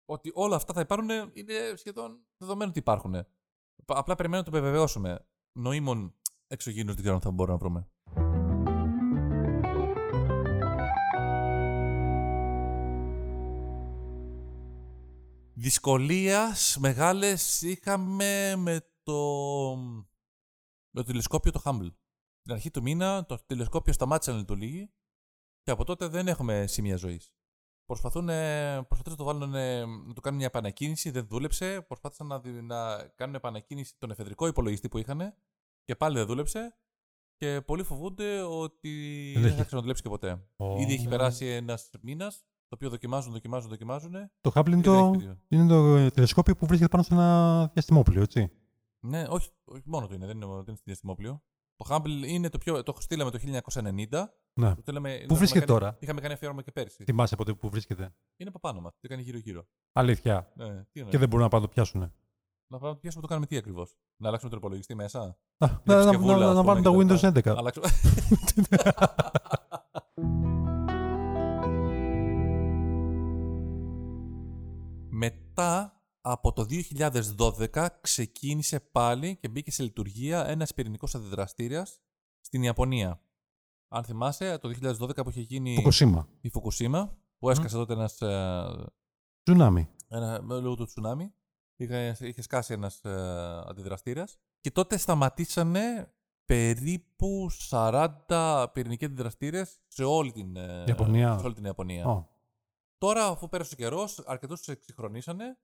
Ότι 0.05 0.31
όλα 0.35 0.57
αυτά 0.57 0.73
θα 0.73 0.81
υπάρχουν 0.81 1.09
είναι 1.11 1.55
σχεδόν 1.75 2.19
δεδομένο 2.37 2.71
ότι 2.71 2.79
υπάρχουν. 2.79 3.15
Απλά 3.87 4.15
περιμένουμε 4.15 4.47
να 4.47 4.53
το 4.53 4.57
επιβεβαιώσουμε. 4.57 5.27
Νοήμων 5.59 6.15
εξωγήινους 6.47 6.93
δεν 6.95 7.01
ξέρω 7.03 7.15
αν 7.17 7.23
θα 7.23 7.31
μπορούμε 7.31 7.53
να 7.53 7.59
βρούμε. 7.59 7.89
Δυσκολίας 15.63 16.77
μεγάλες 16.81 17.63
είχαμε 17.63 18.57
με 18.57 18.81
το, 19.03 19.77
με 20.91 21.01
το 21.01 21.03
τηλεσκόπιο 21.03 21.53
το 21.53 21.61
Hubble. 21.65 21.93
Στην 22.41 22.53
αρχή 22.53 22.71
του 22.71 22.83
μήνα 22.83 23.27
το 23.27 23.39
τηλεσκόπιο 23.47 23.93
σταμάτησε 23.93 24.31
να 24.31 24.39
λειτουργεί 24.39 24.91
και 25.63 25.71
από 25.71 25.85
τότε 25.85 26.07
δεν 26.07 26.29
έχουμε 26.29 26.67
σημεία 26.67 26.97
ζωής. 26.97 27.33
Προσπαθούν, 27.85 28.29
ε, 28.29 28.83
προσπαθούν 28.83 29.13
να 29.13 29.17
το 29.19 29.25
βάλουν, 29.25 29.55
ε, 29.55 29.85
να 29.85 30.13
το 30.15 30.21
κάνουν 30.21 30.39
μια 30.39 30.47
επανακίνηση, 30.47 31.11
δεν 31.11 31.27
δούλεψε. 31.27 31.81
Προσπάθησαν 31.83 32.27
να, 32.27 32.41
δι- 32.41 32.63
να 32.63 33.07
κάνουν 33.09 33.35
επανακίνηση 33.35 33.95
τον 33.99 34.11
εφεδρικό 34.11 34.47
υπολογιστή 34.47 34.89
που 34.89 34.99
είχαν 34.99 35.35
και 35.85 35.97
πάλι 35.97 36.17
δεν 36.17 36.27
δούλεψε. 36.27 36.77
Και 37.37 37.61
πολλοί 37.61 37.83
φοβούνται 37.83 38.41
ότι 38.41 39.31
Δεν 39.33 39.43
δεν 39.43 39.51
έχει. 39.51 39.59
θα 39.59 39.65
ξαναδουλέψει 39.65 40.03
και 40.03 40.09
ποτέ. 40.09 40.49
Ω, 40.57 40.81
Ήδη 40.81 40.93
έχει 40.93 41.05
ναι. 41.05 41.11
περάσει 41.11 41.47
ένας 41.47 41.91
μήνας, 42.01 42.45
το 42.73 42.79
οποίο 42.81 42.91
δοκιμάζουν, 42.91 43.33
δοκιμάζουν, 43.33 43.69
δοκιμάζουν. 43.71 44.13
Το 44.41 44.51
Hubble 44.55 44.67
είναι 44.67 44.81
και 44.83 44.91
δεν 44.91 44.99
το, 44.99 45.07
έχει 45.07 45.17
τελειώσει. 45.19 45.39
είναι 45.49 45.67
το 45.67 45.97
ε, 45.97 46.11
τηλεσκόπιο 46.11 46.57
που 46.57 46.67
βρίσκεται 46.67 46.89
πάνω 46.91 47.03
σε 47.03 47.15
ένα 47.15 47.67
διαστημόπλαιο, 47.73 48.23
έτσι. 48.23 48.51
Ναι, 49.01 49.25
όχι, 49.29 49.51
όχι 49.65 49.83
μόνο 49.87 50.07
το 50.07 50.15
είναι, 50.15 50.27
δεν 50.27 50.37
είναι, 50.37 50.47
δεν 50.47 50.57
είναι 50.67 50.75
στη 50.77 50.83
διαστημόπλιο. 50.85 51.43
Το 51.77 51.85
Hubble 51.89 52.23
είναι 52.27 52.49
το 52.49 52.59
πιο. 52.59 52.83
Το 52.83 52.95
στείλαμε 52.99 53.31
το 53.31 53.39
1990. 53.39 54.29
Ναι. 54.55 54.75
Το 54.75 54.81
στείλαμε- 54.81 55.17
Πού 55.19 55.23
είχαμε 55.25 55.39
βρίσκεται 55.39 55.65
κάνει- 55.65 55.81
τώρα; 55.81 55.97
Είχαμε 56.01 56.21
κάνει 56.21 56.33
αφιέρωμα 56.35 56.63
και 56.63 56.73
πέρσι. 56.73 57.05
Θυμάσαι 57.05 57.37
ποτέ 57.37 57.55
που 57.55 57.69
βρίσκεται; 57.71 58.15
Είναι 58.37 58.49
από 58.49 58.59
πάνω 58.61 58.81
μας. 58.81 58.93
Το 59.01 59.09
κάνει 59.09 59.23
γύρω-γύρω. 59.23 59.67
Αλήθεια. 59.93 60.53
Ναι, 60.55 60.65
τι 60.67 60.71
εννοείς; 60.93 61.11
Και 61.11 61.19
δεν 61.19 61.29
μπορούν 61.29 61.45
να 61.45 61.49
πάνε 61.51 61.63
να 61.63 61.69
το 61.69 61.75
πιάσουν. 61.75 62.01
Να 62.67 62.79
πάμε 62.79 62.93
να 62.93 62.97
πιάσουμε 62.97 63.23
το 63.23 63.29
κάνουμε 63.29 63.47
τι 63.47 63.57
ακριβώς; 63.57 63.97
Να 64.17 64.29
αλλάξουμε 64.29 64.51
το 64.51 64.57
υπολογιστή 64.57 64.95
μέσα. 64.95 65.19
Να, 65.57 65.67
να, 65.67 65.81
Βλέπεις 65.85 66.05
να, 66.05 66.11
και 66.11 66.17
βούλα, 66.17 66.37
να, 66.37 66.49
ας 66.49 66.55
να 66.55 66.61
πούμε, 66.61 66.73
βάλουν 66.81 67.09
τα 67.09 67.17
και 67.17 67.21
Windows 67.21 67.33
11. 67.33 67.55
Μετά 75.63 76.03
από 76.21 76.53
το 76.53 76.67
2012 77.73 77.87
ξεκίνησε 78.01 78.81
πάλι 78.81 79.37
και 79.37 79.49
μπήκε 79.49 79.71
σε 79.71 79.83
λειτουργία 79.83 80.47
ένας 80.49 80.75
πυρηνικός 80.75 81.15
αντιδραστήρας 81.15 82.01
στην 82.41 82.63
Ιαπωνία. 82.63 83.21
Αν 83.89 84.05
θυμάσαι, 84.05 84.59
το 84.59 84.69
2012 84.69 85.23
που 85.23 85.31
είχε 85.31 85.41
γίνει 85.41 85.75
Φουκουσίμα. 85.75 86.29
η 86.41 86.49
Φουκουσίμα, 86.49 87.17
που 87.39 87.51
έσκασε 87.51 87.77
τότε 87.77 87.93
ένας, 87.93 88.21
ε, 88.21 88.87
Τσουνάμι. 89.43 89.89
ένα, 90.09 90.39
λόγω 90.39 90.75
του 90.75 90.85
τσουνάμι, 90.85 91.35
είχε, 91.77 92.17
είχε 92.21 92.43
σκάσει 92.43 92.73
ένας 92.73 93.05
ε, 93.05 93.65
αντιδραστήρας 93.69 94.39
και 94.61 94.71
τότε 94.71 94.97
σταματήσανε 94.97 96.13
περίπου 96.45 97.47
40 97.71 98.67
πυρηνικοί 98.73 99.05
αντιδραστήρες 99.05 99.81
σε 99.87 100.05
όλη 100.05 100.33
την, 100.33 100.57
ε, 100.57 100.85
Ιαπωνία. 100.87 101.39
σε 101.39 101.45
όλη 101.45 101.55
την 101.55 101.65
Ιαπωνία. 101.65 102.07
Ω, 102.07 102.32
Τώρα, 103.03 103.27
αφού 103.27 103.49
πέρασε 103.49 103.75
ο 103.75 103.77
καιρός, 103.77 104.19
αρκετούς 104.27 104.61
του 104.61 104.71
εξυγχρονίσανε 104.71 105.59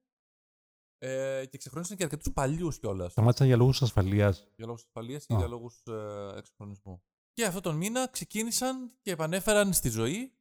ε, 0.98 1.42
και 1.44 1.56
εξυγχρονίσανε 1.56 1.96
και 1.96 2.04
αρκετούς 2.04 2.32
παλιούς 2.32 2.78
κιόλας. 2.78 3.12
Σταμάτησαν 3.12 3.46
για 3.46 3.56
λόγους 3.56 3.82
ασφαλείας. 3.82 4.48
Για 4.56 4.66
λόγους 4.66 4.84
ασφαλείας 4.84 5.24
ή 5.26 5.34
Α. 5.34 5.36
για 5.36 5.46
λόγους 5.46 5.82
ε, 5.86 6.32
εξυγχρονισμού. 6.36 7.02
Και 7.32 7.44
αυτόν 7.44 7.62
τον 7.62 7.76
μήνα 7.76 8.08
ξεκίνησαν 8.08 8.92
και 9.02 9.10
επανέφεραν 9.10 9.72
στη 9.72 9.88
ζωή 9.88 10.32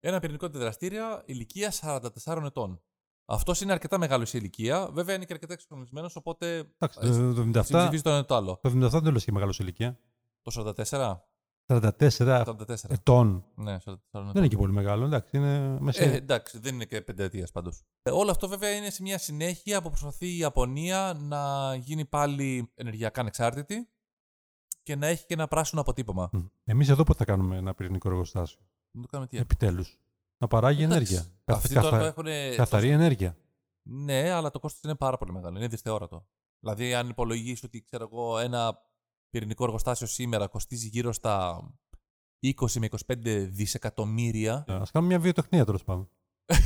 ένα 0.00 0.20
πυρηνικό 0.20 0.46
αντιδραστήριο 0.46 1.22
ηλικία 1.24 1.72
44 1.80 2.42
ετών. 2.44 2.82
Αυτός 3.24 3.60
είναι 3.60 3.72
αρκετά 3.72 3.98
μεγάλο 3.98 4.24
σε 4.24 4.38
ηλικία. 4.38 4.90
Βέβαια 4.90 5.14
είναι 5.14 5.24
και 5.24 5.32
αρκετά 5.32 5.52
εξυγχρονισμένος, 5.52 6.16
οπότε. 6.16 6.56
Εντάξει, 6.78 6.98
ε, 7.02 7.32
το 7.32 7.40
77, 7.40 7.64
Συμψηφίζει 7.64 8.02
το 8.02 8.10
ένα 8.10 8.24
το 8.24 8.34
άλλο. 8.34 8.58
το 8.62 8.68
77 8.68 8.90
δεν 8.90 9.02
το 9.02 9.10
λες 9.10 9.24
και 9.24 9.32
μεγάλο 9.32 9.52
σε 9.52 9.62
ηλικία. 9.62 10.00
Το 10.42 10.74
44. 10.90 11.27
44 11.68 12.44
44. 12.44 12.90
ετών. 12.90 13.44
Ναι, 13.54 13.76
44 13.84 13.92
ετών. 14.10 14.24
Δεν 14.26 14.36
είναι 14.36 14.48
και 14.48 14.56
πολύ 14.56 14.72
μεγάλο, 14.72 15.04
εντάξει, 15.04 15.36
είναι 15.36 15.80
μέσα. 15.80 16.02
Ε, 16.02 16.14
εντάξει, 16.14 16.58
δεν 16.58 16.74
είναι 16.74 16.84
και 16.84 17.00
πενταετίας 17.02 17.50
πάντως. 17.52 17.82
όλο 18.10 18.30
αυτό 18.30 18.48
βέβαια 18.48 18.70
είναι 18.70 18.90
σε 18.90 19.02
μια 19.02 19.18
συνέχεια 19.18 19.82
που 19.82 19.88
προσπαθεί 19.88 20.26
η 20.26 20.38
Ιαπωνία 20.38 21.16
να 21.20 21.74
γίνει 21.74 22.04
πάλι 22.04 22.70
ενεργειακά 22.74 23.20
ανεξάρτητη 23.20 23.88
και 24.82 24.96
να 24.96 25.06
έχει 25.06 25.26
και 25.26 25.34
ένα 25.34 25.48
πράσινο 25.48 25.80
αποτύπωμα. 25.80 26.30
Εμείς 26.64 26.88
εδώ 26.88 27.02
πότε 27.02 27.18
θα 27.18 27.24
κάνουμε 27.24 27.56
ένα 27.56 27.74
πυρηνικό 27.74 28.08
εργοστάσιο; 28.08 28.58
Να 28.90 29.02
το 29.02 29.08
κάνουμε 29.10 29.28
τι; 29.28 29.38
Επιτέλους. 29.38 29.98
Να 30.38 30.46
παράγει 30.48 30.82
Εντάξει, 30.82 30.96
ενέργεια. 31.14 31.32
Καθ- 31.44 31.58
Αυτοί 31.58 31.74
καθα- 31.74 31.90
τώρα 31.90 32.06
έχουν. 32.06 32.24
Καθαρή 32.56 32.90
ενέργεια. 32.90 33.36
Ναι, 33.82 34.30
αλλά 34.30 34.50
το 34.50 34.58
κόστος 34.58 34.82
είναι 34.82 34.94
πάρα 34.94 35.16
πολύ 35.18 35.32
μεγάλο. 35.32 35.56
Είναι 35.58 35.66
δυσθεώρατο. 35.66 36.26
Δηλαδή, 36.60 36.94
αν 36.94 37.08
υπολογίσεις 37.08 37.62
ότι 37.64 37.82
ξέρω 37.82 38.08
εγώ, 38.12 38.38
ένα 38.38 38.78
πυρηνικό 39.30 39.64
εργοστάσιο 39.64 40.06
σήμερα 40.06 40.46
κοστίζει 40.46 40.88
γύρω 40.88 41.12
στα 41.12 41.62
20 42.46 42.52
με 42.78 42.88
25 43.06 43.46
δισεκατομμύρια. 43.50 44.54
Α 44.54 44.82
κάνουμε 44.92 45.12
μια 45.12 45.20
βιοτεχνία 45.20 45.64
τέλος 45.64 45.84
πάντων. 45.84 46.10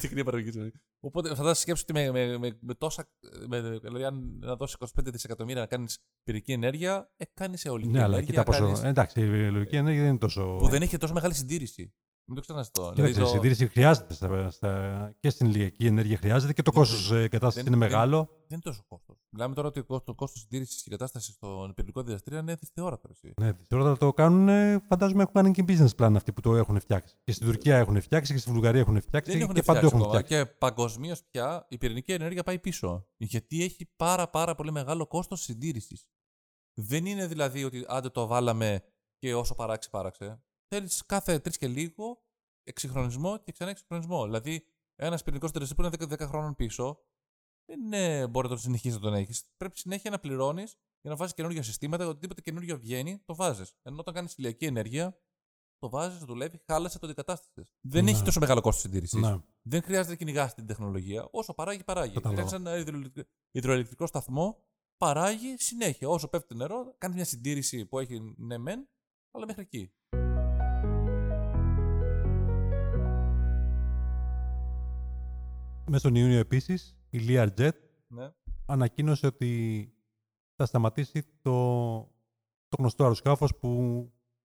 Τεχνία 0.00 0.24
παραγωγής 0.24 0.54
ζωή. 0.54 0.72
Οπότε 1.00 1.34
φαντάζεσαι 1.34 1.60
σκέψου 1.60 1.84
ότι 1.88 1.92
με, 1.92 2.10
με, 2.10 2.38
με, 2.38 2.58
με 2.60 2.74
τόσα. 2.74 3.08
Με, 3.48 3.60
δηλαδή, 3.60 4.04
αν 4.04 4.38
να 4.38 4.56
δώσεις 4.56 4.76
25 4.80 4.86
δισεκατομμύρια 5.04 5.60
να 5.60 5.66
κάνεις 5.66 5.98
πυρηνική 6.22 6.52
ενέργεια, 6.52 7.10
ε, 7.16 7.24
κάνεις 7.34 7.64
αιωλική 7.64 7.90
Ναι, 7.90 7.98
αλλά 8.02 8.06
ενέργεια. 8.16 8.26
κοίτα 8.30 8.42
πόσο. 8.42 8.64
κάνεις- 8.64 8.82
Εντάξει, 8.82 9.20
η 9.20 9.50
λογική 9.50 9.76
ενέργεια 9.76 10.00
δεν 10.00 10.10
είναι 10.10 10.18
τόσο. 10.18 10.56
Που 10.56 10.68
δεν 10.68 10.82
έχει 10.82 10.96
τόσο 10.96 11.12
μεγάλη 11.12 11.34
συντήρηση. 11.34 11.94
Μην 12.32 12.38
το 12.38 12.40
ξεχνάς 12.44 12.66
αυτό. 12.66 12.92
Κοίταξε, 12.94 13.20
η 13.20 13.22
το- 13.22 13.28
συντήρηση 13.28 13.66
χρειάζεται 13.68 14.14
στα, 14.14 14.50
στα, 14.50 15.12
και 15.20 15.30
στην 15.30 15.46
ηλιακή 15.46 15.86
ενέργεια 15.86 16.16
χρειάζεται 16.16 16.52
και 16.52 16.62
το 16.62 16.70
Δεν- 16.70 16.80
κόστος 16.80 17.10
εγκατάσταση 17.12 17.54
δεν- 17.64 17.72
είναι 17.72 17.76
δεν- 17.86 17.90
μεγάλο. 17.90 18.16
Δεν 18.26 18.38
είναι 18.50 18.60
τόσο 18.62 18.84
κόστος. 18.88 19.16
Μιλάμε 19.30 19.54
τώρα 19.54 19.68
ότι 19.68 19.84
το 20.04 20.14
κόστος 20.14 20.40
συντήρησης 20.40 20.82
και 20.82 20.90
κατάσταση 20.90 21.32
στον 21.32 21.74
πυρηνικό 21.74 22.02
διδαστήριο 22.02 22.38
είναι 22.38 22.54
δυσθεώρατο. 22.54 23.08
εσύ. 23.12 23.34
Ναι, 23.40 23.52
τώρα 23.52 23.84
θα 23.84 23.96
το 23.96 24.12
κάνουν, 24.12 24.48
ε, 24.48 24.78
φαντάζομαι 24.88 25.22
έχουν 25.22 25.34
κάνει 25.34 25.50
και 25.50 25.64
business 25.68 25.94
plan 26.04 26.12
αυτοί 26.16 26.32
που 26.32 26.40
το 26.40 26.56
έχουν 26.56 26.80
φτιάξει. 26.80 27.14
Και 27.24 27.32
στην 27.32 27.46
Τουρκία 27.46 27.76
έχουν 27.78 28.00
φτιάξει 28.00 28.32
και 28.32 28.38
στη 28.38 28.50
Βουλγαρία 28.50 28.80
έχουν 28.80 29.00
φτιάξει 29.00 29.30
Δεν 29.32 29.40
έχουν 29.40 29.54
και 29.54 29.62
παντού 29.62 29.78
φτιάξει 29.78 29.96
έχουν 29.96 30.08
ακόμα. 30.08 30.24
φτιάξει. 30.24 30.50
Και 30.50 30.56
παγκοσμίως 30.58 31.22
πια 31.30 31.66
η 31.68 31.78
πυρηνική 31.78 32.12
ενέργεια 32.12 32.42
πάει 32.42 32.58
πίσω. 32.58 33.06
Γιατί 33.16 33.62
έχει 33.62 33.90
πάρα, 33.96 34.28
πάρα 34.28 34.54
πολύ 34.54 34.72
μεγάλο 34.72 35.06
κόστος 35.06 35.40
συντήρησης. 35.40 36.06
Δεν 36.74 37.06
είναι 37.06 37.26
δηλαδή 37.26 37.64
ότι 37.64 37.84
άντε 37.88 38.08
το 38.08 38.26
βάλαμε 38.26 38.82
και 39.18 39.34
όσο 39.34 39.54
παράξει, 39.54 39.90
πάραξε. 39.90 40.42
Θέλεις 40.74 41.06
κάθε 41.06 41.38
τρεις 41.38 41.56
και 41.58 41.68
λίγο 41.68 42.22
εξυγχρονισμό 42.64 43.38
και 43.38 43.52
ξανά 43.52 43.70
εξυγχρονισμό. 43.70 44.24
Δηλαδή, 44.24 44.66
ένας 44.96 45.22
πυρηνικός 45.22 45.50
συντηρητή 45.50 45.74
που 45.74 45.82
είναι 45.82 45.90
10, 45.90 46.24
10 46.24 46.28
χρόνων 46.28 46.54
πίσω, 46.56 47.04
δεν 47.64 47.80
είναι, 47.80 48.26
μπορεί 48.26 48.48
να 48.48 48.54
το 48.54 48.60
συνεχίσεις 48.60 48.94
να 48.94 49.00
τον 49.00 49.14
έχεις. 49.14 49.44
Πρέπει 49.56 49.78
συνέχεια 49.78 50.10
να 50.10 50.18
πληρώνεις 50.18 50.76
για 51.00 51.10
να 51.10 51.16
βάζεις 51.16 51.34
καινούργια 51.34 51.62
συστήματα. 51.62 52.06
Οτιδήποτε 52.08 52.40
καινούργιο 52.40 52.78
βγαίνει, 52.78 53.22
το 53.24 53.34
βάζεις. 53.34 53.74
Ενώ 53.82 53.96
όταν 53.98 54.14
κάνεις 54.14 54.34
ηλιακή 54.34 54.64
ενέργεια, 54.64 55.20
το 55.78 55.88
βάζεις, 55.88 56.18
δουλεύει, 56.24 56.60
χάλασε, 56.66 56.98
το 56.98 57.06
αντικατάστασες. 57.06 57.72
Δεν 57.80 58.04
Ναι. 58.04 58.10
έχει 58.10 58.22
τόσο 58.22 58.40
μεγάλο 58.40 58.60
κόστος 58.60 58.82
συντήρησης. 58.82 59.20
Ναι. 59.20 59.38
Δεν 59.62 59.82
χρειάζεται 59.82 60.10
να 60.10 60.16
κυνηγάς 60.16 60.54
την 60.54 60.66
τεχνολογία. 60.66 61.28
Όσο 61.30 61.54
παράγει, 61.54 61.84
παράγει. 61.84 62.14
Κατάλαβα. 62.14 62.42
Φτιάξεις 62.46 62.66
ένα 62.66 62.76
υδροελεκτρικό- 62.78 63.30
υδροελεκτρικό 63.50 64.06
σταθμό, 64.06 64.64
παράγει 64.96 65.54
συνέχεια. 65.58 66.08
Όσο 66.08 66.28
πέφτει 66.28 66.48
το 66.48 66.54
νερό, 66.54 66.94
κάνεις 66.98 67.16
μια 67.16 67.24
συντήρηση 67.24 67.86
που 67.86 67.98
έχει 67.98 68.34
ναι, 68.36 68.58
μεν, 68.58 68.88
αλλά 69.30 69.46
μέχρι 69.46 69.62
εκεί. 69.62 69.92
Μέσα 75.92 75.98
στον 76.08 76.14
Ιούνιο 76.14 76.38
επίσης, 76.38 76.96
η 77.10 77.18
Learjet 77.28 77.70
Ναι. 78.08 78.30
ανακοίνωσε 78.66 79.26
ότι 79.26 79.92
θα 80.56 80.66
σταματήσει 80.66 81.22
το, 81.42 81.52
το 82.68 82.76
γνωστό 82.78 83.02
αεροσκάφος 83.02 83.56
που 83.56 83.70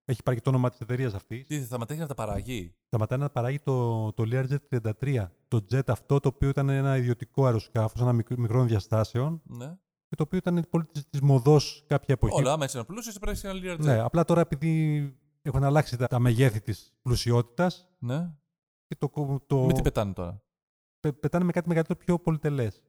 έχει 0.05 0.23
πάρει 0.23 0.37
και 0.37 0.43
το 0.43 0.49
όνομα 0.49 0.69
της 0.69 0.79
εταιρείας 0.79 1.13
αυτής. 1.13 1.47
Τι 1.47 1.59
θα 1.59 1.65
σταματήσει 1.65 1.99
να 1.99 2.07
τα 2.07 2.13
παράγει; 2.13 2.75
Σταματάει 2.87 3.19
να 3.19 3.29
παράγει 3.29 3.59
το, 3.59 4.11
το 4.13 4.23
Learjet 4.31 4.79
33. 5.01 5.25
Το 5.47 5.65
jet 5.71 5.87
αυτό 5.87 6.19
το 6.19 6.27
οποίο 6.35 6.49
ήταν 6.49 6.69
ένα 6.69 6.97
ιδιωτικό 6.97 7.45
αεροσκάφος, 7.45 8.01
ένα 8.01 8.13
μικ, 8.13 8.29
μικρών 8.37 8.67
διαστάσεων 8.67 9.41
Ναι. 9.45 9.67
και 10.07 10.15
το 10.15 10.23
οποίο 10.23 10.37
ήταν 10.37 10.65
πολύ 10.69 10.85
της 10.85 11.09
της 11.09 11.21
μοδός 11.21 11.83
κάποια 11.87 12.13
εποχή. 12.13 12.33
Όλα, 12.35 12.51
άμα 12.53 12.65
είσαι 12.65 12.77
ένα 12.77 12.85
πλούσιος, 12.85 13.19
πρέπει 13.19 13.37
να 13.43 13.49
είσαι 13.51 13.67
ένα 13.69 13.83
Ναι, 13.83 13.99
απλά 13.99 14.23
τώρα 14.25 14.41
επειδή 14.41 15.13
έχουν 15.41 15.63
αλλάξει 15.63 15.97
τα, 15.97 16.07
τα 16.07 16.19
μεγέθη 16.19 16.61
της 16.61 16.93
πλουσιότητας 17.01 17.89
ναι. 17.99 18.31
και 18.87 18.95
το, 18.95 19.09
κο- 19.09 19.43
το 19.47 19.65
Με 19.65 19.73
τι 19.73 19.81
πετάνε 19.81 20.13
τώρα. 20.13 20.43
Πε- 21.09 21.19
πετάνε 21.19 21.43
με 21.45 21.51
κάτι 21.51 21.67
μεγαλύτερο 21.67 21.99
πιο 21.99 22.19
πολυτελές. 22.19 22.83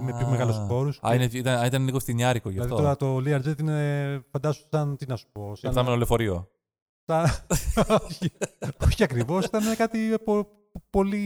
με 0.00 0.14
πιο 0.18 0.26
μεγάλους 0.28 0.56
χώρους 0.56 0.98
Α, 1.02 1.08
και- 1.08 1.14
είναι, 1.14 1.24
ήταν, 1.24 1.58
α, 1.58 1.66
ήταν 1.66 1.84
λίγο 1.84 1.98
φτηνιάρικο 1.98 2.48
γι' 2.50 2.54
Δηλαδή 2.60 2.72
αυτό. 2.72 2.82
τώρα 2.82 2.96
το 2.96 3.16
Learjet 3.16 3.60
είναι 3.60 4.24
φαντάσου 4.30 4.64
σαν, 4.70 4.96
τι 4.96 5.06
να 5.06 5.16
σου 5.16 5.26
πω, 5.32 5.54
σαν, 5.56 5.70
Εφτάμενο 5.70 5.96
λεωφορείο. 5.96 6.50
σαν- 7.06 7.26
όχι, 8.08 8.30
όχι 8.84 9.02
ακριβώς, 9.02 9.44
ήταν 9.44 9.76
κάτι 9.76 9.98
πο- 10.24 10.48
πολύ 10.90 11.18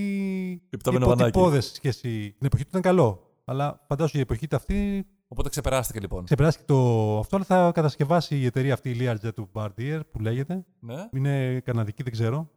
Υπτάμενο 0.71 1.07
βανάκι. 1.07 1.29
υποτυπώδες 1.29 1.73
σχέση. 1.75 2.35
Την 2.39 2.47
εποχή 2.47 2.63
του 2.63 2.69
ήταν 2.69 2.83
καλό, 2.83 3.31
αλλά 3.45 3.85
φαντάσου 3.89 4.17
η 4.17 4.21
εποχή 4.21 4.47
του 4.47 4.57
αυτή 4.57 5.07
Οπότε 5.29 5.49
ξεπεράστηκε 5.49 6.01
λοιπόν. 6.01 6.25
ξεπεράσει 6.25 6.59
το 6.65 7.19
αυτό, 7.19 7.37
αλλά 7.37 7.45
θα 7.45 7.73
κατασκευάσει 7.75 8.39
η 8.41 8.45
εταιρεία 8.45 8.73
αυτή 8.73 8.91
η 8.91 8.97
Learjet 9.01 9.35
του 9.35 9.51
Bardier 9.53 10.01
που 10.11 10.19
λέγεται. 10.21 10.65
Ναι, 10.81 11.09
Είναι 11.13 11.61
καναδική, 11.61 12.03
δεν 12.03 12.13
ξέρω. 12.13 12.51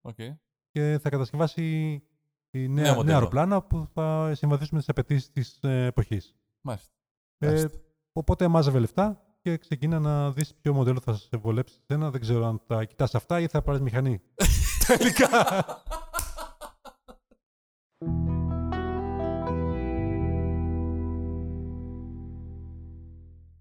οκ. 0.00 0.16
Και 0.70 0.98
θα 1.02 1.08
κατασκευάσει 1.08 2.02
η 2.54 2.68
Νέο 2.68 2.74
νέα, 2.74 2.84
νέα 2.84 2.94
μοντέλο. 2.94 3.14
αεροπλάνα 3.14 3.62
που 3.62 3.88
θα 3.94 4.32
συμβαδίσουν 4.34 4.70
με 4.72 4.78
τις 4.78 4.88
απαιτήσεις 4.88 5.30
της 5.30 5.58
ε, 5.62 5.84
εποχής. 5.84 6.34
Μάλιστα. 6.60 6.90
Ε, 7.38 7.46
Μάλιστα. 7.46 7.70
οπότε 8.12 8.48
μάζευε 8.48 8.78
λεφτά 8.78 9.22
και 9.40 9.58
ξεκίνα 9.58 9.98
να 9.98 10.30
δεις 10.30 10.54
ποιο 10.60 10.74
μοντέλο 10.74 11.00
θα 11.00 11.14
σε 11.14 11.36
βολέψει 11.36 11.74
εσένα. 11.86 12.10
Δεν 12.10 12.20
ξέρω 12.20 12.46
αν 12.46 12.60
θα 12.66 12.84
κοιτάς 12.84 13.14
αυτά 13.14 13.40
ή 13.40 13.46
θα 13.46 13.62
πάρεις 13.62 13.80
μηχανή. 13.80 14.20
Τελικά. 14.86 15.28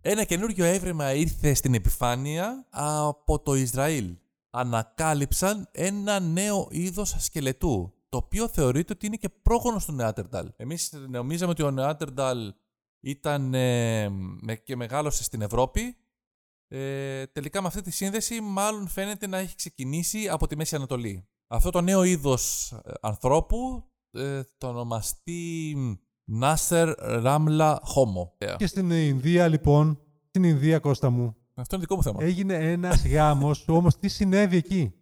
Ένα 0.02 0.24
καινούριο 0.24 0.66
εύρημα 0.66 1.14
ήρθε 1.14 1.54
στην 1.54 1.74
επιφάνεια 1.74 2.68
από 2.70 3.40
το 3.40 3.54
Ισραήλ. 3.54 4.18
Ανακάλυψαν 4.50 5.68
ένα 5.72 6.20
νέο 6.20 6.68
είδος 6.72 7.16
σκελετού, 7.20 7.94
το 8.14 8.20
οποίο 8.20 8.48
θεωρείται 8.48 8.94
ότι 8.94 9.06
είναι 9.06 9.16
και 9.16 9.30
πρόγονος 9.30 9.86
του 9.86 9.92
Νεάτερνταλ. 9.94 10.50
Εμείς 10.56 10.94
νομίζαμε 11.10 11.52
ότι 11.52 11.62
ο 11.64 11.72
Νεάτερνταλ 11.72 12.54
ήταν 13.00 13.54
ε, 13.54 14.10
με- 14.42 14.56
και 14.56 14.76
μεγάλωσε 14.76 15.24
στην 15.24 15.42
Ευρώπη 15.42 15.96
Ε, 16.68 17.26
τελικά 17.26 17.62
με 17.62 17.68
αυτή 17.68 17.82
τη 17.82 17.92
σύνδεση 17.92 18.42
μάλλον 18.42 18.88
φαίνεται 18.88 19.28
να 19.28 19.38
έχει 19.38 19.56
ξεκινήσει 19.56 20.30
από 20.30 20.48
τη 20.48 20.56
Μέση 20.56 20.76
Ανατολή. 20.76 21.28
Αυτό 21.48 21.70
το 21.70 21.82
νέο 21.82 22.04
είδος 22.04 22.72
ε, 22.72 22.92
ανθρώπου 23.02 23.84
ε, 24.12 24.42
το 24.58 24.68
ονομαστεί 24.68 25.76
Νάσερ 26.24 26.90
Ράμλα 27.00 27.80
Χόμο. 27.84 28.38
Και 28.58 28.68
στην 28.68 28.92
Ινδία 28.92 29.48
λοιπόν, 29.48 30.00
στην 30.28 30.44
Ινδία 30.44 30.80
Κώστα 30.80 31.10
μου, 31.10 31.36
Αυτό 31.54 31.76
είναι 31.76 31.84
δικό 31.84 31.96
μου 31.96 32.04
θέμα. 32.04 32.24
έγινε 32.24 32.54
ένας 32.72 33.06
γάμος, 33.08 33.68
όμως 33.68 33.98
τι 33.98 34.08
συνέβη 34.08 34.58
εκεί; 34.58 34.94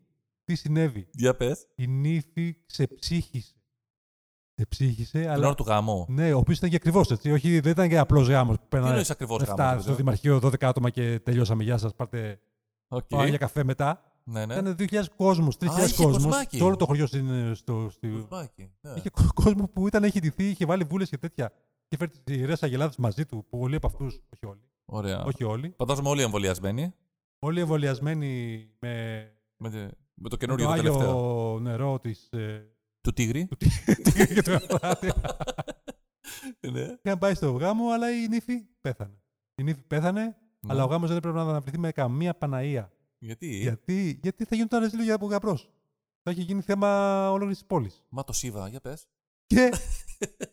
Τι 0.44 0.56
συνέβη; 0.56 1.08
Για 1.14 1.36
πες. 1.36 1.68
Η 1.76 1.88
νύφη 1.88 2.56
ξεψύχησε. 2.66 3.54
Ξεψύχησε, 4.56 5.20
Την 5.20 5.30
αλλά... 5.30 5.46
ώρα 5.46 5.56
του 5.56 5.64
γάμου. 5.64 6.06
Ναι, 6.10 6.34
ο 6.34 6.38
οποίος 6.38 6.58
ήταν 6.58 6.70
και 6.70 6.76
ακριβώς 6.76 7.04
έτσι. 7.10 7.32
Όχι, 7.32 7.60
δεν 7.60 7.72
ήταν 7.72 7.90
και 7.90 7.98
απλός 7.98 8.28
γάμος 8.28 8.56
που 8.56 8.62
Τι 8.62 8.68
παίρνανε 8.70 8.92
εννοείς 8.92 9.10
ακριβώς 9.10 9.40
λεφτά 9.40 9.56
γάμος. 9.66 9.82
στο 9.84 9.92
παιδί 9.92 10.04
μου; 10.04 10.12
Δημαρχείο 10.12 10.50
12 10.50 10.64
άτομα 10.66 10.90
και 10.90 11.20
τελειώσαμε. 11.20 11.64
Γεια 11.64 11.78
σας, 11.78 11.96
πάρτε 11.96 12.40
Οκ. 12.88 13.04
πάμε 13.08 13.28
για 13.28 13.38
καφέ 13.38 13.64
μετά. 13.64 14.06
Ναι, 14.24 14.46
ναι. 14.46 14.54
Ήταν 14.54 14.76
2.000 14.80 15.04
κόσμου, 15.16 15.48
3.000 15.60 15.66
είχε 15.88 16.04
κόσμου. 16.04 16.12
κοσμάκι. 16.12 16.58
Σε 16.58 16.64
όλο 16.64 16.76
το 16.76 16.86
χωριό 16.86 17.06
στην, 17.06 17.56
στο, 17.56 17.88
στη... 17.92 18.08
Κοσμάκι, 18.10 18.72
ναι. 18.82 18.94
Είχε 18.96 19.10
κο- 19.10 19.34
κόσμο 19.34 19.68
που 19.68 19.88
ήταν, 19.88 20.04
έχει 20.04 20.20
ντυθεί, 20.20 20.50
είχε 20.50 20.66
βάλει 20.66 20.84
βούλες 20.84 21.10
και 21.10 21.18
τέτοια. 21.18 21.52
Και 21.88 21.98
φέρει 21.98 22.12
τις 22.24 22.36
ιερές 22.38 22.64
αγελάδες 22.64 22.96
μαζί 22.98 23.26
του. 23.26 23.46
Πολλοί 23.50 23.76
από 23.76 23.88
αυτούς, 23.88 24.22
όχι 24.34 24.46
όλοι. 24.46 24.62
Ωραία. 24.86 25.24
Όχι 25.24 25.44
όλοι. 25.44 25.74
Φαντάζομαι 25.78 26.10
όλοι 26.10 26.22
εμβολιασμένοι. 26.22 26.94
Όλοι 27.40 27.60
εμβολιασμένοι 27.60 28.66
με, 28.80 29.24
Με, 29.58 29.70
τε- 29.70 29.92
με 30.22 30.30
το 30.30 30.38
με 30.38 30.38
το 30.38 30.38
καινούριο 30.38 30.66
το 30.68 30.74
τελευταίο. 30.74 31.10
άγιο 31.10 31.60
νερό 31.60 32.00
της. 32.00 32.30
Ε, 32.32 32.72
Του 33.02 33.14
τίγρη. 33.14 33.48
και 34.34 34.42
του 34.42 34.52
Ευφράτη. 34.52 35.12
ναι. 36.72 36.98
Είχαν 37.04 37.18
πάει 37.20 37.34
στο 37.34 37.52
γάμο, 37.52 37.90
αλλά 37.90 38.12
η 38.12 38.28
νύφη 38.28 38.66
πέθανε. 38.82 39.22
Η 39.56 39.64
νύφη 39.64 39.82
πέθανε, 39.82 40.38
αλλά 40.68 40.84
ο 40.84 40.88
γάμος 40.88 41.08
δεν 41.08 41.18
έπρεπε 41.18 41.36
να 41.36 41.42
αναβληθεί 41.42 41.78
με 41.78 41.92
καμία 41.92 42.36
Παναία. 42.36 42.92
Γιατί; 43.18 43.48
Γιατί, 43.48 44.20
γιατί 44.24 44.46
θα 44.46 44.56
γινόταν 44.56 44.82
ρεζίλιο 44.82 45.04
για 45.04 45.18
γαμπρό. 45.22 45.60
Θα 46.24 46.32
είχε 46.32 46.42
γίνει 46.42 46.62
θέμα 46.62 47.28
ολόκληρη 47.30 47.54
της 47.54 47.66
πόλης. 47.66 48.04
Μα 48.10 48.24
το 48.24 48.34
Σίβα, 48.34 48.68
για 48.68 48.80
πες. 48.80 49.08
Και 49.46 49.70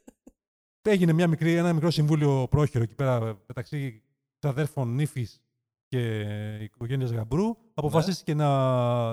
έγινε 0.90 1.12
μια 1.12 1.26
μικρή, 1.28 1.54
ένα 1.54 1.72
μικρό 1.72 1.90
συμβούλιο 1.90 2.46
πρόχειρο 2.50 2.82
εκεί 2.82 2.94
πέρα 2.94 3.42
μεταξύ 3.46 4.02
αδέρφων 4.40 4.94
νύφης 4.94 5.42
και 5.88 6.24
οικογένειας 6.62 7.10
γαμπρού. 7.10 7.56
Αποφασίστηκε 7.74 8.34
να, 8.34 8.48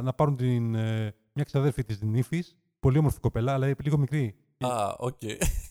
να 0.01 0.13
πάρουν 0.13 0.35
την, 0.35 0.75
ε, 0.75 1.13
μια 1.33 1.43
ξαδέρφη 1.43 1.83
της 1.83 2.01
νύφης. 2.01 2.55
Πολύ 2.79 2.97
όμορφη 2.97 3.19
κοπέλα, 3.19 3.53
αλλά 3.53 3.75
λίγο 3.83 3.97
μικρή. 3.97 4.35
Α, 4.59 4.93
οκ. 4.97 5.21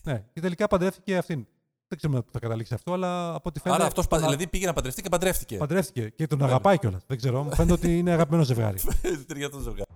Ναι, 0.03 0.25
και 0.33 0.39
τελικά 0.41 0.67
παντρεύτηκε 0.67 1.17
αυτήν. 1.17 1.45
Δεν 1.87 1.97
ξέρουμε 1.97 2.21
πού 2.21 2.31
θα 2.31 2.39
καταλήξεις 2.39 2.75
αυτό, 2.75 2.93
αλλά 2.93 3.33
από 3.35 3.49
ό,τι 3.49 3.59
φαίνεται. 3.59 3.79
Άρα 3.79 3.89
αυτός 3.89 4.07
πα- 4.07 4.19
δηλαδή 4.19 4.47
πήγε 4.47 4.65
να 4.65 4.73
παντρευτεί 4.73 5.01
και 5.01 5.09
παντρεύτηκε. 5.09 5.57
Παντρεύτηκε 5.57 6.09
και 6.09 6.27
τον 6.27 6.43
αγαπάει 6.43 6.77
κιόλας. 6.79 7.03
Δεν 7.07 7.17
ξέρω. 7.17 7.43
Μου 7.43 7.55
φαίνεται 7.55 7.73
ότι 7.73 7.97
είναι 7.97 8.11
αγαπημένος 8.11 8.45
ζευγάρι. 8.47 8.77
Ταιριάζει 9.27 9.51
το 9.51 9.59
ζευγάρι. 9.59 9.89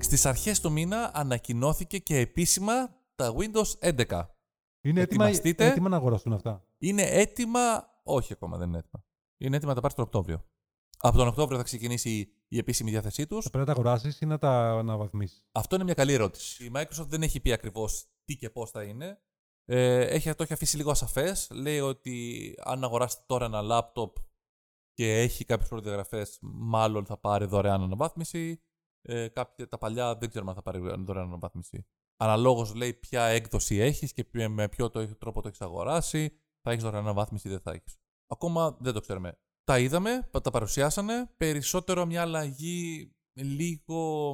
Στις 0.00 0.26
αρχές 0.26 0.60
του 0.60 0.72
μήνα 0.72 1.10
ανακοινώθηκε 1.14 1.98
και 1.98 2.16
επίσημα 2.18 2.72
τα 3.16 3.34
Windows 3.36 3.92
11. 4.08 4.20
Είναι 4.80 5.00
έτοιμα, 5.00 5.24
Ετοιμαστείτε. 5.24 5.66
έτοιμα 5.66 5.88
να 5.88 5.96
αγοραστούν 5.96 6.32
αυτά. 6.32 6.64
Είναι 6.78 7.02
έτοιμα... 7.02 7.60
Όχι 8.02 8.32
ακόμα, 8.32 8.58
δεν 8.58 8.68
είναι 8.68 8.78
έτοιμα. 8.78 9.04
Είναι 9.36 9.56
έτοιμα 9.56 9.68
να 9.68 9.74
τα 9.74 9.80
πάρεις 9.80 9.96
τον 9.96 10.04
Οκτώβριο. 10.04 10.44
Από 10.98 11.16
τον 11.16 11.26
Οκτώβριο 11.28 11.58
θα 11.58 11.64
ξεκινήσει 11.64 12.32
η 12.48 12.58
επίσημη 12.58 12.90
διάθεσή 12.90 13.26
τους. 13.26 13.44
Θα 13.44 13.50
πρέπει 13.50 13.68
να 13.68 13.74
τα 13.74 13.80
αγοράσεις 13.80 14.20
ή 14.20 14.26
να 14.26 14.38
τα 14.38 14.70
αναβαθμίσεις. 14.70 15.44
Αυτό 15.52 15.74
είναι 15.74 15.84
μια 15.84 15.94
καλή 15.94 16.12
ερώτηση. 16.12 16.64
Η 16.64 16.70
Microsoft 16.74 17.06
δεν 17.06 17.22
έχει 17.22 17.40
πει 17.40 17.52
ακριβώς 17.52 18.06
τι 18.24 18.36
και 18.36 18.50
πώς 18.50 18.70
θα 18.70 18.82
είναι. 18.82 19.20
Ε, 19.64 20.00
έχει, 20.00 20.34
το 20.34 20.42
έχει 20.42 20.52
αφήσει 20.52 20.76
λίγο 20.76 20.90
ασαφές. 20.90 21.48
Λέει 21.50 21.80
ότι 21.80 22.54
αν 22.64 22.84
αγοράσετε 22.84 23.22
τώρα 23.26 23.44
ένα 23.44 23.60
λάπτοπ 23.60 24.16
και 24.92 25.20
έχει 25.20 25.44
κάποιες 25.44 25.68
προδιαγραφές, 25.68 26.38
μάλλον 26.42 27.06
θα 27.06 27.18
πάρει 27.18 27.44
δωρεάν 27.46 27.82
αναβάθμιση. 27.82 28.62
Ε, 29.02 29.28
κάποια, 29.28 29.68
τα 29.68 29.78
παλιά 29.78 30.16
δεν 30.16 30.28
ξέρουμε 30.28 30.50
αν 30.50 30.56
θα 30.56 30.62
πάρει 30.62 30.78
δωρεάν 30.78 31.26
αναβάθμιση. 31.26 31.86
Αναλόγω 32.20 32.72
λέει 32.74 32.94
ποια 32.94 33.24
έκδοση 33.24 33.76
έχεις 33.76 34.12
και 34.12 34.24
ποιο- 34.24 34.50
με 34.50 34.68
ποιο 34.68 34.90
το, 34.90 35.16
τρόπο 35.16 35.40
το 35.42 35.48
έχεις 35.48 35.60
αγοράσει. 35.60 36.30
Θα 36.60 36.70
έχεις 36.70 36.82
δωρεάν 36.82 37.02
αναβάθμιση 37.02 37.48
ή 37.48 37.50
δεν 37.50 37.60
θα 37.60 37.70
έχεις. 37.72 37.98
Ακόμα 38.26 38.76
δεν 38.80 38.92
το 38.92 39.00
ξέρουμε. 39.00 39.38
Τα 39.64 39.78
είδαμε, 39.78 40.28
τα 40.42 40.50
παρουσιάσανε. 40.50 41.26
Περισσότερο 41.36 42.06
μια 42.06 42.22
αλλαγή 42.22 43.12
λίγο 43.32 44.32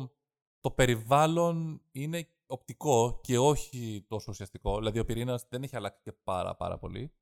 το 0.60 0.70
περιβάλλον 0.70 1.82
είναι 1.92 2.28
οπτικό 2.46 3.20
και 3.22 3.38
όχι 3.38 4.04
τόσο 4.08 4.30
ουσιαστικό. 4.30 4.78
Δηλαδή 4.78 4.98
ο 4.98 5.04
πυρήνας 5.04 5.46
δεν 5.48 5.62
έχει 5.62 5.76
αλλάξει 5.76 6.00
και 6.02 6.12
πάρα, 6.12 6.56
πάρα 6.56 6.78
πολύ. 6.78 7.14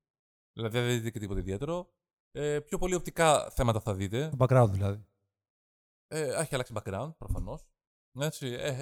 Δηλαδή 0.52 0.78
δεν 0.78 0.88
δείτε 0.88 1.10
και 1.10 1.18
τίποτα 1.18 1.40
ιδιαίτερο. 1.40 1.94
Ε, 2.30 2.60
πιο 2.60 2.78
πολύ 2.78 2.94
οπτικά 2.94 3.50
θέματα 3.50 3.80
θα 3.80 3.94
δείτε. 3.94 4.28
Το 4.28 4.46
background 4.48 4.68
δηλαδή. 4.70 5.06
Ε, 6.06 6.40
έχει 6.40 6.54
αλλάξει 6.54 6.72
background, 6.76 7.12
προφανώς. 7.18 7.66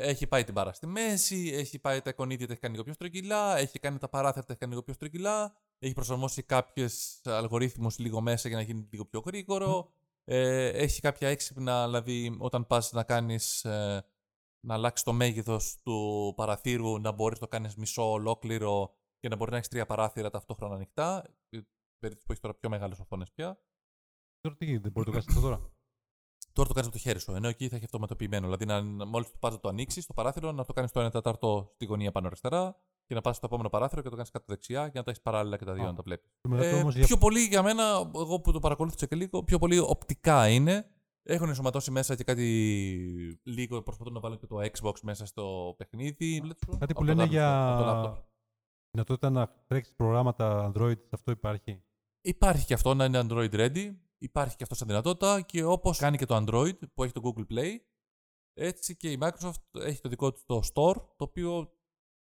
Έχει 0.01 0.27
πάει 0.27 0.45
την 0.45 0.55
μπάρα 0.55 0.73
στη 0.73 0.87
μέση, 0.87 1.51
έχει 1.55 1.79
πάει 1.79 2.01
τα 2.01 2.11
εικονίδια, 2.11 2.47
τα 2.47 2.53
έχει 2.53 2.61
κάνει 2.61 2.73
λίγο 2.73 2.85
πιο 2.85 2.95
στρογγυλά, 2.95 3.57
έχει 3.57 3.79
κάνει 3.79 3.99
τα 3.99 4.09
παράθυρα, 4.09 4.45
τα 4.45 4.53
έχει 4.53 4.61
κάνει 4.61 4.73
λίγο 4.73 4.85
πιο 4.85 4.95
στρογγυλά, 4.95 5.57
έχει 5.79 5.95
προσαρμόσει 5.95 6.43
κάποιου 6.43 6.87
αλγορίθμους 7.25 7.99
λίγο 7.99 8.21
μέσα 8.21 8.49
για 8.49 8.57
να 8.57 8.63
γίνει 8.63 8.89
λίγο 8.91 9.05
πιο 9.05 9.23
γρήγορο. 9.27 9.93
Ε, 10.25 10.67
έχει 10.67 11.01
κάποια 11.01 11.29
έξυπνα, 11.29 11.85
δηλαδή 11.87 12.37
όταν 12.39 12.67
πας 12.67 12.93
να 12.93 13.03
κάνεις. 13.03 13.65
Ε, 13.65 14.05
να 14.67 14.75
αλλάξεις 14.75 15.05
το 15.05 15.13
μέγεθος 15.13 15.81
του 15.83 16.33
παραθύρου, 16.37 16.99
να 17.01 17.13
μπορείς 17.13 17.41
να 17.41 17.47
το 17.47 17.53
κάνεις 17.53 17.77
μισό 17.77 18.11
ολόκληρο 18.11 18.95
και 19.19 19.29
να 19.29 19.37
μπορεί 19.37 19.51
να 19.51 19.57
έχεις 19.57 19.69
τρία 19.69 19.87
παράθυρα 19.87 20.31
ταυτόχρονα 20.31 20.75
ανοιχτά. 20.75 21.25
Ε, 21.49 21.59
Περίπτωση 21.99 22.27
που 22.27 22.33
έχεις 22.33 22.43
τώρα 22.43 22.55
πιο 22.55 22.69
μεγάλες 22.69 22.99
οθόνες 22.99 23.31
πια. 23.33 23.61
Τώρα 24.41 24.57
τι 24.57 24.65
γίνεται, 24.65 24.91
μπορεί 24.91 25.11
να 25.11 25.15
το 25.15 25.19
κάνεις 25.19 25.37
αυτό 25.37 25.49
τώρα; 25.49 25.73
Τώρα 26.53 26.69
το 26.69 26.75
κάνεις 26.75 26.89
με 26.89 26.95
το 26.97 26.99
χέρι 27.03 27.21
σου, 27.21 27.33
ενώ 27.35 27.49
εκεί 27.49 27.69
θα 27.69 27.77
έχει 27.77 27.85
αυτοματοποιημένο. 27.85 28.45
Δηλαδή, 28.57 28.65
να, 28.67 29.07
μόλις 29.07 29.31
το 29.31 29.37
πα 29.41 29.51
να 29.51 29.61
το 29.61 29.69
ανοίξεις 29.69 30.07
το 30.07 30.13
παράθυρο, 30.13 30.53
να 30.53 30.65
το 30.65 30.73
κάνεις 30.73 30.93
το 30.93 31.05
1 31.05 31.11
τέταρτο 31.11 31.71
στη 31.75 31.85
γωνία 31.85 32.13
πάνω 32.13 32.27
αριστερά 32.27 32.77
και 33.07 33.15
να 33.15 33.21
πας 33.21 33.37
στο 33.37 33.47
επόμενο 33.47 33.69
παράθυρο 33.69 34.03
και 34.03 34.09
το 34.09 34.15
κάνεις 34.17 34.31
κάτω 34.31 34.45
δεξιά 34.49 34.81
για 34.81 34.91
να 34.95 35.03
τα 35.03 35.11
έχεις 35.11 35.23
παράλληλα 35.23 35.57
και 35.57 35.65
τα 35.65 35.73
δύο 35.73 35.83
Α. 35.85 35.87
να 35.87 35.95
τα 35.95 36.03
βλέπεις. 36.03 36.31
Το 36.41 36.49
μελετώ 36.49 36.77
Ε, 36.77 36.81
όμως 36.81 36.95
για- 36.97 37.07
πιο 37.07 37.17
πολύ 37.19 37.41
για 37.41 37.63
μένα, 37.63 38.11
εγώ 38.15 38.41
που 38.41 38.53
το 38.53 38.59
παρακολούθησα 38.59 39.07
και 39.07 39.17
λίγο, 39.17 39.43
πιο 39.45 39.59
πολύ 39.59 39.79
οπτικά 39.79 40.49
είναι. 40.49 40.87
Έχουν 41.23 41.49
ενσωματώσει 41.49 41.91
μέσα 41.91 42.15
και 42.17 42.25
κάτι 42.25 42.45
λίγο, 43.43 43.83
προσπαθούν 43.83 44.13
να 44.13 44.21
βάλουν 44.21 44.39
και 44.39 44.47
το 44.47 44.57
Xbox 44.73 44.93
μέσα 45.03 45.27
στο 45.27 45.75
παιχνίδι. 45.79 46.41
Κάτι 46.41 46.65
που 46.67 46.77
Από 46.81 46.95
το 46.95 47.03
λένε 47.05 47.25
laptop, 47.25 47.29
για 47.29 47.73
από 47.75 47.83
το 47.83 47.91
laptop. 47.91 48.23
δυνατότητα 48.91 49.31
να 49.31 49.49
τρέξεις 49.67 49.95
προγράμματα 49.95 50.73
Android, 50.75 50.99
αυτό 51.11 51.31
υπάρχει; 51.31 51.83
Υπάρχει 52.23 52.67
και 52.67 52.75
αυτό 52.75 52.95
να 52.95 53.05
είναι 53.05 53.27
Android 53.29 53.51
ready. 53.53 53.95
Υπάρχει 54.23 54.57
και 54.57 54.63
αυτός 54.63 54.79
σαν 54.79 54.87
δυνατότητα 54.87 55.41
και 55.41 55.65
όπως 55.65 55.99
κάνει 55.99 56.17
και 56.17 56.27
το 56.27 56.37
Android 56.37 56.79
που 56.95 57.05
έχει 57.05 57.13
το 57.13 57.21
Google 57.25 57.55
Play, 57.55 57.77
έτσι 58.55 58.97
και 58.97 59.11
η 59.11 59.19
Microsoft 59.21 59.81
έχει 59.85 60.01
το 60.01 60.09
δικό 60.09 60.33
του 60.33 60.41
το 60.47 60.61
Store, 60.73 60.95
το 60.95 61.25
οποίο 61.25 61.73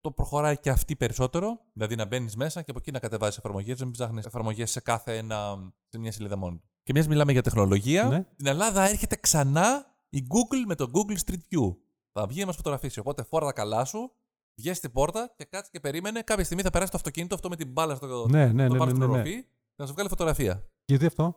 το 0.01 0.11
προχωράει 0.11 0.57
και 0.57 0.69
αυτή 0.69 0.95
περισσότερο. 0.95 1.59
Δηλαδή 1.73 1.95
να 1.95 2.05
μπαίνεις 2.05 2.35
μέσα 2.35 2.61
και 2.61 2.69
από 2.71 2.79
εκεί 2.79 2.91
να 2.91 2.99
κατεβάζει 2.99 3.35
εφαρμογές, 3.39 3.79
να 3.79 3.85
μην 3.85 3.93
ψάχνεις 3.93 4.25
εφαρμογές 4.25 4.71
σε 4.71 4.79
κάθε 4.79 5.17
ένα, 5.17 5.71
σε 5.87 5.99
μια 5.99 6.11
σελίδα 6.11 6.37
μόνη 6.37 6.57
του. 6.57 6.69
Και 6.83 6.93
μιας 6.93 7.07
μιλάμε 7.07 7.31
για 7.31 7.41
τεχνολογία. 7.41 8.03
Ναι. 8.03 8.25
Στην 8.33 8.47
Ελλάδα 8.47 8.89
έρχεται 8.89 9.15
ξανά 9.15 9.95
η 10.09 10.27
Google 10.29 10.63
με 10.67 10.75
το 10.75 10.91
Google 10.93 11.17
Street 11.25 11.33
View. 11.51 11.75
Θα 12.11 12.27
βγει 12.27 12.39
να 12.39 12.45
μας 12.45 12.55
φωτογραφίσει. 12.55 12.99
Οπότε 12.99 13.23
φόρα 13.23 13.45
τα 13.45 13.53
καλά 13.53 13.85
σου, 13.85 14.11
βγες 14.55 14.77
στην 14.77 14.91
πόρτα 14.91 15.33
και 15.35 15.45
κάτσε 15.45 15.69
και 15.73 15.79
περίμενε. 15.79 16.21
Κάποια 16.21 16.43
στιγμή 16.43 16.63
θα 16.63 16.69
περάσει 16.69 16.91
το 16.91 16.97
αυτοκίνητο 16.97 17.35
αυτό 17.35 17.49
με 17.49 17.55
την 17.55 17.71
μπάλα 17.71 17.95
στο, 17.95 18.27
Ναι, 18.29 18.45
ναι, 18.45 18.67
το 18.67 18.73
ναι, 18.73 18.79
πάνω 18.79 18.91
ναι, 18.91 18.97
στην 18.97 18.99
ναι, 18.99 19.05
ναι. 19.05 19.13
οροφή 19.13 19.45
να 19.75 19.85
σου 19.85 19.93
βγάλει 19.93 20.09
φωτογραφία. 20.09 20.69
Γιατί 20.85 21.05
αυτό, 21.05 21.35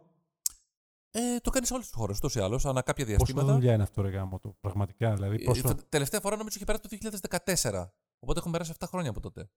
Ε, 1.13 1.37
το 1.41 1.51
κάνει 1.51 1.67
σε 1.67 1.73
όλες 1.75 1.87
τις 1.87 1.95
χώρες, 1.95 2.17
ούτως 2.17 2.35
ή 2.35 2.41
άλλως, 2.41 2.65
ανά 2.67 2.83
κάποια 2.83 3.05
πόσο 3.05 3.17
διαστήματα. 3.17 3.53
δουλειά 3.53 3.73
είναι 3.75 3.83
αυτό, 3.83 4.03
ρε 4.03 4.09
γάμο 4.09 4.39
του, 4.39 4.57
πραγματικά. 4.61 5.15
Δηλαδή, 5.15 5.37
Ε, 5.41 5.45
πόσο. 5.45 5.63
τε- 5.63 5.81
τελευταία 5.89 6.21
φορά 6.21 6.37
νομίζω 6.37 6.57
είχε 6.57 6.65
περάσει 6.65 6.83
το 6.83 6.89
2014. 6.89 7.93
Οπότε 8.19 8.39
έχουν 8.39 8.53
περάσει 8.53 8.71
7 8.79 8.87
χρόνια 8.89 9.11
από 9.11 9.21
τότε. 9.21 9.51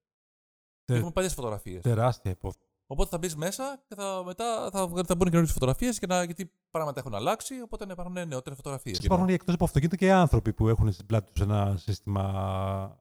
Τε- 0.84 0.96
Έχουμε 0.96 1.10
παλιές 1.12 1.34
φωτογραφίες. 1.34 1.82
Τεράστια 1.82 2.30
υπόθεση. 2.30 2.64
Οπότε 2.86 3.08
θα 3.10 3.18
μπεις 3.18 3.36
μέσα 3.36 3.82
και 3.88 3.94
θα, 3.94 4.22
μετά 4.24 4.70
θα, 4.72 4.86
βγα- 4.86 5.02
θα 5.06 5.14
μπουν 5.16 5.30
καινούριε 5.30 5.52
φωτογραφίες 5.52 5.98
γιατί 5.98 6.50
πράγματα 6.70 7.00
έχουν 7.00 7.14
αλλάξει. 7.14 7.60
Οπότε 7.60 7.86
να 7.86 7.92
υπάρχουν 7.92 8.12
νεότερες 8.12 8.56
φωτογραφίες. 8.56 8.98
Υπάρχουν 8.98 9.28
εκτός 9.28 9.54
από 9.54 9.64
αυτοκίνητα 9.64 9.96
και 9.96 10.12
άνθρωποι 10.12 10.52
που 10.52 10.68
έχουν 10.68 10.92
στην 10.92 11.06
πλάτη 11.06 11.32
τους 11.32 11.40
ένα 11.42 11.76
σύστημα 11.76 12.22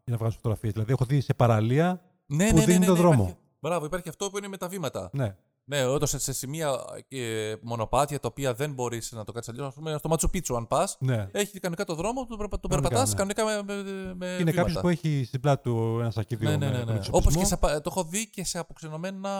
για 0.04 0.14
να 0.14 0.18
βγάζουν 0.18 0.36
φωτογραφίες. 0.38 0.74
Δηλαδή, 0.74 0.92
έχω 0.92 1.06
δει 1.06 1.22
σε 1.22 1.34
παραλία. 1.34 2.02
ναι, 2.26 2.48
που 2.50 2.54
ναι, 2.54 2.60
ναι, 2.60 2.66
δίνει 2.66 2.80
ναι, 2.80 2.86
το 2.86 2.94
ναι, 2.94 2.98
δρόμο. 3.00 3.22
Υπάρχει, 3.24 3.38
μπράβο, 3.60 3.86
υπάρχει 3.86 4.10
αυτό 4.10 4.30
που 4.30 4.38
είναι 4.38 4.48
με 4.48 4.58
τα 4.58 4.68
βήματα. 4.68 5.10
Ναι. 5.14 5.36
Ναι, 5.66 5.86
όντως 5.86 6.10
σε, 6.10 6.20
σε 6.20 6.34
σημεία 6.34 6.78
και 7.08 7.58
μονοπάτια 7.62 8.20
τα 8.20 8.28
οποία 8.28 8.54
δεν 8.54 8.74
μπορείς 8.74 9.12
να 9.12 9.24
το 9.24 9.32
κάνεις 9.32 9.50
αλλιώς. 9.50 9.68
Α 9.68 9.72
πούμε, 9.72 9.98
στο 9.98 10.10
Μάτσο 10.10 10.30
Πίτσο, 10.30 10.54
αν 10.56 10.68
πας, 10.68 10.98
ναι. 11.00 11.28
έχει 11.32 11.60
κανονικά 11.60 11.86
το 11.86 11.96
δρόμο, 11.96 12.26
τον, 12.26 12.38
περπα- 12.38 12.60
τον 12.60 12.70
Κανονικά, 12.70 12.90
περπατάς 12.90 13.10
ναι. 13.10 13.34
κανονικά 13.34 13.64
με, 13.64 13.74
με, 13.84 14.14
με 14.14 14.26
είναι 14.26 14.36
βήματα. 14.38 14.52
κάποιος 14.58 14.80
που 14.82 14.88
έχει 14.88 15.24
στην 15.28 15.40
πλάτη 15.40 15.64
του 15.64 15.98
ένας 16.00 16.14
σακίδιο 16.14 16.50
Ναι, 16.50 16.56
ναι, 16.58 16.66
με, 16.66 16.72
ναι. 16.72 16.78
με 16.78 16.92
ναι. 16.92 16.98
εξοπλισμό. 16.98 17.18
Όπως 17.18 17.36
και 17.36 17.46
σε, 17.46 17.54
απα- 17.54 17.82
το 17.82 17.90
έχω 17.96 18.04
δει 18.04 18.30
και 18.30 18.44
σε 18.46 18.58
αποξενωμένα 18.60 19.32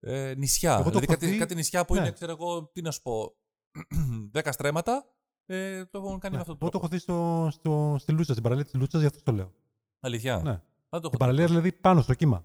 ε, 0.00 0.34
νησιά. 0.36 0.72
Εγώ 0.72 0.82
το 0.82 0.88
δηλαδή 0.90 1.04
έχω 1.04 1.12
κάτι, 1.12 1.26
δει- 1.26 1.38
κάτι 1.38 1.54
νησιά 1.54 1.84
που 1.84 1.94
ναι. 1.94 2.00
είναι, 2.00 2.10
ξέρω 2.12 2.32
εγώ, 2.32 2.70
τι 2.72 2.82
να 2.82 2.90
σου 2.90 3.02
πω, 3.02 3.36
10 4.38 4.48
στρέμματα, 4.50 5.04
ε, 5.46 5.84
το 5.84 5.98
έχουν 5.98 6.18
κάνει 6.18 6.36
Ναι. 6.36 6.42
με 6.44 6.52
αυτόν 6.52 6.58
τον 6.58 6.68
Εγώ 6.68 6.70
το 6.70 6.78
τρόπο. 6.78 6.78
έχω 6.78 6.88
δει 6.88 6.98
στο, 6.98 7.48
στο, 7.50 7.96
στη 7.98 8.12
Λούτσα, 8.12 8.30
στην 8.32 8.42
παραλία 8.42 8.64
της 8.64 8.74
Λούτσας, 8.74 9.00
γι' 9.00 9.06
αυτό 9.06 9.22
το 9.22 9.32
λέω. 9.32 9.52
Αλήθεια. 10.00 10.36
Ναι. 10.36 10.42
Δεν 10.42 10.60
το 10.90 10.96
έχω 10.96 11.06
Στην 11.06 11.18
παραλία 11.18 11.46
δηλαδή 11.46 11.72
πάνω 11.72 12.00
στο 12.02 12.14
κύμα. 12.14 12.44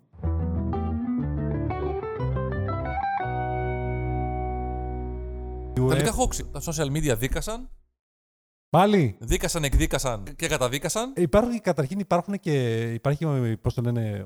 Του. 5.84 5.90
Τα 5.90 5.96
ε, 5.96 5.98
τελικά 5.98 6.16
hoax. 6.18 6.46
Τα 6.52 6.62
social 6.62 6.92
media 6.92 7.18
δίκασαν, 7.18 7.70
Πάλι. 8.70 9.18
δίκασαν, 9.20 9.64
εκδίκασαν 9.64 10.24
και 10.36 10.48
καταδίκασαν. 10.48 11.14
Υπάρχουν, 11.16 11.62
καταρχήν 11.62 12.00
υπάρχουν 12.00 12.40
και 12.40 12.82
υπάρχει, 12.94 13.58
πώς 13.62 13.74
το 13.74 13.82
λένε, 13.82 14.26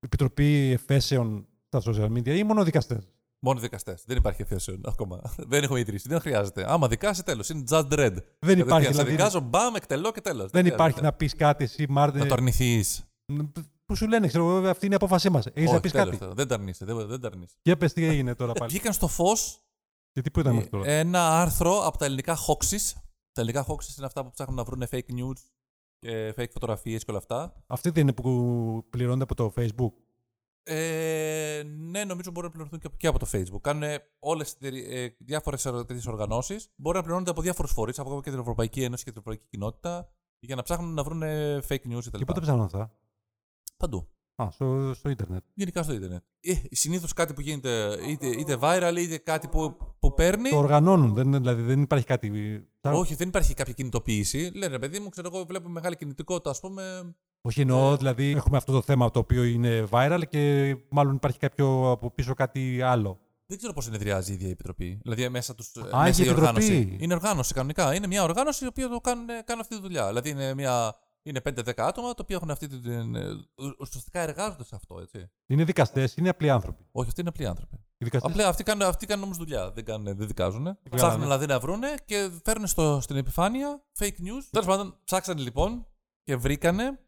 επιτροπή 0.00 0.70
εφέσεων 0.70 1.46
στα 1.66 1.92
social 1.92 2.12
media 2.12 2.36
ή 2.36 2.44
μόνο 2.44 2.64
δικαστές. 2.64 3.08
Μόνο 3.44 3.60
δικαστές. 3.60 4.04
Δεν 4.06 4.16
υπάρχει 4.16 4.44
θέσεων 4.44 4.80
ακόμα. 4.86 5.20
δεν 5.50 5.62
έχουμε 5.62 5.80
ιδρύσει. 5.80 6.08
Δεν 6.08 6.20
χρειάζεται. 6.20 6.72
Άμα 6.72 6.88
δικάσει, 6.88 7.24
τέλος. 7.24 7.48
Είναι 7.48 7.64
judge 7.70 7.88
dread. 7.88 8.16
Δεν 8.38 8.58
υπάρχει, 8.58 8.86
Σε 8.86 8.90
δηλαδή, 8.90 9.10
δικάζω, 9.10 9.40
μπαμ, 9.40 9.74
εκτελώ 9.74 10.12
και 10.12 10.20
τέλος. 10.20 10.50
δεν 10.50 10.66
υπάρχει 10.66 11.00
να 11.00 11.12
πεις 11.12 11.34
κάτι 11.34 11.64
εσύ, 11.64 11.86
Μάρτε. 11.88 12.18
Να 12.18 12.26
το 12.26 12.34
αρνηθεί. 12.34 12.84
Που 13.84 13.96
σου 13.96 14.08
λένε, 14.08 14.26
ξέρω 14.26 14.48
εγώ, 14.48 14.68
αυτή 14.68 14.86
είναι 14.86 14.94
η 14.94 14.96
απόφασή 14.96 15.30
μας. 15.30 15.46
Έχεις 15.52 15.70
να 15.70 15.80
πεις 15.80 15.92
κάτι. 15.92 16.18
Δεν 16.34 16.48
τα 16.48 16.54
αρνείσαι. 16.54 16.84
Δεν, 16.84 17.06
δεν 17.06 17.20
τα 17.20 17.26
αρνείσαι. 17.26 17.54
Για 17.62 17.76
πες 17.76 17.92
τι 17.92 18.04
έγινε 18.04 18.34
τώρα 18.34 18.52
πάλι. 18.52 18.70
Βγήκαν 18.70 18.92
στο 18.92 19.08
φως 19.08 19.62
Και 20.12 20.20
τι 20.20 20.30
που 20.30 20.40
ήταν 20.40 20.56
αυτό 20.56 20.70
τώρα; 20.70 20.90
ένα 20.90 21.40
άρθρο 21.40 21.86
από 21.86 21.98
τα 21.98 22.04
ελληνικά 22.04 22.36
hoaxes. 22.36 22.92
Τα 23.32 23.40
ελληνικά 23.40 23.66
hoaxes 23.68 23.96
είναι 23.96 24.06
αυτά 24.06 24.24
που 24.24 24.30
ψάχνουν 24.30 24.56
να 24.56 24.64
βρουν 24.64 24.84
fake 24.90 25.10
news 25.18 25.38
και 25.98 26.34
fake 26.36 26.50
φωτογραφίες 26.52 27.04
και 27.04 27.10
όλα 27.10 27.20
αυτά. 27.20 27.64
Αυτή 27.66 27.90
δεν 27.90 28.02
είναι 28.02 28.12
που 28.12 28.86
πληρώνεται 28.90 29.22
από 29.22 29.34
το 29.34 29.52
Facebook; 29.56 29.92
Ε, 30.62 31.62
ναι, 31.64 32.04
νομίζω 32.04 32.30
μπορούν 32.30 32.50
να 32.50 32.54
πληρωθούν 32.54 32.78
και 32.78 32.86
από, 32.86 32.96
και 32.96 33.06
από 33.06 33.18
το 33.18 33.26
Facebook. 33.32 33.60
Κάνουν 33.60 33.88
όλες 34.18 34.56
ε, 34.60 35.08
διάφορες 35.18 35.62
τέτοιε 35.62 36.00
οργανώσεις. 36.06 36.68
Μπορεί 36.76 36.96
να 36.96 37.02
πληρώνονται 37.02 37.30
από 37.30 37.42
διάφορους 37.42 37.72
φορείς, 37.72 37.98
από 37.98 38.20
και 38.22 38.30
την 38.30 38.38
Ευρωπαϊκή 38.38 38.82
Ένωση 38.82 39.04
και 39.04 39.10
την 39.10 39.20
Ευρωπαϊκή 39.20 39.50
Κοινότητα, 39.50 40.12
για 40.38 40.56
να 40.56 40.62
ψάχνουν 40.62 40.94
να 40.94 41.02
βρουν 41.02 41.22
fake 41.68 41.86
news 41.92 42.04
κτλ. 42.04 42.18
Και 42.18 42.24
πότε 42.24 42.40
ψάχνουν 42.40 42.64
αυτά; 42.64 42.96
Παντού. 43.76 44.08
Α, 44.36 44.48
στο, 44.50 44.92
στο 44.94 45.08
ίντερνετ. 45.08 45.42
Γενικά 45.54 45.82
στο 45.82 45.92
Ιντερνετ. 45.92 46.22
Ε, 46.40 46.52
Συνήθως 46.70 47.12
κάτι 47.12 47.34
που 47.34 47.40
γίνεται 47.40 47.98
είτε, 48.08 48.26
είτε 48.26 48.58
viral 48.60 48.94
είτε 48.98 49.18
κάτι 49.18 49.48
που, 49.48 49.76
που 49.98 50.14
παίρνει. 50.14 50.50
Το 50.50 50.56
οργανώνουν, 50.56 51.14
δεν, 51.14 51.32
δηλαδή 51.32 51.62
δεν 51.62 51.82
υπάρχει 51.82 52.06
κάτι. 52.06 52.30
Όχι, 52.80 53.14
δεν 53.14 53.28
υπάρχει 53.28 53.54
κάποια 53.54 53.72
κινητοποίηση. 53.72 54.50
Λένε, 54.54 54.78
παιδί 54.78 54.98
μου, 54.98 55.08
ξέρω 55.08 55.30
εγώ, 55.34 55.44
βλέπω 55.44 55.68
μεγάλη 55.68 55.96
κινητικότητα, 55.96 56.50
ας 56.50 56.60
πούμε. 56.60 57.14
Όχι 57.40 57.60
εννοώ, 57.60 57.96
δηλαδή 57.96 58.30
έχουμε 58.30 58.56
αυτό 58.56 58.72
το 58.72 58.82
θέμα 58.82 59.10
το 59.10 59.18
οποίο 59.18 59.44
είναι 59.44 59.86
viral 59.90 60.22
και 60.28 60.76
μάλλον 60.90 61.14
υπάρχει 61.14 61.38
κάποιο 61.38 61.90
από 61.90 62.10
πίσω 62.10 62.34
κάτι 62.34 62.82
άλλο. 62.82 63.20
Δεν 63.46 63.60
ξέρω 63.60 63.72
πώς 63.72 63.84
συνεδριάζει 63.84 64.30
η 64.30 64.34
ίδια 64.34 64.48
η 64.48 64.50
Επιτροπή. 64.50 65.00
Δηλαδή 65.02 65.28
μέσα 65.28 65.54
τους. 65.54 65.72
Α, 65.94 66.02
μέσα 66.02 66.22
η 66.22 66.26
η 66.26 66.30
οργάνωση. 66.30 66.72
Επιτροπή. 66.72 67.04
Είναι 67.04 67.14
οργάνωση 67.14 67.54
κανονικά. 67.54 67.94
Είναι 67.94 68.06
μια 68.06 68.22
οργάνωση 68.22 68.64
η 68.64 68.66
οποία 68.66 68.88
το 68.88 69.00
κάνουν, 69.00 69.26
κάνουν 69.26 69.60
αυτή 69.60 69.74
τη 69.74 69.80
δουλειά. 69.80 70.06
Δηλαδή 70.06 70.30
είναι, 70.30 70.54
μια, 70.54 70.94
είναι 71.22 71.40
5-10 71.44 71.72
άτομα 71.76 72.08
τα 72.08 72.20
οποία 72.22 72.36
έχουν 72.36 72.50
αυτή 72.50 72.68
την. 72.68 73.14
ε, 73.14 73.28
Ουσιαστικά 73.78 74.20
εργάζονται 74.20 74.64
σε 74.64 74.74
αυτό, 74.74 74.98
έτσι. 75.00 75.30
Είναι 75.46 75.64
δικαστές, 75.64 76.16
είναι 76.16 76.28
απλοί 76.28 76.50
άνθρωποι. 76.50 76.86
Όχι, 76.92 77.08
αυτοί 77.08 77.20
είναι 77.20 77.28
απλοί 77.30 77.46
άνθρωποι. 77.46 77.76
Οι 77.76 78.04
δικαστές 78.04 78.30
Απλά 78.30 78.48
αυτοί 78.48 78.62
κάνουν, 78.62 78.82
αυτοί 78.82 79.06
κάνουν 79.06 79.24
όμως 79.24 79.36
δουλειά. 79.36 79.70
Δεν, 79.72 79.84
κάνουν, 79.84 80.04
δεν 80.16 80.26
δικάζουν. 80.26 80.60
βγάλανε. 80.62 80.78
Ψάχνουν 80.90 81.20
δηλαδή 81.20 81.46
να 81.46 81.60
βρούνε 81.60 81.94
και 82.04 82.30
φέρνουν 82.44 82.66
στο, 82.66 83.00
στην 83.00 83.16
επιφάνεια 83.16 83.82
fake 83.98 84.04
news. 84.06 84.44
Τέλος 84.50 84.66
πάντων, 84.66 84.98
ψάξανε 85.04 85.40
λοιπόν 85.40 85.86
και 86.22 86.36
βρήκανε. 86.36 86.98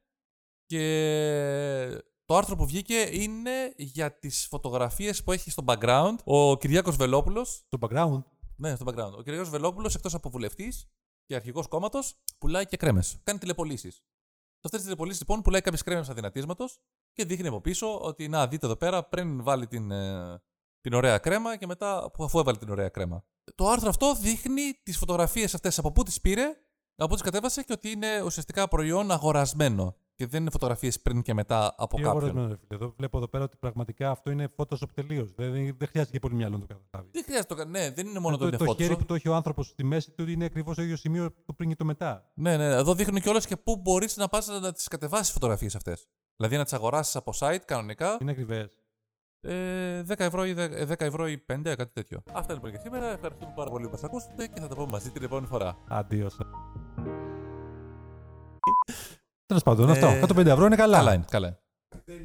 Και 0.66 2.02
το 2.24 2.36
άρθρο 2.36 2.56
που 2.56 2.66
βγήκε 2.66 3.08
είναι 3.12 3.74
για 3.76 4.18
τις 4.18 4.46
φωτογραφίες 4.46 5.22
που 5.22 5.32
έχει 5.32 5.50
στο 5.50 5.64
background 5.66 6.14
ο 6.24 6.56
Κυριάκος 6.56 6.96
Βελόπουλος. 6.96 7.64
Στο 7.66 7.78
background; 7.80 8.22
Ναι, 8.56 8.74
στο 8.74 8.84
background. 8.88 9.12
Ο 9.18 9.22
Κυριάκος 9.22 9.48
Βελόπουλος, 9.50 9.94
εκτός 9.94 10.14
από 10.14 10.30
βουλευτής 10.30 10.88
και 11.26 11.34
αρχηγός 11.34 11.68
κόμματος, 11.68 12.14
πουλάει 12.38 12.66
και 12.66 12.76
κρέμες. 12.76 13.16
Κάνει 13.22 13.38
τηλεπολίσεις. 13.38 13.94
Σε 13.94 14.70
αυτές 14.70 14.80
τις 14.80 14.82
τηλεπολίσεις 14.82 15.20
λοιπόν 15.20 15.42
πουλάει 15.42 15.60
κάποιες 15.60 15.82
κρέμες 15.82 16.08
αδυνατίσματος 16.08 16.78
και 17.12 17.24
δείχνει 17.24 17.46
από 17.48 17.60
πίσω 17.60 17.98
ότι 18.00 18.28
να 18.28 18.48
δείτε 18.48 18.66
εδώ 18.66 18.76
πέρα 18.76 19.04
πριν 19.04 19.42
βάλει 19.42 19.66
την, 19.66 19.90
ε, 19.90 20.42
την 20.80 20.92
ωραία 20.92 21.18
κρέμα 21.18 21.56
και 21.56 21.66
μετά 21.66 22.10
που- 22.12 22.24
αφού 22.24 22.38
έβαλε 22.38 22.58
την 22.58 22.70
ωραία 22.70 22.88
κρέμα. 22.88 23.24
Το 23.54 23.68
άρθρο 23.68 23.88
αυτό 23.88 24.14
δείχνει 24.14 24.72
τις 24.82 24.96
φωτογραφίες 24.96 25.54
αυτές 25.54 25.78
από 25.78 25.92
πού 25.92 26.02
τις 26.02 26.20
πήρε, 26.20 26.42
από 26.96 27.08
πού 27.08 27.14
τις 27.14 27.22
κατέβασε 27.22 27.62
και 27.62 27.72
ότι 27.72 27.90
είναι 27.90 28.22
ουσιαστικά 28.22 28.68
προϊόν 28.68 29.10
αγορασμένο. 29.10 29.96
Και 30.16 30.26
δεν 30.26 30.40
είναι 30.40 30.50
φωτογραφίες 30.50 31.00
πριν 31.00 31.22
και 31.22 31.34
μετά 31.34 31.74
από 31.76 31.96
Τι 31.96 32.02
κάποιον. 32.02 32.10
αγορασμένο, 32.10 32.48
ρε 32.48 32.56
φίλε. 32.56 32.74
Εδώ 32.84 32.94
βλέπω 32.96 33.16
εδώ 33.16 33.28
πέρα 33.28 33.44
ότι 33.44 33.56
πραγματικά 33.56 34.10
αυτό 34.10 34.30
είναι 34.30 34.48
Photoshop 34.56 34.88
τελείως. 34.94 35.32
Δεν, 35.36 35.52
δεν 35.52 35.88
χρειάζεται 35.88 36.12
και 36.12 36.18
πολύ 36.18 36.34
μυαλό 36.34 36.54
να 36.58 36.66
το 36.66 36.74
καταλάβεις. 36.74 37.10
Δεν 37.12 37.24
χρειάζεται 37.24 37.54
το 37.54 37.60
κα- 37.60 37.64
Ναι, 37.70 37.90
δεν 37.90 38.06
είναι 38.06 38.18
μόνο 38.18 38.36
το, 38.36 38.42
το, 38.42 38.48
είναι 38.48 38.56
το 38.56 38.64
Photoshop. 38.64 38.76
χέρι 38.76 38.96
που 38.96 39.04
το 39.04 39.14
έχει 39.14 39.28
ο 39.28 39.34
άνθρωπος 39.34 39.66
στη 39.66 39.84
μέση 39.84 40.10
του 40.10 40.30
είναι 40.30 40.44
ακριβώς 40.44 40.76
το 40.76 40.82
ίδιο 40.82 40.96
σημείο 40.96 41.30
το 41.46 41.52
πριν 41.52 41.68
και 41.68 41.76
το 41.76 41.84
μετά. 41.84 42.30
Ναι, 42.34 42.56
ναι. 42.56 42.64
Εδώ 42.64 42.94
δείχνουν 42.94 43.20
κιόλας 43.20 43.46
και 43.46 43.56
πού 43.56 43.76
μπορείς 43.76 44.16
να 44.16 44.28
πας 44.28 44.46
να 44.46 44.72
τις 44.72 44.88
κατεβάσεις 44.88 45.32
φωτογραφίες 45.32 45.74
αυτές. 45.74 46.06
Δηλαδή 46.36 46.56
να 46.56 46.62
τις 46.64 46.72
αγοράσεις 46.72 47.16
από 47.16 47.32
site 47.38 47.58
κανονικά. 47.64 48.16
Είναι 48.20 48.30
ακριβές. 48.30 48.68
Ε, 49.40 50.02
10 50.02 50.14
ευρώ 50.18 50.44
ή 50.46 50.54
10 50.56 50.86
10 50.86 51.00
ευρώ 51.00 51.26
ή 51.28 51.38
5, 51.52 51.74
κάτι 51.76 51.92
τέτοιο. 51.92 52.22
Αυτά 52.32 52.54
λοιπόν 52.54 52.70
για 52.70 52.80
σήμερα. 52.80 53.06
Ευχαριστούμε 53.06 53.52
πάρα 53.56 53.70
πολύ 53.70 53.84
που 53.84 53.90
μας 53.90 54.04
ακούσατε 54.04 54.46
και 54.46 54.60
θα 54.60 54.68
τα 54.68 54.74
πούμε 54.74 54.88
μαζί 54.90 55.10
την 55.10 55.22
επόμενη 55.22 55.46
φορά. 55.46 55.78
Αντίο. 55.88 56.28
Τέλος 59.47 59.62
πάντων, 59.62 59.90
αυτό. 59.90 60.07
Ε, 60.07 60.20
150 60.34 60.47
ευρώ 60.47 60.66
είναι 60.66 60.76
καλά. 60.76 60.97
Καλά 60.97 61.14
είναι. 61.14 61.24
Καλά 61.30 61.47
είναι. 61.47 61.59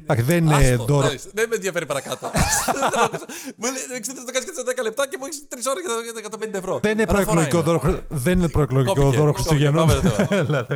Εντάξει, 0.02 0.22
δεν 0.24 0.44
είναι 0.44 0.54
Άστο, 0.54 0.84
δώρο. 0.84 1.06
εντάξει, 1.06 1.30
Δεν 1.34 1.48
με 1.48 1.54
ενδιαφέρει 1.54 1.86
παρακάτω. 1.86 2.30
Μου 3.56 3.66
λέει 3.90 4.00
ξέρετε 4.00 4.24
το 4.24 4.32
κάνεις 4.32 4.48
και 4.48 4.54
σε 4.54 4.62
10 4.78 4.82
λεπτά 4.82 5.08
και 5.08 5.16
μου 5.20 5.24
έχεις 5.24 5.46
3 5.48 5.58
ώρες 5.70 5.82
για 6.04 6.12
τα 6.12 6.46
150 6.48 6.54
ευρώ. 6.58 6.78
Δεν 6.80 6.92
είναι 6.92 7.02
Αναφορά 7.02 7.24
προεκλογικό 7.24 7.56
είναι. 7.56 7.66
δώρο, 7.66 7.78
χρ- 7.78 8.04
δεν 8.08 8.38
είναι 8.38 8.48
προεκλογικό 8.48 8.94
Κόπηκε, 8.94 9.16
δώρο 9.16 9.32
κόπηκε, 9.32 9.48
Χριστουγεννών. 9.48 9.86
πάμε 9.86 10.08
στο 10.08 10.24
θέμα. 10.26 10.66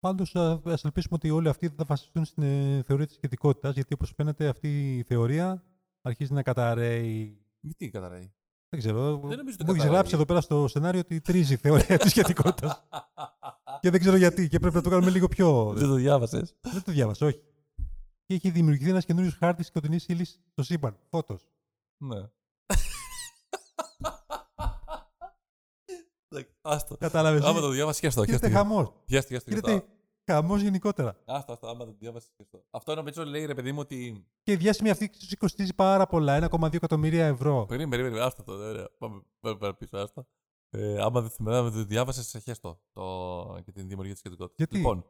Πάντω, 0.00 0.24
ας 0.64 0.84
ελπίσουμε 0.84 1.14
ότι 1.16 1.30
όλοι 1.30 1.48
αυτοί 1.48 1.68
θα 1.76 1.84
βασιστούν 1.86 2.24
στην 2.24 2.42
ε, 2.42 2.82
θεωρία 2.86 3.06
της 3.06 3.14
σχετικότητας, 3.14 3.74
γιατί 3.74 3.94
όπως 3.94 4.12
φαίνεται 4.16 4.48
αυτή 4.48 4.96
η 4.98 5.02
θεωρία 5.02 5.62
αρχίζει 6.02 6.32
να 6.32 6.42
καταραίει. 6.42 7.38
Γιατί 7.60 7.90
καταραίει; 7.90 8.32
Δεν 8.72 8.80
ξέρω. 8.80 9.00
νομίζω 9.00 9.30
ότι 9.30 9.38
Μου 9.38 9.48
έχεις 9.50 9.64
καταραίει. 9.66 9.88
γράψει 9.92 10.14
εδώ 10.14 10.24
πέρα 10.24 10.40
στο 10.40 10.68
σενάριο 10.68 11.00
ότι 11.00 11.20
τρίζει 11.20 11.52
η 11.52 11.56
θεωρία 11.56 11.98
της 11.98 12.10
σχετικότητας. 12.10 12.88
και 13.80 13.90
δεν 13.90 14.00
ξέρω 14.00 14.16
γιατί. 14.16 14.48
Και 14.48 14.58
πρέπει 14.58 14.74
να 14.74 14.82
το 14.82 14.90
κάνουμε 14.90 15.10
λίγο 15.10 15.28
πιο. 15.28 15.72
Δεν 15.76 15.88
το 15.88 15.94
διάβασες. 15.94 16.54
δεν 16.60 16.82
το 16.82 16.92
διάβασα, 16.92 17.26
όχι. 17.26 17.40
Και 18.26 18.34
έχει 18.34 18.50
δημιουργηθεί 18.50 18.90
ένας 18.90 19.04
καινούριος 19.04 19.34
χάρτης 19.34 19.66
σκοτεινής 19.66 20.06
ύλης 20.08 20.40
στο 20.52 20.62
σύμπαν. 20.62 20.96
Φώτος. 21.10 21.48
Ναι. 21.96 22.16
Εντάξει, 26.28 26.52
Άστο. 26.62 26.96
Κατάλαβες. 26.96 27.42
Άμα 27.44 27.60
το 27.60 27.68
διάβασες, 27.68 28.00
χέστο. 28.00 28.22
Γίνεται 28.22 28.48
χαμός. 28.50 28.92
Χέστο, 29.08 29.34
χέστο. 29.34 29.84
Γίνεται 30.30 30.48
χαμός 30.48 30.62
γενικότερα. 30.62 31.16
Άστο, 31.24 31.52
άστο, 31.52 31.66
άμα 31.66 31.84
το 31.84 31.94
διάβασες, 31.98 32.32
χέστο. 32.36 32.64
Αυτό 32.70 32.94
νομίζω 32.94 33.24
λέει 33.24 33.44
ρε 33.44 33.54
παιδί 33.54 33.72
μου 33.72 33.78
ότι. 33.80 34.26
Και 34.42 34.52
η 34.52 34.56
διάσημη 34.56 34.90
αυτή 34.90 35.10
σου 35.28 35.36
κοστίζει 35.36 35.74
πάρα 35.74 36.06
πολλά, 36.06 36.48
1,2 36.50 36.74
εκατομμύρια 36.74 37.26
ευρώ. 37.26 37.64
Περίμενε, 37.68 38.02
περίμενε, 38.02 38.24
άστο 38.24 38.42
το. 38.42 38.52
Ωραία. 38.52 38.88
Πάμε, 38.98 39.22
πάμε, 39.40 39.56
πάμε 39.56 39.74
πίσω, 39.74 39.96
άστο. 39.96 40.26
Ε, 40.70 41.02
άμα 41.02 41.20
δεν 41.20 41.30
θυμάμαι, 41.30 41.58
άμα 41.58 41.70
δεν 41.70 41.82
το 41.82 41.88
διάβασες, 41.88 42.26
σε 42.26 42.38
χέστο 42.38 42.80
το... 42.92 43.02
για 43.64 43.72
την 43.72 43.88
δημιουργία 43.88 44.12
της 44.12 44.18
σχετικότητα. 44.18 44.54
Γιατί; 44.56 44.76
Λοιπόν, 44.76 45.04